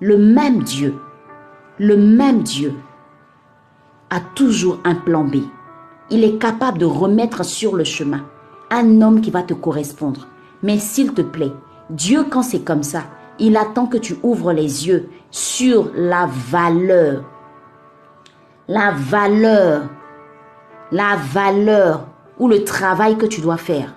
Le 0.00 0.16
même 0.16 0.62
Dieu, 0.62 0.94
le 1.78 1.96
même 1.96 2.42
Dieu 2.42 2.72
a 4.10 4.20
toujours 4.20 4.78
un 4.84 4.94
plan 4.94 5.24
B. 5.24 5.38
Il 6.10 6.22
est 6.22 6.38
capable 6.38 6.78
de 6.78 6.84
remettre 6.84 7.44
sur 7.44 7.74
le 7.74 7.82
chemin 7.82 8.24
un 8.70 9.02
homme 9.02 9.20
qui 9.20 9.30
va 9.30 9.42
te 9.42 9.54
correspondre. 9.54 10.28
Mais 10.62 10.78
s'il 10.78 11.14
te 11.14 11.22
plaît, 11.22 11.52
Dieu, 11.90 12.24
quand 12.30 12.42
c'est 12.42 12.60
comme 12.60 12.84
ça, 12.84 13.04
il 13.40 13.56
attend 13.56 13.86
que 13.86 13.98
tu 13.98 14.16
ouvres 14.22 14.52
les 14.52 14.86
yeux 14.86 15.08
sur 15.30 15.90
la 15.94 16.28
valeur. 16.50 17.24
La 18.68 18.92
valeur. 18.92 19.82
La 20.92 21.16
valeur 21.16 22.06
ou 22.38 22.46
le 22.46 22.62
travail 22.62 23.16
que 23.16 23.26
tu 23.26 23.40
dois 23.40 23.56
faire. 23.56 23.94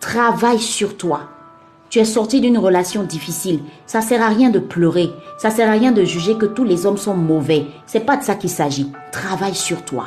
Travaille 0.00 0.58
sur 0.58 0.96
toi. 0.96 1.20
Tu 1.94 2.00
es 2.00 2.04
sorti 2.04 2.40
d'une 2.40 2.58
relation 2.58 3.04
difficile. 3.04 3.60
Ça 3.86 4.00
sert 4.00 4.20
à 4.20 4.26
rien 4.26 4.50
de 4.50 4.58
pleurer. 4.58 5.12
Ça 5.38 5.50
sert 5.50 5.68
à 5.68 5.74
rien 5.74 5.92
de 5.92 6.02
juger 6.02 6.34
que 6.34 6.44
tous 6.44 6.64
les 6.64 6.86
hommes 6.86 6.96
sont 6.96 7.14
mauvais. 7.14 7.66
C'est 7.86 8.04
pas 8.04 8.16
de 8.16 8.24
ça 8.24 8.34
qu'il 8.34 8.50
s'agit. 8.50 8.90
Travaille 9.12 9.54
sur 9.54 9.84
toi. 9.84 10.06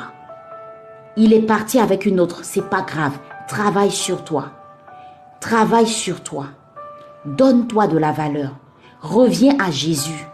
Il 1.16 1.32
est 1.32 1.40
parti 1.40 1.78
avec 1.78 2.04
une 2.04 2.20
autre. 2.20 2.40
C'est 2.42 2.68
pas 2.68 2.82
grave. 2.82 3.18
Travaille 3.48 3.90
sur 3.90 4.22
toi. 4.22 4.50
Travaille 5.40 5.86
sur 5.86 6.22
toi. 6.22 6.48
Donne-toi 7.24 7.86
de 7.86 7.96
la 7.96 8.12
valeur. 8.12 8.50
Reviens 9.00 9.56
à 9.58 9.70
Jésus. 9.70 10.26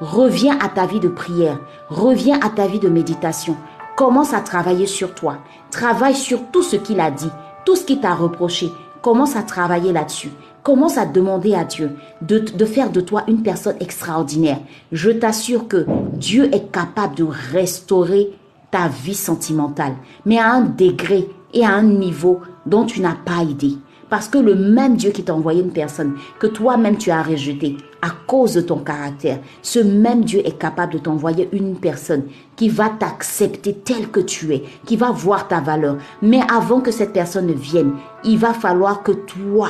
Reviens 0.00 0.58
à 0.58 0.70
ta 0.70 0.86
vie 0.86 1.00
de 1.00 1.08
prière. 1.08 1.58
Reviens 1.90 2.40
à 2.40 2.48
ta 2.48 2.66
vie 2.66 2.80
de 2.80 2.88
méditation. 2.88 3.58
Commence 3.94 4.32
à 4.32 4.40
travailler 4.40 4.86
sur 4.86 5.14
toi. 5.14 5.36
Travaille 5.70 6.14
sur 6.14 6.50
tout 6.50 6.62
ce 6.62 6.76
qu'il 6.76 6.98
a 6.98 7.10
dit, 7.10 7.30
tout 7.66 7.76
ce 7.76 7.84
qu'il 7.84 8.00
t'a 8.00 8.14
reproché. 8.14 8.72
Commence 9.02 9.36
à 9.36 9.42
travailler 9.42 9.92
là-dessus. 9.92 10.32
Commence 10.64 10.96
à 10.96 11.04
demander 11.04 11.54
à 11.54 11.64
Dieu 11.64 11.90
de, 12.22 12.38
de, 12.38 12.64
faire 12.64 12.90
de 12.90 13.02
toi 13.02 13.24
une 13.28 13.42
personne 13.42 13.76
extraordinaire. 13.80 14.60
Je 14.92 15.10
t'assure 15.10 15.68
que 15.68 15.84
Dieu 16.14 16.48
est 16.54 16.72
capable 16.72 17.16
de 17.16 17.26
restaurer 17.52 18.30
ta 18.70 18.88
vie 18.88 19.14
sentimentale, 19.14 19.92
mais 20.24 20.38
à 20.38 20.50
un 20.50 20.62
degré 20.62 21.28
et 21.52 21.66
à 21.66 21.74
un 21.74 21.82
niveau 21.82 22.40
dont 22.64 22.86
tu 22.86 23.02
n'as 23.02 23.14
pas 23.14 23.42
idée. 23.42 23.74
Parce 24.08 24.26
que 24.26 24.38
le 24.38 24.54
même 24.54 24.96
Dieu 24.96 25.10
qui 25.10 25.22
t'a 25.22 25.34
envoyé 25.34 25.60
une 25.62 25.70
personne 25.70 26.14
que 26.38 26.46
toi-même 26.46 26.96
tu 26.96 27.10
as 27.10 27.22
rejetée 27.22 27.76
à 28.00 28.08
cause 28.26 28.54
de 28.54 28.62
ton 28.62 28.78
caractère, 28.78 29.40
ce 29.60 29.80
même 29.80 30.24
Dieu 30.24 30.40
est 30.46 30.58
capable 30.58 30.94
de 30.94 30.98
t'envoyer 30.98 31.46
une 31.52 31.76
personne 31.76 32.24
qui 32.56 32.70
va 32.70 32.88
t'accepter 32.88 33.74
tel 33.74 34.08
que 34.10 34.20
tu 34.20 34.54
es, 34.54 34.64
qui 34.86 34.96
va 34.96 35.10
voir 35.10 35.46
ta 35.46 35.60
valeur. 35.60 35.98
Mais 36.22 36.40
avant 36.50 36.80
que 36.80 36.90
cette 36.90 37.12
personne 37.12 37.48
ne 37.48 37.52
vienne, 37.52 37.92
il 38.24 38.38
va 38.38 38.54
falloir 38.54 39.02
que 39.02 39.12
toi, 39.12 39.68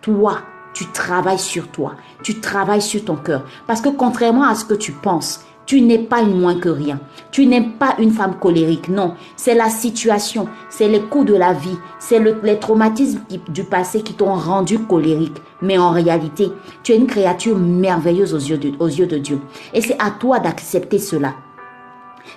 toi, 0.00 0.38
tu 0.74 0.86
travailles 0.86 1.38
sur 1.38 1.68
toi, 1.68 1.94
tu 2.22 2.40
travailles 2.40 2.82
sur 2.82 3.04
ton 3.04 3.16
cœur. 3.16 3.44
Parce 3.66 3.80
que 3.80 3.88
contrairement 3.88 4.44
à 4.44 4.54
ce 4.54 4.64
que 4.64 4.74
tu 4.74 4.92
penses, 4.92 5.40
tu 5.68 5.82
n'es 5.82 5.98
pas 5.98 6.22
une 6.22 6.40
moins 6.40 6.58
que 6.58 6.70
rien. 6.70 6.98
Tu 7.30 7.44
n'es 7.44 7.60
pas 7.60 7.94
une 7.98 8.10
femme 8.10 8.38
colérique. 8.38 8.88
Non, 8.88 9.14
c'est 9.36 9.54
la 9.54 9.68
situation, 9.68 10.48
c'est 10.70 10.88
les 10.88 11.02
coups 11.02 11.26
de 11.26 11.34
la 11.34 11.52
vie, 11.52 11.76
c'est 11.98 12.18
le, 12.18 12.40
les 12.42 12.58
traumatismes 12.58 13.20
du 13.50 13.64
passé 13.64 14.00
qui 14.00 14.14
t'ont 14.14 14.32
rendu 14.32 14.78
colérique. 14.78 15.36
Mais 15.60 15.76
en 15.76 15.90
réalité, 15.90 16.50
tu 16.82 16.92
es 16.92 16.96
une 16.96 17.06
créature 17.06 17.58
merveilleuse 17.58 18.32
aux 18.32 18.38
yeux 18.38 19.06
de 19.06 19.18
Dieu. 19.18 19.40
Et 19.74 19.82
c'est 19.82 20.00
à 20.00 20.10
toi 20.10 20.38
d'accepter 20.38 20.98
cela. 20.98 21.34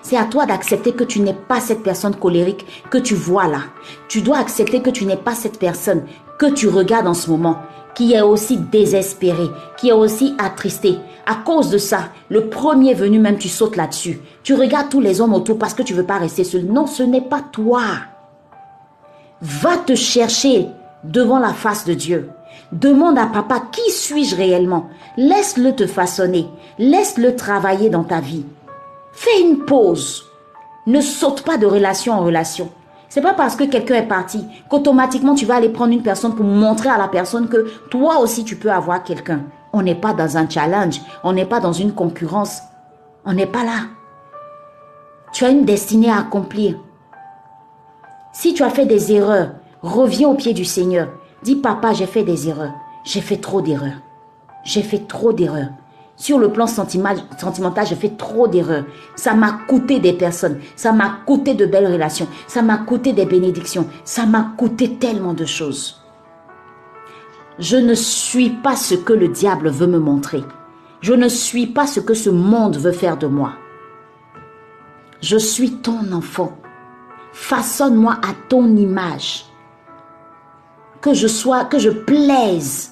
C'est 0.01 0.17
à 0.17 0.25
toi 0.25 0.45
d'accepter 0.45 0.93
que 0.93 1.03
tu 1.03 1.19
n'es 1.21 1.33
pas 1.33 1.59
cette 1.59 1.83
personne 1.83 2.15
colérique 2.15 2.65
que 2.89 2.97
tu 2.97 3.15
vois 3.15 3.47
là. 3.47 3.61
Tu 4.07 4.21
dois 4.21 4.37
accepter 4.37 4.81
que 4.81 4.89
tu 4.89 5.05
n'es 5.05 5.17
pas 5.17 5.35
cette 5.35 5.59
personne 5.59 6.03
que 6.39 6.47
tu 6.47 6.67
regardes 6.67 7.07
en 7.07 7.13
ce 7.13 7.29
moment, 7.29 7.59
qui 7.93 8.13
est 8.13 8.21
aussi 8.21 8.57
désespérée, 8.57 9.49
qui 9.77 9.89
est 9.89 9.93
aussi 9.93 10.33
attristée. 10.39 10.97
À 11.27 11.35
cause 11.35 11.69
de 11.69 11.77
ça, 11.77 12.09
le 12.29 12.47
premier 12.49 12.95
venu 12.95 13.19
même, 13.19 13.37
tu 13.37 13.47
sautes 13.47 13.75
là-dessus. 13.75 14.19
Tu 14.43 14.55
regardes 14.55 14.89
tous 14.89 15.01
les 15.01 15.21
hommes 15.21 15.35
autour 15.35 15.59
parce 15.59 15.75
que 15.75 15.83
tu 15.83 15.93
veux 15.93 16.05
pas 16.05 16.17
rester 16.17 16.43
seul. 16.43 16.65
Non, 16.65 16.87
ce 16.87 17.03
n'est 17.03 17.21
pas 17.21 17.41
toi. 17.51 17.81
Va 19.41 19.77
te 19.77 19.93
chercher 19.93 20.67
devant 21.03 21.39
la 21.39 21.53
face 21.53 21.85
de 21.85 21.93
Dieu. 21.93 22.29
Demande 22.71 23.17
à 23.17 23.27
papa 23.27 23.61
qui 23.71 23.91
suis-je 23.91 24.35
réellement? 24.35 24.89
Laisse-le 25.17 25.75
te 25.75 25.85
façonner. 25.85 26.47
Laisse-le 26.79 27.35
travailler 27.35 27.89
dans 27.89 28.03
ta 28.03 28.19
vie. 28.19 28.45
Fais 29.11 29.41
une 29.41 29.65
pause. 29.65 30.25
Ne 30.87 31.01
saute 31.01 31.43
pas 31.43 31.57
de 31.57 31.65
relation 31.65 32.13
en 32.13 32.23
relation. 32.23 32.69
C'est 33.09 33.21
pas 33.21 33.33
parce 33.33 33.55
que 33.55 33.65
quelqu'un 33.65 33.95
est 33.95 34.07
parti 34.07 34.45
qu'automatiquement 34.69 35.35
tu 35.35 35.45
vas 35.45 35.55
aller 35.55 35.69
prendre 35.69 35.91
une 35.91 36.01
personne 36.01 36.33
pour 36.33 36.45
montrer 36.45 36.89
à 36.89 36.97
la 36.97 37.09
personne 37.09 37.49
que 37.49 37.69
toi 37.89 38.19
aussi 38.19 38.45
tu 38.45 38.55
peux 38.55 38.71
avoir 38.71 39.03
quelqu'un. 39.03 39.41
On 39.73 39.81
n'est 39.81 39.95
pas 39.95 40.13
dans 40.13 40.37
un 40.37 40.49
challenge, 40.49 41.01
on 41.23 41.33
n'est 41.33 41.45
pas 41.45 41.59
dans 41.59 41.73
une 41.73 41.93
concurrence. 41.93 42.61
On 43.25 43.33
n'est 43.33 43.45
pas 43.45 43.63
là. 43.63 43.87
Tu 45.33 45.45
as 45.45 45.49
une 45.49 45.65
destinée 45.65 46.09
à 46.09 46.19
accomplir. 46.19 46.77
Si 48.33 48.53
tu 48.53 48.63
as 48.63 48.69
fait 48.69 48.85
des 48.85 49.11
erreurs, 49.11 49.51
reviens 49.81 50.29
au 50.29 50.35
pied 50.35 50.53
du 50.53 50.65
Seigneur. 50.65 51.09
Dis 51.43 51.55
papa, 51.55 51.93
j'ai 51.93 52.05
fait 52.05 52.23
des 52.23 52.47
erreurs. 52.47 52.73
J'ai 53.03 53.21
fait 53.21 53.37
trop 53.37 53.61
d'erreurs. 53.61 54.01
J'ai 54.63 54.83
fait 54.83 55.07
trop 55.07 55.33
d'erreurs. 55.33 55.69
Sur 56.21 56.37
le 56.37 56.49
plan 56.53 56.67
sentimental, 56.67 57.87
j'ai 57.87 57.95
fait 57.95 58.15
trop 58.15 58.47
d'erreurs. 58.47 58.85
Ça 59.15 59.33
m'a 59.33 59.53
coûté 59.67 59.99
des 59.99 60.13
personnes. 60.13 60.59
Ça 60.75 60.91
m'a 60.91 61.17
coûté 61.25 61.55
de 61.55 61.65
belles 61.65 61.91
relations. 61.91 62.27
Ça 62.45 62.61
m'a 62.61 62.77
coûté 62.77 63.11
des 63.11 63.25
bénédictions. 63.25 63.87
Ça 64.03 64.27
m'a 64.27 64.53
coûté 64.55 64.97
tellement 64.97 65.33
de 65.33 65.45
choses. 65.45 65.99
Je 67.57 67.75
ne 67.75 67.95
suis 67.95 68.51
pas 68.51 68.75
ce 68.75 68.93
que 68.93 69.13
le 69.13 69.29
diable 69.29 69.71
veut 69.71 69.87
me 69.87 69.97
montrer. 69.97 70.43
Je 71.01 71.13
ne 71.13 71.27
suis 71.27 71.65
pas 71.65 71.87
ce 71.87 71.99
que 71.99 72.13
ce 72.13 72.29
monde 72.29 72.77
veut 72.77 72.91
faire 72.91 73.17
de 73.17 73.25
moi. 73.25 73.53
Je 75.21 75.37
suis 75.37 75.77
ton 75.77 76.11
enfant. 76.11 76.55
Façonne-moi 77.33 78.13
à 78.21 78.35
ton 78.47 78.75
image. 78.75 79.45
Que 81.01 81.15
je 81.15 81.25
sois, 81.25 81.65
que 81.65 81.79
je 81.79 81.89
plaise 81.89 82.91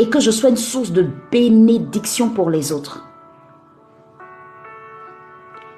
et 0.00 0.08
que 0.08 0.18
je 0.18 0.30
sois 0.30 0.48
une 0.48 0.56
source 0.56 0.92
de 0.92 1.06
bénédiction 1.30 2.30
pour 2.30 2.48
les 2.48 2.72
autres. 2.72 3.04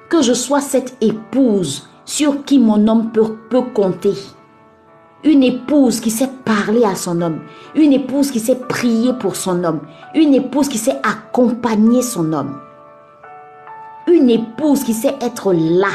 Que 0.09 0.21
je 0.21 0.31
sois 0.31 0.61
cette 0.61 0.95
épouse 1.03 1.89
sur 2.05 2.45
qui 2.45 2.57
mon 2.57 2.87
homme 2.87 3.11
peut, 3.11 3.61
compter. 3.73 4.13
Une 5.25 5.43
épouse 5.43 5.99
qui 5.99 6.09
sait 6.09 6.29
parler 6.45 6.85
à 6.85 6.95
son 6.95 7.21
homme. 7.21 7.41
Une 7.75 7.91
épouse 7.91 8.31
qui 8.31 8.39
sait 8.39 8.55
prier 8.55 9.11
pour 9.11 9.35
son 9.35 9.61
homme. 9.65 9.81
Une 10.15 10.33
épouse 10.33 10.69
qui 10.69 10.77
sait 10.77 11.01
accompagner 11.03 12.01
son 12.01 12.31
homme. 12.31 12.61
Une 14.07 14.29
épouse 14.29 14.85
qui 14.85 14.93
sait 14.93 15.17
être 15.19 15.51
là 15.51 15.91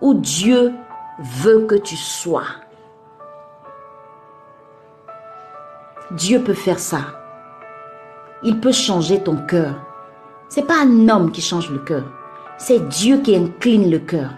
où 0.00 0.14
Dieu 0.14 0.72
veut 1.42 1.66
que 1.66 1.74
tu 1.74 1.96
sois. 1.96 2.46
Dieu 6.12 6.42
peut 6.42 6.54
faire 6.54 6.78
ça. 6.78 7.15
Il 8.42 8.60
peut 8.60 8.72
changer 8.72 9.22
ton 9.22 9.36
cœur. 9.36 9.74
C'est 10.48 10.66
pas 10.66 10.82
un 10.82 11.08
homme 11.08 11.32
qui 11.32 11.40
change 11.40 11.70
le 11.70 11.78
cœur. 11.78 12.04
C'est 12.58 12.88
Dieu 12.88 13.18
qui 13.18 13.34
incline 13.34 13.90
le 13.90 13.98
cœur. 13.98 14.30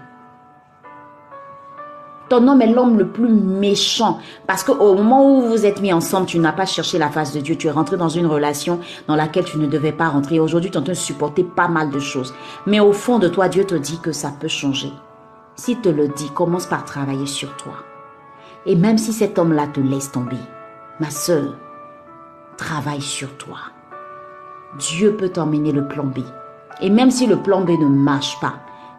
Ton 2.29 2.47
homme 2.47 2.61
est 2.61 2.73
l'homme 2.73 2.99
le 2.99 3.09
plus 3.09 3.29
méchant 3.29 4.19
parce 4.47 4.63
qu'au 4.63 4.95
moment 4.95 5.39
où 5.39 5.49
vous 5.49 5.65
êtes 5.65 5.81
mis 5.81 5.93
ensemble, 5.93 6.27
tu 6.27 6.39
n'as 6.39 6.53
pas 6.53 6.67
cherché 6.67 6.99
la 6.99 7.11
face 7.11 7.33
de 7.33 7.41
Dieu. 7.41 7.57
Tu 7.57 7.69
es 7.69 7.71
rentré 7.71 7.97
dans 7.97 8.09
une 8.09 8.27
relation 8.27 8.81
dans 9.07 9.17
laquelle 9.17 9.45
tu 9.45 9.59
ne 9.59 9.67
devais 9.67 9.93
pas 9.93 10.09
rentrer. 10.09 10.39
Aujourd'hui, 10.39 10.71
tu 10.71 10.79
es 10.79 10.91
en 10.91 10.95
supporter 10.95 11.43
pas 11.43 11.69
mal 11.69 11.91
de 11.91 11.99
choses. 11.99 12.35
Mais 12.67 12.81
au 12.81 12.93
fond 12.93 13.19
de 13.19 13.29
toi, 13.29 13.49
Dieu 13.49 13.65
te 13.65 13.75
dit 13.75 13.99
que 14.01 14.13
ça 14.13 14.33
peut 14.39 14.49
changer. 14.49 14.93
S'il 15.57 15.81
te 15.81 15.89
le 15.89 16.09
dit, 16.09 16.31
commence 16.31 16.67
par 16.67 16.85
travailler 16.85 17.27
sur 17.27 17.57
toi. 17.57 17.75
Et 18.67 18.77
même 18.77 18.99
si 18.99 19.13
cet 19.13 19.39
homme-là 19.39 19.67
te 19.69 19.81
laisse 19.81 20.13
tomber, 20.13 20.37
ma 21.01 21.11
soeur, 21.11 21.55
travaille 22.59 23.01
sur 23.01 23.37
toi. 23.39 23.59
Dieu 24.79 25.16
peut 25.16 25.29
t'emmener 25.29 25.72
le 25.72 25.89
plan 25.89 26.05
B. 26.05 26.18
Et 26.81 26.91
même 26.91 27.11
si 27.11 27.26
le 27.26 27.37
plan 27.37 27.62
B 27.62 27.70
ne 27.70 27.89
marche 27.89 28.39
pas, 28.41 28.55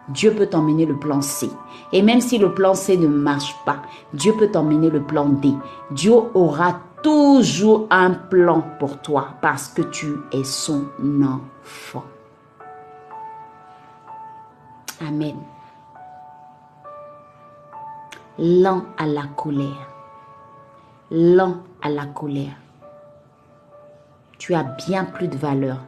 Dieu 0.08 0.34
peut 0.34 0.46
t'emmener 0.46 0.86
le 0.86 0.96
plan 0.96 1.22
C. 1.22 1.48
Et 1.92 2.02
même 2.02 2.20
si 2.20 2.38
le 2.38 2.52
plan 2.52 2.74
C 2.74 2.96
ne 2.96 3.06
marche 3.08 3.54
pas, 3.64 3.82
Dieu 4.12 4.34
peut 4.38 4.48
t'emmener 4.48 4.90
le 4.90 5.02
plan 5.02 5.26
D. 5.26 5.54
Dieu 5.90 6.12
aura 6.34 6.80
toujours 7.02 7.86
un 7.90 8.10
plan 8.10 8.62
pour 8.78 9.00
toi 9.00 9.28
parce 9.40 9.68
que 9.68 9.82
tu 9.82 10.16
es 10.32 10.44
son 10.44 10.84
enfant. 11.22 12.04
Amen. 15.00 15.36
Lent 18.38 18.84
à 18.98 19.06
la 19.06 19.24
colère. 19.36 19.88
Lent 21.10 21.56
à 21.82 21.88
la 21.88 22.06
colère. 22.06 22.56
Tu 24.40 24.54
as 24.56 24.64
bien 24.64 25.04
plus 25.04 25.28
de 25.28 25.36
valeur 25.36 25.78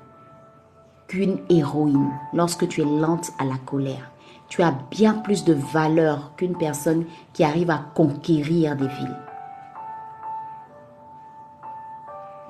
qu'une 1.08 1.40
héroïne 1.48 2.12
lorsque 2.32 2.68
tu 2.68 2.82
es 2.82 2.84
lente 2.84 3.32
à 3.40 3.44
la 3.44 3.56
colère 3.66 4.12
tu 4.52 4.62
as 4.62 4.74
bien 4.90 5.14
plus 5.14 5.44
de 5.44 5.54
valeur 5.54 6.32
qu'une 6.36 6.58
personne 6.58 7.06
qui 7.32 7.42
arrive 7.42 7.70
à 7.70 7.82
conquérir 7.94 8.76
des 8.76 8.86
villes. 8.86 9.16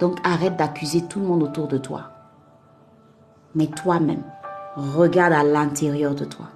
Donc 0.01 0.19
arrête 0.25 0.57
d'accuser 0.57 1.03
tout 1.03 1.21
le 1.21 1.27
monde 1.27 1.45
autour 1.45 1.69
de 1.69 1.79
toi. 1.79 2.11
Mais 3.55 3.69
toi-même, 3.69 4.25
regarde 4.75 5.33
à 5.33 5.45
l'intérieur 5.45 6.17
de 6.17 6.25
toi 6.25 6.47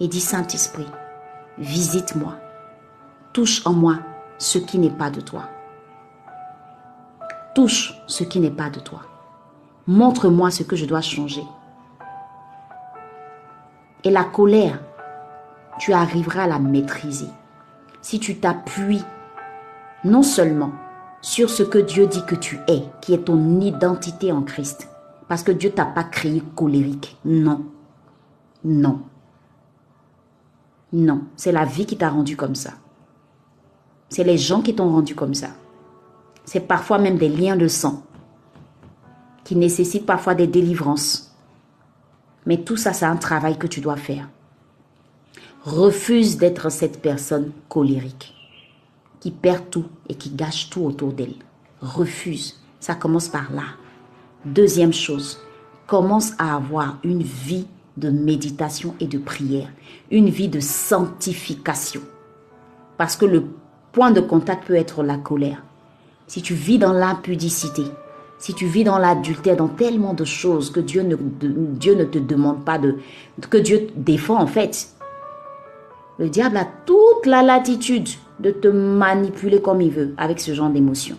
et 0.00 0.08
dis 0.08 0.20
Saint-Esprit, 0.20 0.88
visite-moi, 1.56 2.34
touche 3.32 3.64
en 3.68 3.72
moi 3.72 4.00
ce 4.38 4.58
qui 4.58 4.76
n'est 4.80 4.90
pas 4.90 5.10
de 5.10 5.20
toi. 5.20 5.44
Touche 7.54 7.94
ce 8.06 8.24
qui 8.24 8.40
n'est 8.40 8.50
pas 8.50 8.70
de 8.70 8.80
toi. 8.80 9.02
Montre-moi 9.86 10.50
ce 10.50 10.62
que 10.62 10.76
je 10.76 10.84
dois 10.84 11.00
changer. 11.00 11.42
Et 14.04 14.10
la 14.10 14.24
colère, 14.24 14.78
tu 15.78 15.92
arriveras 15.92 16.44
à 16.44 16.46
la 16.46 16.58
maîtriser. 16.58 17.28
Si 18.02 18.20
tu 18.20 18.38
t'appuies 18.38 19.04
non 20.04 20.22
seulement 20.22 20.72
sur 21.20 21.50
ce 21.50 21.62
que 21.62 21.78
Dieu 21.78 22.06
dit 22.06 22.24
que 22.24 22.34
tu 22.34 22.60
es, 22.68 22.82
qui 23.00 23.12
est 23.14 23.24
ton 23.24 23.60
identité 23.60 24.32
en 24.32 24.42
Christ, 24.42 24.88
parce 25.28 25.42
que 25.42 25.52
Dieu 25.52 25.70
t'a 25.70 25.84
pas 25.84 26.04
créé 26.04 26.42
colérique. 26.54 27.18
Non. 27.24 27.66
Non. 28.64 29.02
Non. 30.92 31.22
C'est 31.36 31.52
la 31.52 31.64
vie 31.64 31.86
qui 31.86 31.96
t'a 31.96 32.10
rendu 32.10 32.36
comme 32.36 32.54
ça. 32.54 32.70
C'est 34.08 34.24
les 34.24 34.38
gens 34.38 34.62
qui 34.62 34.74
t'ont 34.74 34.90
rendu 34.90 35.14
comme 35.14 35.34
ça. 35.34 35.48
C'est 36.52 36.66
parfois 36.66 36.98
même 36.98 37.16
des 37.16 37.28
liens 37.28 37.54
de 37.54 37.68
sang 37.68 38.02
qui 39.44 39.54
nécessitent 39.54 40.04
parfois 40.04 40.34
des 40.34 40.48
délivrances. 40.48 41.32
Mais 42.44 42.56
tout 42.64 42.76
ça, 42.76 42.92
c'est 42.92 43.04
un 43.04 43.14
travail 43.14 43.56
que 43.56 43.68
tu 43.68 43.80
dois 43.80 43.94
faire. 43.94 44.28
Refuse 45.62 46.38
d'être 46.38 46.68
cette 46.68 47.00
personne 47.00 47.52
colérique 47.68 48.34
qui 49.20 49.30
perd 49.30 49.70
tout 49.70 49.84
et 50.08 50.16
qui 50.16 50.30
gâche 50.30 50.70
tout 50.70 50.82
autour 50.82 51.12
d'elle. 51.12 51.36
Refuse. 51.82 52.60
Ça 52.80 52.96
commence 52.96 53.28
par 53.28 53.52
là. 53.52 53.76
Deuxième 54.44 54.92
chose, 54.92 55.38
commence 55.86 56.32
à 56.36 56.56
avoir 56.56 56.98
une 57.04 57.22
vie 57.22 57.68
de 57.96 58.10
méditation 58.10 58.96
et 58.98 59.06
de 59.06 59.18
prière, 59.18 59.68
une 60.10 60.30
vie 60.30 60.48
de 60.48 60.58
sanctification. 60.58 62.00
Parce 62.98 63.16
que 63.16 63.26
le 63.26 63.44
point 63.92 64.10
de 64.10 64.20
contact 64.20 64.66
peut 64.66 64.74
être 64.74 65.04
la 65.04 65.16
colère. 65.16 65.62
Si 66.30 66.42
tu 66.42 66.54
vis 66.54 66.78
dans 66.78 66.92
l'impudicité, 66.92 67.82
si 68.38 68.54
tu 68.54 68.64
vis 68.64 68.84
dans 68.84 68.98
l'adultère, 68.98 69.56
dans 69.56 69.66
tellement 69.66 70.14
de 70.14 70.24
choses 70.24 70.70
que 70.70 70.78
Dieu 70.78 71.02
ne, 71.02 71.16
Dieu 71.16 71.96
ne 71.96 72.04
te 72.04 72.20
demande 72.20 72.64
pas 72.64 72.78
de, 72.78 72.98
que 73.50 73.56
Dieu 73.56 73.88
défend 73.96 74.40
en 74.40 74.46
fait, 74.46 74.90
le 76.20 76.28
diable 76.28 76.56
a 76.58 76.68
toute 76.86 77.26
la 77.26 77.42
latitude 77.42 78.10
de 78.38 78.52
te 78.52 78.68
manipuler 78.68 79.60
comme 79.60 79.80
il 79.80 79.90
veut 79.90 80.14
avec 80.16 80.38
ce 80.38 80.54
genre 80.54 80.70
d'émotions. 80.70 81.16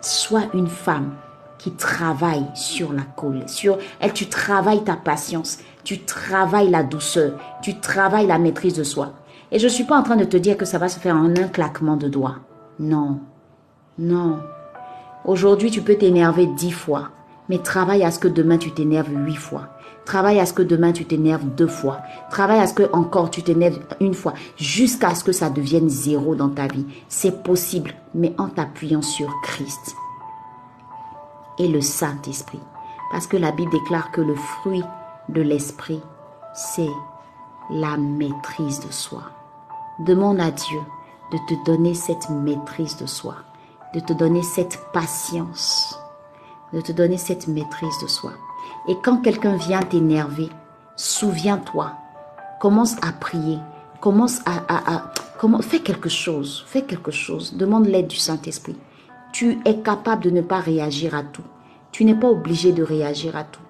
Sois 0.00 0.46
une 0.52 0.66
femme 0.66 1.12
qui 1.58 1.70
travaille 1.70 2.46
sur 2.56 2.92
la 2.92 3.02
colère, 3.02 3.48
sur 3.48 3.78
elle, 4.00 4.12
tu 4.12 4.26
travailles 4.26 4.82
ta 4.82 4.96
patience, 4.96 5.58
tu 5.84 6.00
travailles 6.00 6.70
la 6.70 6.82
douceur, 6.82 7.38
tu 7.62 7.78
travailles 7.78 8.26
la 8.26 8.40
maîtrise 8.40 8.74
de 8.74 8.82
soi. 8.82 9.12
Et 9.52 9.60
je 9.60 9.66
ne 9.66 9.72
suis 9.72 9.84
pas 9.84 9.96
en 9.96 10.02
train 10.02 10.16
de 10.16 10.24
te 10.24 10.36
dire 10.36 10.56
que 10.56 10.64
ça 10.64 10.78
va 10.78 10.88
se 10.88 10.98
faire 10.98 11.14
en 11.14 11.36
un 11.36 11.46
claquement 11.46 11.96
de 11.96 12.08
doigts. 12.08 12.38
Non, 12.78 13.18
non. 13.98 14.38
Aujourd'hui, 15.24 15.70
tu 15.70 15.82
peux 15.82 15.96
t'énerver 15.96 16.46
dix 16.46 16.70
fois, 16.70 17.08
mais 17.48 17.58
travaille 17.58 18.04
à 18.04 18.12
ce 18.12 18.20
que 18.20 18.28
demain 18.28 18.56
tu 18.56 18.70
t'énerves 18.70 19.10
huit 19.10 19.36
fois. 19.36 19.68
Travaille 20.04 20.38
à 20.38 20.46
ce 20.46 20.52
que 20.52 20.62
demain 20.62 20.92
tu 20.92 21.04
t'énerves 21.04 21.44
deux 21.44 21.66
fois. 21.66 21.98
Travaille 22.30 22.60
à 22.60 22.66
ce 22.66 22.74
que 22.74 22.88
encore 22.92 23.30
tu 23.30 23.42
t'énerves 23.42 23.80
une 24.00 24.14
fois, 24.14 24.32
jusqu'à 24.56 25.14
ce 25.14 25.24
que 25.24 25.32
ça 25.32 25.50
devienne 25.50 25.88
zéro 25.88 26.36
dans 26.36 26.48
ta 26.48 26.68
vie. 26.68 26.86
C'est 27.08 27.42
possible, 27.42 27.94
mais 28.14 28.32
en 28.38 28.48
t'appuyant 28.48 29.02
sur 29.02 29.28
Christ 29.42 29.96
et 31.58 31.66
le 31.66 31.80
Saint-Esprit. 31.80 32.60
Parce 33.10 33.26
que 33.26 33.36
la 33.36 33.50
Bible 33.50 33.72
déclare 33.72 34.12
que 34.12 34.20
le 34.20 34.34
fruit 34.34 34.84
de 35.28 35.42
l'Esprit, 35.42 36.00
c'est 36.54 36.90
la 37.70 37.96
maîtrise 37.96 38.80
de 38.80 38.92
soi. 38.92 39.22
Demande 39.98 40.40
à 40.40 40.52
Dieu 40.52 40.80
de 41.32 41.38
te 41.48 41.64
donner 41.64 41.94
cette 41.94 42.30
maîtrise 42.30 42.96
de 42.96 43.06
soi, 43.06 43.36
de 43.94 44.00
te 44.00 44.12
donner 44.12 44.42
cette 44.42 44.78
patience, 44.92 45.98
de 46.72 46.80
te 46.80 46.92
donner 46.92 47.18
cette 47.18 47.48
maîtrise 47.48 47.98
de 48.02 48.06
soi. 48.06 48.32
Et 48.88 48.96
quand 49.02 49.18
quelqu'un 49.18 49.56
vient 49.56 49.82
t'énerver, 49.82 50.48
souviens-toi, 50.96 51.92
commence 52.60 52.96
à 53.02 53.12
prier, 53.12 53.58
commence 54.00 54.40
à, 54.46 54.62
à, 54.68 55.12
comment, 55.38 55.60
fais 55.60 55.80
quelque 55.80 56.08
chose, 56.08 56.64
fais 56.66 56.82
quelque 56.82 57.10
chose, 57.10 57.54
demande 57.54 57.86
l'aide 57.86 58.08
du 58.08 58.16
Saint-Esprit. 58.16 58.76
Tu 59.32 59.58
es 59.64 59.80
capable 59.80 60.22
de 60.24 60.30
ne 60.30 60.40
pas 60.40 60.60
réagir 60.60 61.14
à 61.14 61.22
tout. 61.22 61.44
Tu 61.92 62.04
n'es 62.04 62.14
pas 62.14 62.28
obligé 62.28 62.72
de 62.72 62.82
réagir 62.82 63.36
à 63.36 63.44
tout. 63.44 63.60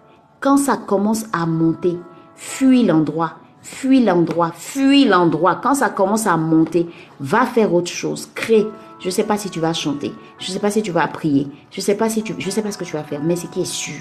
Quand 0.40 0.56
ça 0.56 0.76
commence 0.76 1.24
à 1.32 1.46
monter, 1.46 1.98
fuis 2.36 2.84
l'endroit, 2.84 3.34
fuis 3.62 4.04
l'endroit, 4.04 4.52
fuis 4.54 5.04
l'endroit. 5.04 5.60
Quand 5.62 5.74
ça 5.74 5.90
commence 5.90 6.26
à 6.26 6.36
monter, 6.36 6.88
va 7.20 7.46
faire 7.46 7.72
autre 7.74 7.90
chose, 7.90 8.28
crée. 8.34 8.66
Je 9.00 9.06
ne 9.06 9.10
sais 9.10 9.24
pas 9.24 9.36
si 9.36 9.48
tu 9.48 9.60
vas 9.60 9.72
chanter, 9.72 10.12
je 10.38 10.48
ne 10.48 10.52
sais 10.52 10.58
pas 10.58 10.70
si 10.70 10.82
tu 10.82 10.90
vas 10.90 11.06
prier, 11.06 11.48
je 11.70 11.80
ne 11.80 11.84
sais 11.84 11.94
pas 11.94 12.08
si 12.08 12.22
tu, 12.24 12.34
je 12.36 12.50
sais 12.50 12.62
pas 12.62 12.72
ce 12.72 12.78
que 12.78 12.84
tu 12.84 12.94
vas 12.94 13.04
faire, 13.04 13.20
mais 13.22 13.36
ce 13.36 13.46
qui 13.46 13.60
est 13.60 13.64
sûr, 13.64 14.00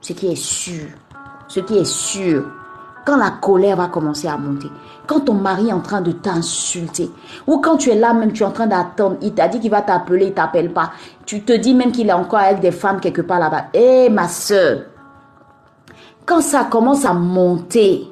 ce 0.00 0.12
qui 0.12 0.28
est 0.28 0.36
sûr, 0.36 0.86
ce 1.48 1.58
qui 1.58 1.76
est 1.76 1.84
sûr, 1.84 2.44
quand 3.04 3.16
la 3.16 3.30
colère 3.30 3.76
va 3.76 3.88
commencer 3.88 4.28
à 4.28 4.36
monter, 4.36 4.68
quand 5.08 5.20
ton 5.20 5.34
mari 5.34 5.70
est 5.70 5.72
en 5.72 5.80
train 5.80 6.00
de 6.00 6.12
t'insulter, 6.12 7.10
ou 7.48 7.58
quand 7.58 7.76
tu 7.76 7.90
es 7.90 7.96
là 7.96 8.14
même, 8.14 8.32
tu 8.32 8.44
es 8.44 8.46
en 8.46 8.52
train 8.52 8.68
d'attendre, 8.68 9.16
il 9.20 9.34
t'a 9.34 9.48
dit 9.48 9.58
qu'il 9.58 9.70
va 9.70 9.82
t'appeler, 9.82 10.26
il 10.26 10.32
t'appelle 10.32 10.72
pas, 10.72 10.92
tu 11.26 11.42
te 11.42 11.52
dis 11.52 11.74
même 11.74 11.90
qu'il 11.90 12.08
est 12.08 12.12
encore 12.12 12.38
avec 12.38 12.60
des 12.60 12.70
femmes 12.70 13.00
quelque 13.00 13.22
part 13.22 13.40
là-bas. 13.40 13.64
Eh 13.74 14.08
ma 14.10 14.28
soeur, 14.28 14.82
quand 16.24 16.40
ça 16.40 16.62
commence 16.62 17.04
à 17.04 17.14
monter, 17.14 18.06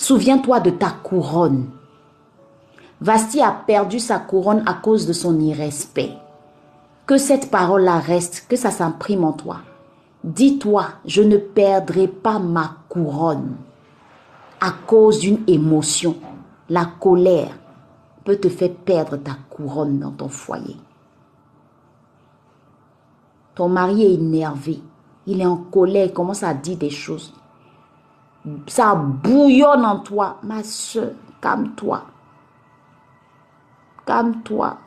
souviens-toi 0.00 0.60
de 0.60 0.70
ta 0.70 0.88
couronne. 0.90 1.66
Vasti 3.02 3.42
a 3.42 3.52
perdu 3.52 4.00
sa 4.00 4.18
couronne 4.18 4.64
à 4.66 4.72
cause 4.72 5.06
de 5.06 5.12
son 5.12 5.38
irrespect. 5.38 6.12
Que 7.04 7.18
cette 7.18 7.50
parole-là 7.50 7.98
reste, 7.98 8.46
que 8.48 8.56
ça 8.56 8.70
s'imprime 8.70 9.24
en 9.24 9.32
toi. 9.32 9.58
Dis-toi, 10.24 10.86
je 11.04 11.22
ne 11.22 11.36
perdrai 11.36 12.08
pas 12.08 12.38
ma 12.38 12.76
couronne 12.88 13.56
à 14.60 14.70
cause 14.70 15.20
d'une 15.20 15.40
émotion. 15.46 16.16
La 16.70 16.86
colère 16.98 17.52
peut 18.24 18.36
te 18.36 18.48
faire 18.48 18.72
perdre 18.72 19.18
ta 19.18 19.32
couronne 19.50 19.98
dans 19.98 20.12
ton 20.12 20.28
foyer. 20.30 20.76
Ton 23.54 23.68
mari 23.68 24.04
est 24.04 24.14
énervé, 24.14 24.80
il 25.26 25.42
est 25.42 25.46
en 25.46 25.56
colère, 25.56 26.06
il 26.06 26.12
commence 26.14 26.42
à 26.42 26.54
dire 26.54 26.78
des 26.78 26.88
choses. 26.88 27.34
Ça 28.66 28.94
bouillonne 28.94 29.84
en 29.84 29.98
toi. 29.98 30.38
Ma 30.42 30.62
soeur, 30.62 31.12
calme-toi. 31.40 32.04
Calme-toi. 34.06 34.78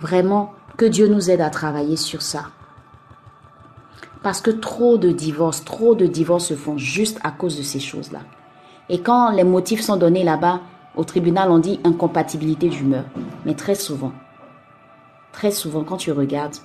Vraiment, 0.00 0.52
que 0.76 0.84
Dieu 0.84 1.08
nous 1.08 1.30
aide 1.30 1.40
à 1.40 1.50
travailler 1.50 1.96
sur 1.96 2.20
ça. 2.20 2.44
Parce 4.22 4.40
que 4.40 4.50
trop 4.50 4.98
de 4.98 5.10
divorces, 5.10 5.64
trop 5.64 5.94
de 5.94 6.06
divorces 6.06 6.46
se 6.46 6.54
font 6.54 6.76
juste 6.76 7.20
à 7.22 7.30
cause 7.30 7.56
de 7.56 7.62
ces 7.62 7.80
choses-là. 7.80 8.20
Et 8.88 9.00
quand 9.00 9.30
les 9.30 9.44
motifs 9.44 9.80
sont 9.80 9.96
donnés 9.96 10.24
là-bas, 10.24 10.60
au 10.96 11.04
tribunal, 11.04 11.50
on 11.50 11.58
dit 11.58 11.80
incompatibilité 11.84 12.68
d'humeur. 12.68 13.04
Mais 13.44 13.54
très 13.54 13.74
souvent, 13.74 14.12
très 15.34 15.50
souvent, 15.50 15.82
quand 15.82 15.96
tu 15.96 16.12
regardes, 16.12 16.56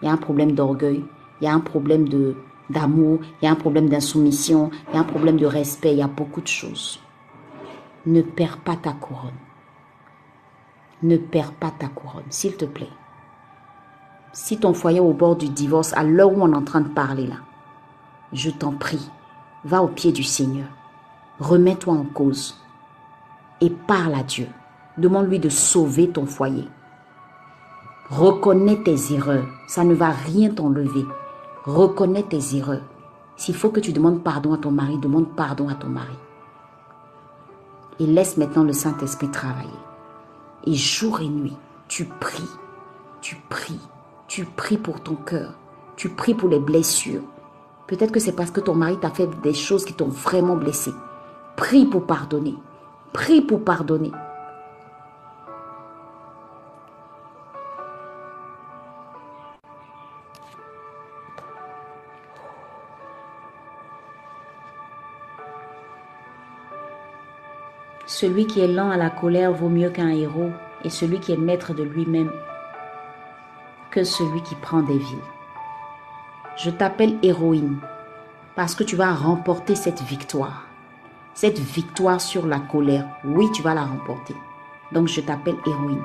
il 0.00 0.06
y 0.06 0.08
a 0.08 0.12
un 0.12 0.16
problème 0.16 0.52
d'orgueil, 0.52 1.04
il 1.40 1.44
y 1.44 1.48
a 1.48 1.52
un 1.52 1.60
problème 1.60 2.08
d'amour, 2.70 3.20
il 3.40 3.44
y 3.44 3.48
a 3.48 3.52
un 3.52 3.56
problème 3.56 3.90
d'insoumission, 3.90 4.70
il 4.88 4.94
y 4.94 4.96
a 4.96 5.02
un 5.02 5.04
problème 5.04 5.36
de 5.36 5.46
respect, 5.46 5.92
il 5.92 5.98
y 5.98 6.02
a 6.02 6.08
beaucoup 6.08 6.40
de 6.40 6.48
choses. 6.48 6.98
Ne 8.06 8.22
perds 8.22 8.58
pas 8.58 8.76
ta 8.76 8.92
couronne. 8.92 9.38
Ne 11.02 11.18
perds 11.18 11.52
pas 11.52 11.70
ta 11.70 11.88
couronne, 11.88 12.24
s'il 12.30 12.56
te 12.56 12.64
plaît. 12.64 12.88
Si 14.32 14.58
ton 14.58 14.72
foyer 14.72 14.98
est 14.98 15.00
au 15.00 15.12
bord 15.12 15.36
du 15.36 15.50
divorce, 15.50 15.92
à 15.92 16.02
l'heure 16.02 16.32
où 16.32 16.40
on 16.40 16.52
est 16.52 16.56
en 16.56 16.64
train 16.64 16.80
de 16.80 16.88
parler 16.88 17.26
là, 17.26 17.36
je 18.32 18.48
t'en 18.48 18.72
prie, 18.72 19.10
va 19.64 19.82
au 19.82 19.88
pied 19.88 20.12
du 20.12 20.22
Seigneur. 20.22 20.68
Remets-toi 21.38 21.92
en 21.92 22.04
cause 22.04 22.58
et 23.60 23.68
parle 23.68 24.14
à 24.14 24.22
Dieu. 24.22 24.48
Demande-lui 24.96 25.38
de 25.38 25.50
sauver 25.50 26.08
ton 26.08 26.24
foyer. 26.24 26.66
Reconnais 28.10 28.82
tes 28.82 29.14
erreurs. 29.14 29.46
Ça 29.68 29.84
ne 29.84 29.94
va 29.94 30.10
rien 30.10 30.50
t'enlever. 30.50 31.06
Reconnais 31.64 32.24
tes 32.24 32.56
erreurs. 32.56 32.82
S'il 33.36 33.54
faut 33.54 33.70
que 33.70 33.78
tu 33.78 33.92
demandes 33.92 34.24
pardon 34.24 34.52
à 34.52 34.58
ton 34.58 34.72
mari, 34.72 34.98
demande 34.98 35.28
pardon 35.36 35.68
à 35.68 35.74
ton 35.74 35.86
mari. 35.86 36.18
Et 38.00 38.06
laisse 38.06 38.36
maintenant 38.36 38.64
le 38.64 38.72
Saint-Esprit 38.72 39.28
travailler. 39.28 39.70
Et 40.66 40.74
jour 40.74 41.20
et 41.20 41.28
nuit, 41.28 41.56
tu 41.86 42.04
pries, 42.04 42.50
tu 43.20 43.36
pries, 43.48 43.80
tu 44.26 44.44
pries 44.44 44.76
pour 44.76 45.00
ton 45.00 45.14
cœur, 45.14 45.54
tu 45.94 46.08
pries 46.08 46.34
pour 46.34 46.48
les 46.48 46.58
blessures. 46.58 47.22
Peut-être 47.86 48.10
que 48.10 48.20
c'est 48.20 48.32
parce 48.32 48.50
que 48.50 48.60
ton 48.60 48.74
mari 48.74 48.98
t'a 48.98 49.10
fait 49.10 49.28
des 49.40 49.54
choses 49.54 49.84
qui 49.84 49.94
t'ont 49.94 50.08
vraiment 50.08 50.56
blessé. 50.56 50.90
Prie 51.54 51.86
pour 51.86 52.06
pardonner. 52.06 52.56
Prie 53.12 53.40
pour 53.40 53.62
pardonner. 53.62 54.10
Celui 68.20 68.46
qui 68.46 68.60
est 68.60 68.68
lent 68.68 68.90
à 68.90 68.98
la 68.98 69.08
colère 69.08 69.50
vaut 69.50 69.70
mieux 69.70 69.88
qu'un 69.88 70.10
héros, 70.10 70.50
et 70.84 70.90
celui 70.90 71.20
qui 71.20 71.32
est 71.32 71.38
maître 71.38 71.72
de 71.72 71.82
lui-même 71.82 72.30
que 73.90 74.04
celui 74.04 74.42
qui 74.42 74.54
prend 74.56 74.82
des 74.82 74.98
villes. 74.98 75.18
Je 76.58 76.68
t'appelle 76.68 77.16
héroïne 77.22 77.78
parce 78.56 78.74
que 78.74 78.84
tu 78.84 78.94
vas 78.94 79.14
remporter 79.14 79.74
cette 79.74 80.02
victoire. 80.02 80.66
Cette 81.32 81.60
victoire 81.60 82.20
sur 82.20 82.46
la 82.46 82.58
colère, 82.58 83.08
oui, 83.24 83.50
tu 83.54 83.62
vas 83.62 83.72
la 83.72 83.86
remporter. 83.86 84.36
Donc 84.92 85.08
je 85.08 85.22
t'appelle 85.22 85.56
héroïne. 85.66 86.04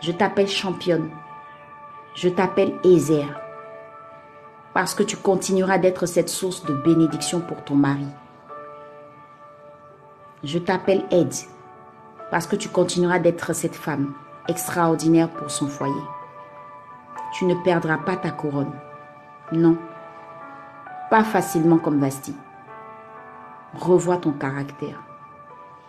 Je 0.00 0.10
t'appelle 0.10 0.48
championne. 0.48 1.08
Je 2.16 2.28
t'appelle 2.28 2.74
Ézer. 2.82 3.28
Parce 4.74 4.96
que 4.96 5.04
tu 5.04 5.16
continueras 5.16 5.78
d'être 5.78 6.06
cette 6.06 6.28
source 6.28 6.64
de 6.64 6.74
bénédiction 6.74 7.38
pour 7.38 7.62
ton 7.62 7.76
mari. 7.76 8.08
Je 10.44 10.58
t'appelle 10.58 11.04
aide. 11.10 11.34
Parce 12.30 12.46
que 12.46 12.56
tu 12.56 12.68
continueras 12.68 13.18
d'être 13.20 13.52
cette 13.52 13.76
femme 13.76 14.12
extraordinaire 14.48 15.28
pour 15.28 15.50
son 15.50 15.68
foyer. 15.68 16.02
Tu 17.32 17.44
ne 17.44 17.54
perdras 17.54 17.98
pas 17.98 18.16
ta 18.16 18.30
couronne. 18.30 18.72
Non. 19.52 19.76
Pas 21.10 21.22
facilement 21.22 21.78
comme 21.78 22.00
Vasti. 22.00 22.34
Revois 23.74 24.16
ton 24.16 24.32
caractère. 24.32 25.00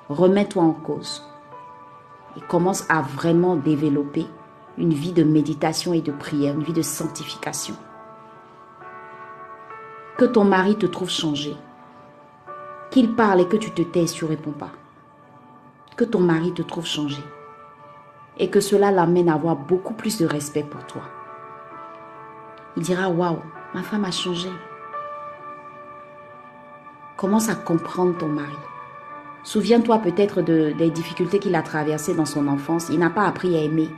Remets-toi 0.09 0.63
en 0.63 0.73
cause. 0.73 1.27
Et 2.37 2.41
commence 2.41 2.89
à 2.89 3.01
vraiment 3.01 3.55
développer 3.55 4.27
une 4.77 4.93
vie 4.93 5.13
de 5.13 5.23
méditation 5.23 5.93
et 5.93 6.01
de 6.01 6.11
prière, 6.11 6.55
une 6.55 6.63
vie 6.63 6.73
de 6.73 6.81
sanctification. 6.81 7.75
Que 10.17 10.25
ton 10.25 10.43
mari 10.43 10.75
te 10.75 10.85
trouve 10.85 11.09
changé. 11.09 11.55
Qu'il 12.93 13.15
parle 13.15 13.41
et 13.41 13.47
que 13.47 13.57
tu 13.57 13.71
te 13.71 13.81
taises, 13.81 14.13
tu 14.13 14.23
réponds 14.23 14.51
pas. 14.51 14.69
Que 15.97 16.03
ton 16.03 16.19
mari 16.19 16.53
te 16.53 16.61
trouve 16.61 16.85
changé. 16.85 17.23
Et 18.37 18.51
que 18.51 18.59
cela 18.59 18.91
l'amène 18.91 19.29
à 19.29 19.33
avoir 19.33 19.55
beaucoup 19.55 19.95
plus 19.95 20.19
de 20.19 20.27
respect 20.27 20.61
pour 20.61 20.85
toi. 20.85 21.01
Il 22.77 22.83
dira, 22.83 23.09
waouh, 23.09 23.39
ma 23.73 23.81
femme 23.81 24.05
a 24.05 24.11
changé. 24.11 24.49
Commence 27.17 27.49
à 27.49 27.55
comprendre 27.55 28.15
ton 28.15 28.27
mari. 28.27 28.53
Souviens-toi 29.41 29.97
peut-être 29.97 30.43
de, 30.43 30.71
des 30.77 30.91
difficultés 30.91 31.39
qu'il 31.39 31.55
a 31.55 31.63
traversées 31.63 32.13
dans 32.13 32.25
son 32.25 32.47
enfance. 32.47 32.89
Il 32.91 32.99
n'a 32.99 33.09
pas 33.09 33.25
appris 33.25 33.57
à 33.57 33.63
aimer. 33.63 33.89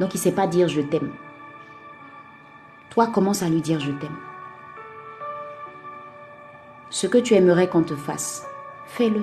Donc 0.00 0.14
il 0.14 0.16
ne 0.16 0.22
sait 0.22 0.32
pas 0.32 0.48
dire 0.48 0.66
je 0.66 0.80
t'aime. 0.80 1.12
Toi, 2.90 3.06
commence 3.06 3.44
à 3.44 3.48
lui 3.48 3.60
dire 3.60 3.78
je 3.78 3.92
t'aime. 3.92 4.16
Ce 6.92 7.06
que 7.06 7.16
tu 7.16 7.32
aimerais 7.32 7.70
qu'on 7.70 7.82
te 7.82 7.96
fasse, 7.96 8.46
fais-le. 8.84 9.22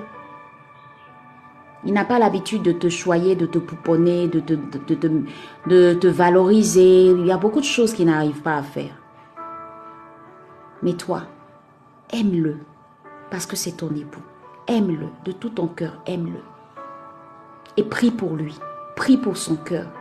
Il 1.86 1.93
n'a 1.93 2.03
pas 2.03 2.17
l'habitude 2.17 2.63
de 2.63 2.72
te 2.72 2.89
choyer, 2.89 3.36
de 3.36 3.45
te 3.45 3.59
pouponner, 3.59 4.28
de 4.28 4.39
te, 4.39 6.07
valoriser. 6.07 7.05
Il 7.05 7.28
y 7.28 7.32
a 7.32 7.38
beaucoup 7.38 7.59
de 7.59 7.65
choses 7.65 7.93
qu'il 7.93 8.07
n'arrive 8.07 8.41
pas 8.41 8.55
à 8.55 8.63
faire. 8.63 8.95
Mais 10.82 10.93
toi, 10.93 11.22
aime-le 12.11 12.57
parce 13.30 13.45
que 13.45 13.55
c'est 13.55 13.78
ton 13.78 13.93
époux. 13.95 14.24
Aime-le 14.67 15.07
de 15.24 15.32
tout 15.32 15.49
ton 15.49 15.67
cœur, 15.67 16.01
aime-le. 16.07 16.41
Et 17.78 17.84
prie 17.84 18.11
pour 18.11 18.36
lui, 18.36 18.57
prie 18.95 19.17
pour 19.17 19.38
son 19.38 19.55
cœur. 19.55 19.91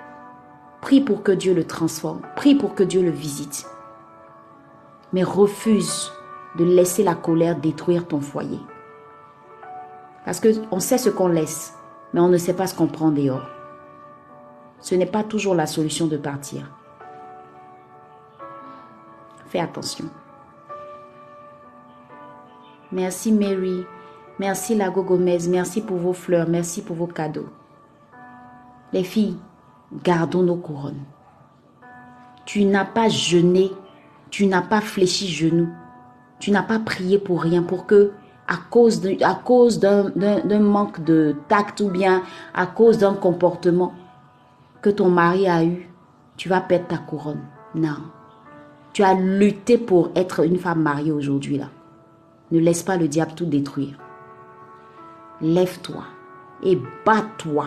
Prie 0.81 1.03
pour 1.03 1.23
que 1.23 1.33
Dieu 1.33 1.53
le 1.53 1.65
transforme, 1.65 2.23
prie 2.35 2.55
pour 2.55 2.75
que 2.75 2.83
Dieu 2.83 3.03
le 3.03 3.11
visite. 3.11 3.67
Mais 5.13 5.23
refuse 5.23 6.13
de 6.59 6.65
laisser 6.65 7.05
la 7.05 7.15
colère 7.15 7.57
détruire 7.57 8.07
ton 8.07 8.21
foyer. 8.21 8.59
Parce 10.25 10.41
qu'on 10.41 10.81
sait 10.81 10.99
ce 10.99 11.09
qu'on 11.09 11.29
laisse, 11.29 11.75
mais 12.13 12.21
on 12.21 12.29
ne 12.29 12.37
sait 12.37 12.53
pas 12.53 12.67
ce 12.67 12.75
qu'on 12.75 12.89
prend 12.89 13.11
dehors. 13.11 13.49
Ce 14.81 14.95
n'est 14.95 15.07
pas 15.07 15.25
toujours 15.25 15.55
la 15.55 15.67
solution 15.67 16.07
de 16.07 16.17
partir. 16.17 16.71
Fais 19.47 19.61
attention. 19.61 20.05
Merci 22.93 23.33
Mary, 23.33 23.85
merci 24.39 24.75
Lago 24.75 25.03
Gomez, 25.03 25.49
merci 25.49 25.81
pour 25.81 25.99
vos 25.99 26.13
fleurs, 26.13 26.49
merci 26.49 26.83
pour 26.83 26.97
vos 26.97 27.07
cadeaux. 27.07 27.49
Les 28.93 29.05
filles, 29.05 29.39
gardons 30.03 30.43
nos 30.43 30.57
couronnes. 30.57 31.05
Tu 32.47 32.65
n'as 32.65 32.87
pas 32.87 33.09
jeûné, 33.09 33.71
tu 34.31 34.47
n'as 34.47 34.63
pas 34.63 34.81
fléchi 34.81 35.29
genou, 35.29 35.69
tu 36.39 36.51
n'as 36.51 36.63
pas 36.63 36.79
prié 36.79 37.19
pour 37.19 37.43
rien, 37.43 37.63
pour 37.63 37.87
que, 37.87 38.13
à 38.47 38.57
cause 38.71 39.01
d'un 39.01 40.61
manque 40.61 41.05
de 41.05 41.37
tact 41.49 41.81
ou 41.81 41.91
bien 41.91 42.23
à 42.55 42.67
cause 42.67 42.99
d'un 42.99 43.15
comportement 43.15 43.93
que 44.81 44.91
ton 44.91 45.11
mari 45.11 45.49
a 45.49 45.65
eu, 45.65 45.91
tu 46.37 46.49
vas 46.49 46.61
perdre 46.61 46.87
ta 46.87 46.99
couronne. 46.99 47.43
Non. 47.75 47.99
Tu 48.93 49.03
as 49.03 49.15
lutté 49.15 49.77
pour 49.77 50.11
être 50.15 50.45
une 50.47 50.59
femme 50.59 50.83
mariée 50.83 51.13
aujourd'hui 51.13 51.59
là. 51.59 51.67
Ne 52.51 52.61
laisse 52.61 52.83
pas 52.83 52.97
le 52.97 53.09
diable 53.09 53.33
tout 53.37 53.45
détruire. 53.45 53.99
Lève-toi 55.43 56.03
et 56.63 56.81
bats-toi. 57.05 57.67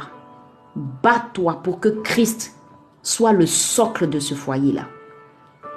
Bats-toi 0.76 1.62
pour 1.62 1.80
que 1.80 1.90
Christ 1.90 2.56
soit 3.04 3.34
le 3.34 3.46
socle 3.46 4.10
de 4.10 4.20
ce 4.20 4.34
foyer-là. 4.34 4.86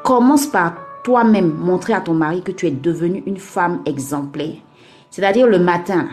Commence 0.02 0.46
par 0.46 0.74
toi-même 1.04 1.54
montrer 1.54 1.92
à 1.92 2.00
ton 2.00 2.14
mari 2.14 2.42
que 2.42 2.50
tu 2.50 2.66
es 2.66 2.70
devenue 2.70 3.22
une 3.26 3.36
femme 3.36 3.82
exemplaire. 3.86 4.56
C'est-à-dire 5.10 5.46
le 5.46 5.60
matin, 5.60 6.08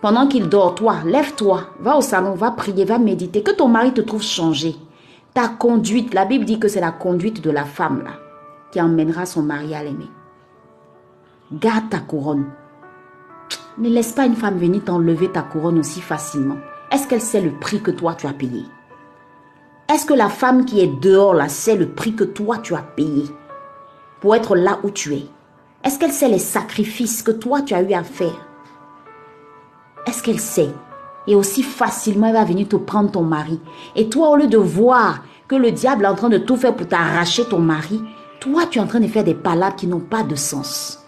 pendant 0.00 0.26
qu'il 0.26 0.48
dort, 0.48 0.76
toi, 0.76 0.98
lève-toi, 1.04 1.64
va 1.80 1.96
au 1.96 2.00
salon, 2.00 2.34
va 2.34 2.52
prier, 2.52 2.86
va 2.86 2.98
méditer, 2.98 3.42
que 3.42 3.50
ton 3.50 3.68
mari 3.68 3.92
te 3.92 4.00
trouve 4.00 4.22
changé. 4.22 4.76
Ta 5.34 5.48
conduite, 5.48 6.14
la 6.14 6.24
Bible 6.24 6.44
dit 6.44 6.58
que 6.58 6.68
c'est 6.68 6.80
la 6.80 6.92
conduite 6.92 7.42
de 7.42 7.50
la 7.50 7.64
femme 7.64 8.02
là, 8.04 8.12
qui 8.72 8.80
emmènera 8.80 9.26
son 9.26 9.42
mari 9.42 9.74
à 9.74 9.82
l'aimer. 9.82 10.08
Garde 11.52 11.90
ta 11.90 11.98
couronne. 11.98 12.46
Ne 13.78 13.88
laisse 13.88 14.12
pas 14.12 14.26
une 14.26 14.36
femme 14.36 14.58
venir 14.58 14.84
t'enlever 14.84 15.28
ta 15.28 15.42
couronne 15.42 15.78
aussi 15.78 16.00
facilement. 16.00 16.56
Est-ce 16.92 17.08
qu'elle 17.08 17.20
sait 17.20 17.40
le 17.40 17.52
prix 17.52 17.82
que 17.82 17.90
toi 17.90 18.14
tu 18.14 18.26
as 18.26 18.32
payé? 18.32 18.64
Est-ce 19.92 20.06
que 20.06 20.14
la 20.14 20.28
femme 20.28 20.64
qui 20.64 20.80
est 20.80 21.00
dehors 21.00 21.34
là 21.34 21.48
sait 21.48 21.76
le 21.76 21.88
prix 21.88 22.14
que 22.14 22.24
toi 22.24 22.58
tu 22.58 22.74
as 22.74 22.82
payé? 22.82 23.24
Pour 24.20 24.34
être 24.34 24.56
là 24.56 24.78
où 24.82 24.90
tu 24.90 25.14
es 25.14 25.26
Est-ce 25.84 25.98
qu'elle 25.98 26.12
sait 26.12 26.28
les 26.28 26.38
sacrifices 26.38 27.22
que 27.22 27.30
toi 27.30 27.62
tu 27.62 27.74
as 27.74 27.82
eu 27.82 27.92
à 27.92 28.02
faire? 28.02 28.46
Est-ce 30.06 30.22
qu'elle 30.22 30.40
sait? 30.40 30.70
Et 31.26 31.34
aussi 31.34 31.62
facilement 31.62 32.28
elle 32.28 32.34
va 32.34 32.44
venir 32.44 32.68
te 32.68 32.76
prendre 32.76 33.10
ton 33.10 33.22
mari. 33.22 33.60
Et 33.96 34.08
toi 34.08 34.30
au 34.30 34.36
lieu 34.36 34.46
de 34.46 34.58
voir 34.58 35.22
que 35.48 35.56
le 35.56 35.72
diable 35.72 36.04
est 36.04 36.08
en 36.08 36.14
train 36.14 36.28
de 36.28 36.38
tout 36.38 36.56
faire 36.56 36.74
pour 36.74 36.86
t'arracher 36.86 37.44
ton 37.44 37.58
mari, 37.58 38.00
toi 38.40 38.66
tu 38.66 38.78
es 38.78 38.82
en 38.82 38.86
train 38.86 39.00
de 39.00 39.06
faire 39.06 39.24
des 39.24 39.34
palabres 39.34 39.76
qui 39.76 39.86
n'ont 39.86 40.00
pas 40.00 40.22
de 40.22 40.34
sens 40.36 41.00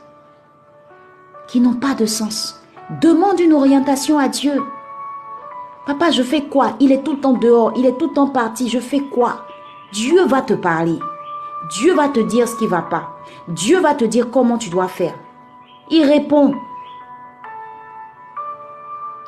qui 1.52 1.60
n'ont 1.60 1.74
pas 1.74 1.94
de 1.94 2.06
sens. 2.06 2.58
Demande 3.02 3.38
une 3.38 3.52
orientation 3.52 4.18
à 4.18 4.28
Dieu. 4.28 4.62
Papa, 5.86 6.10
je 6.10 6.22
fais 6.22 6.44
quoi? 6.44 6.76
Il 6.80 6.92
est 6.92 7.02
tout 7.02 7.12
le 7.12 7.20
temps 7.20 7.34
dehors, 7.34 7.74
il 7.76 7.84
est 7.84 7.98
tout 7.98 8.08
le 8.08 8.14
temps 8.14 8.28
parti, 8.28 8.70
je 8.70 8.78
fais 8.78 9.00
quoi? 9.00 9.44
Dieu 9.92 10.24
va 10.24 10.40
te 10.40 10.54
parler. 10.54 10.98
Dieu 11.70 11.94
va 11.94 12.08
te 12.08 12.20
dire 12.20 12.48
ce 12.48 12.56
qui 12.56 12.66
va 12.66 12.82
pas. 12.82 13.16
Dieu 13.48 13.80
va 13.80 13.94
te 13.94 14.04
dire 14.04 14.30
comment 14.30 14.58
tu 14.58 14.70
dois 14.70 14.88
faire. 14.88 15.14
Il 15.90 16.04
répond. 16.04 16.54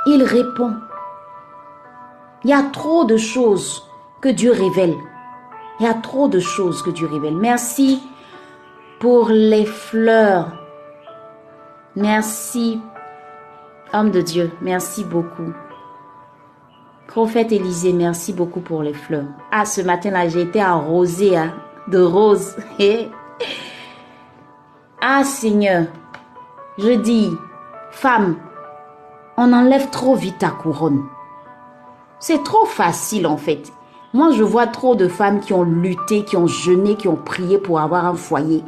Il 0.07 0.23
répond. 0.23 0.75
Il 2.45 2.51
y 2.51 2.53
a 2.53 2.63
trop 2.63 3.05
de 3.05 3.17
choses 3.17 3.89
que 4.21 4.29
Dieu 4.29 4.53
révèle. 4.53 4.97
Il 5.81 5.87
y 5.87 5.89
a 5.89 5.95
trop 5.95 6.29
de 6.29 6.41
choses 6.41 6.83
que 6.83 6.91
Dieu 6.91 7.07
révèle. 7.07 7.37
Merci 7.37 8.03
pour 8.99 9.29
les 9.29 9.67
fleurs. 9.67 10.53
Merci, 11.97 12.81
homme 13.93 14.11
de 14.11 14.21
Dieu, 14.21 14.51
merci 14.61 15.05
beaucoup. 15.05 15.53
Prophète 17.07 17.53
Élisée, 17.53 17.93
merci 17.93 18.33
beaucoup 18.33 18.61
pour 18.61 18.83
les 18.83 18.95
fleurs. 18.95 19.27
Ah, 19.53 19.65
ce 19.65 19.81
matin-là, 19.81 20.29
j'ai 20.29 20.41
été 20.41 20.61
arrosée 20.61 21.37
hein, 21.37 21.55
de 21.89 22.01
roses. 22.01 22.57
ah, 25.01 25.25
Seigneur, 25.25 25.87
je 26.79 26.91
dis, 26.91 27.31
femme, 27.91 28.37
on 29.37 29.53
enlève 29.53 29.91
trop 29.91 30.15
vite 30.15 30.39
ta 30.39 30.51
couronne. 30.51 31.03
C'est 32.19 32.43
trop 32.43 32.65
facile 32.65 33.27
en 33.27 33.37
fait. 33.37 33.73
Moi, 34.13 34.31
je 34.31 34.45
vois 34.45 34.69
trop 34.69 34.95
de 34.95 35.09
femmes 35.09 35.41
qui 35.41 35.53
ont 35.53 35.65
lutté, 35.65 36.23
qui 36.23 36.37
ont 36.37 36.47
jeûné, 36.47 36.95
qui 36.95 37.09
ont 37.09 37.17
prié 37.17 37.59
pour 37.59 37.81
avoir 37.81 38.07
un 38.07 38.15
foyer. 38.15 38.63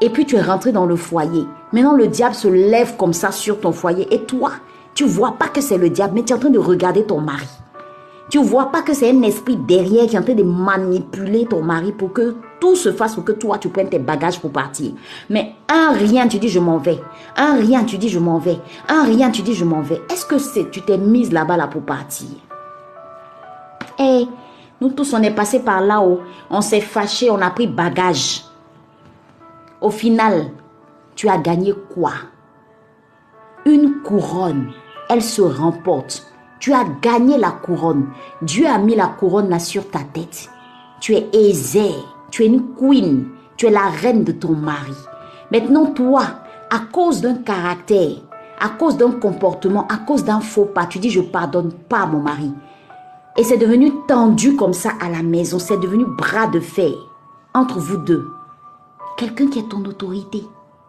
Et 0.00 0.10
puis 0.10 0.24
tu 0.24 0.36
es 0.36 0.40
rentré 0.40 0.70
dans 0.70 0.86
le 0.86 0.94
foyer. 0.94 1.44
Maintenant, 1.72 1.94
le 1.94 2.06
diable 2.06 2.34
se 2.34 2.48
lève 2.48 2.96
comme 2.96 3.12
ça 3.12 3.32
sur 3.32 3.60
ton 3.60 3.72
foyer. 3.72 4.06
Et 4.14 4.22
toi, 4.22 4.52
tu 4.94 5.04
vois 5.04 5.32
pas 5.32 5.48
que 5.48 5.60
c'est 5.60 5.78
le 5.78 5.90
diable, 5.90 6.14
mais 6.14 6.22
tu 6.22 6.32
es 6.32 6.36
en 6.36 6.38
train 6.38 6.50
de 6.50 6.58
regarder 6.58 7.04
ton 7.04 7.20
mari. 7.20 7.48
Tu 8.30 8.38
vois 8.38 8.70
pas 8.70 8.82
que 8.82 8.92
c'est 8.92 9.10
un 9.10 9.22
esprit 9.22 9.56
derrière 9.56 10.06
qui 10.06 10.16
est 10.16 10.18
en 10.18 10.22
train 10.22 10.34
de 10.34 10.42
manipuler 10.42 11.46
ton 11.46 11.62
mari 11.62 11.92
pour 11.92 12.12
que 12.12 12.36
tout 12.60 12.76
se 12.76 12.92
fasse 12.92 13.14
pour 13.14 13.24
que 13.24 13.32
toi, 13.32 13.56
tu 13.56 13.70
prennes 13.70 13.88
tes 13.88 13.98
bagages 13.98 14.38
pour 14.38 14.52
partir. 14.52 14.92
Mais 15.30 15.54
un 15.68 15.92
rien, 15.92 16.28
tu 16.28 16.38
dis 16.38 16.48
je 16.48 16.60
m'en 16.60 16.76
vais. 16.76 17.00
Un 17.36 17.54
rien, 17.54 17.84
tu 17.84 17.96
dis 17.96 18.10
je 18.10 18.18
m'en 18.18 18.38
vais. 18.38 18.58
Un 18.88 19.04
rien, 19.04 19.30
tu 19.30 19.40
dis 19.40 19.54
je 19.54 19.64
m'en 19.64 19.80
vais. 19.80 20.02
Est-ce 20.10 20.26
que 20.26 20.38
c'est, 20.38 20.70
tu 20.70 20.82
t'es 20.82 20.98
mise 20.98 21.32
là-bas 21.32 21.56
là 21.56 21.68
pour 21.68 21.82
partir? 21.82 22.28
Eh, 23.98 24.26
nous 24.80 24.90
tous, 24.90 25.14
on 25.14 25.22
est 25.22 25.34
passé 25.34 25.60
par 25.60 25.80
là-haut. 25.80 26.20
On 26.50 26.60
s'est 26.60 26.82
fâché, 26.82 27.30
on 27.30 27.40
a 27.40 27.50
pris 27.50 27.66
bagage. 27.66 28.44
Au 29.80 29.90
final, 29.90 30.50
tu 31.14 31.28
as 31.28 31.38
gagné 31.38 31.72
quoi? 31.94 32.12
Une 33.64 34.02
couronne. 34.02 34.70
Elle 35.08 35.22
se 35.22 35.40
remporte. 35.40 36.26
Tu 36.58 36.72
as 36.72 36.84
gagné 37.02 37.38
la 37.38 37.50
couronne. 37.50 38.08
Dieu 38.42 38.66
a 38.66 38.78
mis 38.78 38.96
la 38.96 39.06
couronne 39.06 39.48
là 39.48 39.58
sur 39.58 39.88
ta 39.90 40.00
tête. 40.00 40.50
Tu 41.00 41.14
es 41.14 41.28
aisée. 41.32 41.94
Tu 42.30 42.42
es 42.42 42.46
une 42.46 42.74
queen. 42.74 43.28
Tu 43.56 43.66
es 43.66 43.70
la 43.70 43.88
reine 43.88 44.24
de 44.24 44.32
ton 44.32 44.52
mari. 44.52 44.94
Maintenant, 45.52 45.86
toi, 45.86 46.22
à 46.70 46.80
cause 46.92 47.20
d'un 47.20 47.36
caractère, 47.36 48.16
à 48.60 48.68
cause 48.70 48.96
d'un 48.96 49.12
comportement, 49.12 49.86
à 49.88 49.98
cause 49.98 50.24
d'un 50.24 50.40
faux 50.40 50.64
pas, 50.66 50.86
tu 50.86 50.98
dis 50.98 51.10
je 51.10 51.20
pardonne 51.20 51.72
pas 51.72 52.06
mon 52.06 52.20
mari. 52.20 52.52
Et 53.36 53.44
c'est 53.44 53.56
devenu 53.56 53.92
tendu 54.08 54.56
comme 54.56 54.72
ça 54.72 54.90
à 55.00 55.08
la 55.08 55.22
maison. 55.22 55.58
C'est 55.58 55.78
devenu 55.78 56.04
bras 56.04 56.48
de 56.48 56.58
fer 56.58 56.92
entre 57.54 57.78
vous 57.78 57.98
deux. 57.98 58.28
Quelqu'un 59.16 59.48
qui 59.48 59.60
est 59.60 59.68
ton 59.68 59.84
autorité. 59.84 60.42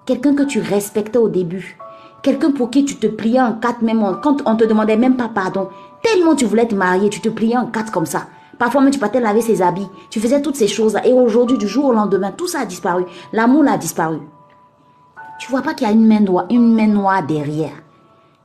Quelqu'un 0.05 0.34
que 0.34 0.43
tu 0.43 0.59
respectais 0.59 1.20
au 1.20 1.30
début. 1.30 1.78
Quelqu'un 2.22 2.51
pour 2.51 2.70
qui 2.70 2.86
tu 2.86 2.95
te 2.97 3.07
pliais 3.07 3.41
en 3.41 3.53
quatre 3.53 3.82
même 3.82 4.03
quand 4.22 4.38
on 4.45 4.55
te 4.55 4.65
demandait 4.65 4.97
même 4.97 5.15
pas 5.15 5.30
pardon. 5.30 5.70
Tellement 6.03 6.36
tu 6.36 6.45
voulais 6.45 6.67
te 6.67 6.76
marier, 6.76 7.09
tu 7.09 7.22
te 7.22 7.30
pliais 7.30 7.57
en 7.57 7.67
quatre 7.67 7.91
comme 7.91 8.05
ça. 8.05 8.28
Parfois 8.57 8.82
même 8.82 8.91
tu 8.91 8.99
partais 8.99 9.22
laver 9.22 9.41
ses 9.41 9.61
habits. 9.61 9.88
Tu 10.09 10.20
faisais 10.20 10.41
toutes 10.41 10.57
ces 10.57 10.67
choses-là. 10.67 11.07
Et 11.07 11.13
aujourd'hui, 11.13 11.57
du 11.57 11.67
jour 11.67 11.86
au 11.86 11.93
lendemain, 11.93 12.32
tout 12.32 12.47
ça 12.47 12.61
a 12.61 12.65
disparu. 12.65 13.05
L'amour 13.32 13.63
a 13.70 13.78
disparu. 13.78 14.17
Tu 15.39 15.49
vois 15.49 15.61
pas 15.61 15.74
qu'il 15.74 15.88
y 15.88 15.89
a 15.89 15.93
une 15.93 16.05
main 16.05 16.20
noire, 16.20 16.45
une 16.49 16.74
main 16.74 16.88
noire 16.88 17.26
derrière. 17.26 17.72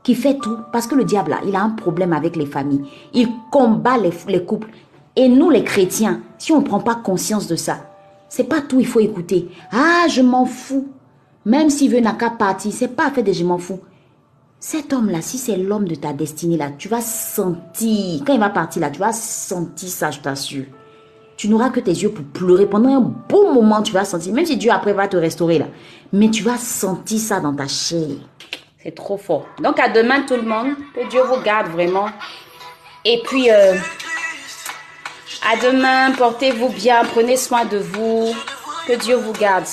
qui 0.05 0.14
fait 0.14 0.37
tout, 0.37 0.59
parce 0.70 0.87
que 0.87 0.95
le 0.95 1.05
diable, 1.05 1.37
il 1.47 1.57
a 1.57 1.62
un 1.62 1.70
problème 1.70 2.12
avec 2.12 2.37
les 2.37 2.47
familles. 2.47 2.85
Il 3.14 3.29
combat 3.51 3.97
les, 3.97 4.12
les 4.29 4.45
couples. 4.45 4.68
Et 5.16 5.29
nous, 5.29 5.51
les 5.51 5.64
chrétiens, 5.64 6.20
si 6.39 6.53
on 6.53 6.61
ne 6.61 6.64
prend 6.64 6.81
pas 6.81 6.95
conscience 6.95 7.47
de 7.49 7.57
ça, 7.57 7.79
c'est 8.29 8.45
pas 8.45 8.61
tout, 8.61 8.79
il 8.81 8.87
faut 8.87 9.01
écouter. 9.01 9.49
Ah, 9.72 10.07
je 10.09 10.20
m'en 10.20 10.45
fous. 10.45 10.87
Même 11.45 11.70
s'il 11.70 11.90
veut 11.90 12.01
n'a 12.01 12.12
qu'à 12.12 12.30
partir, 12.30 12.72
c'est 12.72 12.88
pas 12.88 13.11
fait 13.11 13.22
de 13.22 13.32
je 13.32 13.45
m'en 13.45 13.59
fous. 13.59 13.80
Cet 14.59 14.95
homme-là, 14.95 15.20
si 15.20 15.36
c'est 15.36 15.57
l'homme 15.57 15.86
de 15.86 15.95
ta 15.95 16.14
destinée, 16.14 16.57
là, 16.57 16.70
tu 16.78 16.88
vas 16.88 17.03
sentir, 17.03 18.22
quand 18.26 18.32
il 18.32 18.40
va 18.40 18.49
partir 18.49 18.80
là, 18.80 18.90
tu 18.90 18.99
vas 18.99 19.12
sentir 19.12 19.90
ça, 19.90 20.11
je 20.11 20.20
t'assure. 20.20 20.64
Tu 21.36 21.49
n'auras 21.49 21.68
que 21.68 21.80
tes 21.80 21.90
yeux 21.90 22.11
pour 22.11 22.24
pleurer. 22.24 22.64
Pendant 22.64 22.97
un 22.97 23.12
bon 23.28 23.53
moment, 23.53 23.82
tu 23.82 23.92
vas 23.92 24.07
sentir, 24.07 24.32
même 24.32 24.47
si 24.47 24.57
Dieu 24.57 24.70
après 24.70 24.95
va 24.95 25.07
te 25.07 25.18
restaurer 25.18 25.59
là, 25.59 25.66
mais 26.12 26.30
tu 26.30 26.42
vas 26.42 26.57
sentir 26.57 27.18
ça 27.18 27.40
dans 27.40 27.55
ta 27.55 27.66
chair. 27.66 28.09
C'est 28.82 28.95
trop 28.95 29.18
fort. 29.18 29.47
Donc 29.62 29.78
à 29.80 29.88
demain 29.88 30.22
tout 30.22 30.36
le 30.36 30.42
monde. 30.42 30.74
Que 30.95 31.09
Dieu 31.11 31.22
vous 31.22 31.40
garde 31.42 31.68
vraiment. 31.68 32.07
Et 33.05 33.20
puis 33.24 33.51
euh, 33.51 33.74
à 35.47 35.57
demain, 35.57 36.12
portez-vous 36.12 36.70
bien, 36.70 37.03
prenez 37.05 37.36
soin 37.36 37.64
de 37.64 37.78
vous. 37.78 38.34
Que 38.86 38.95
Dieu 38.95 39.16
vous 39.16 39.32
garde. 39.32 39.64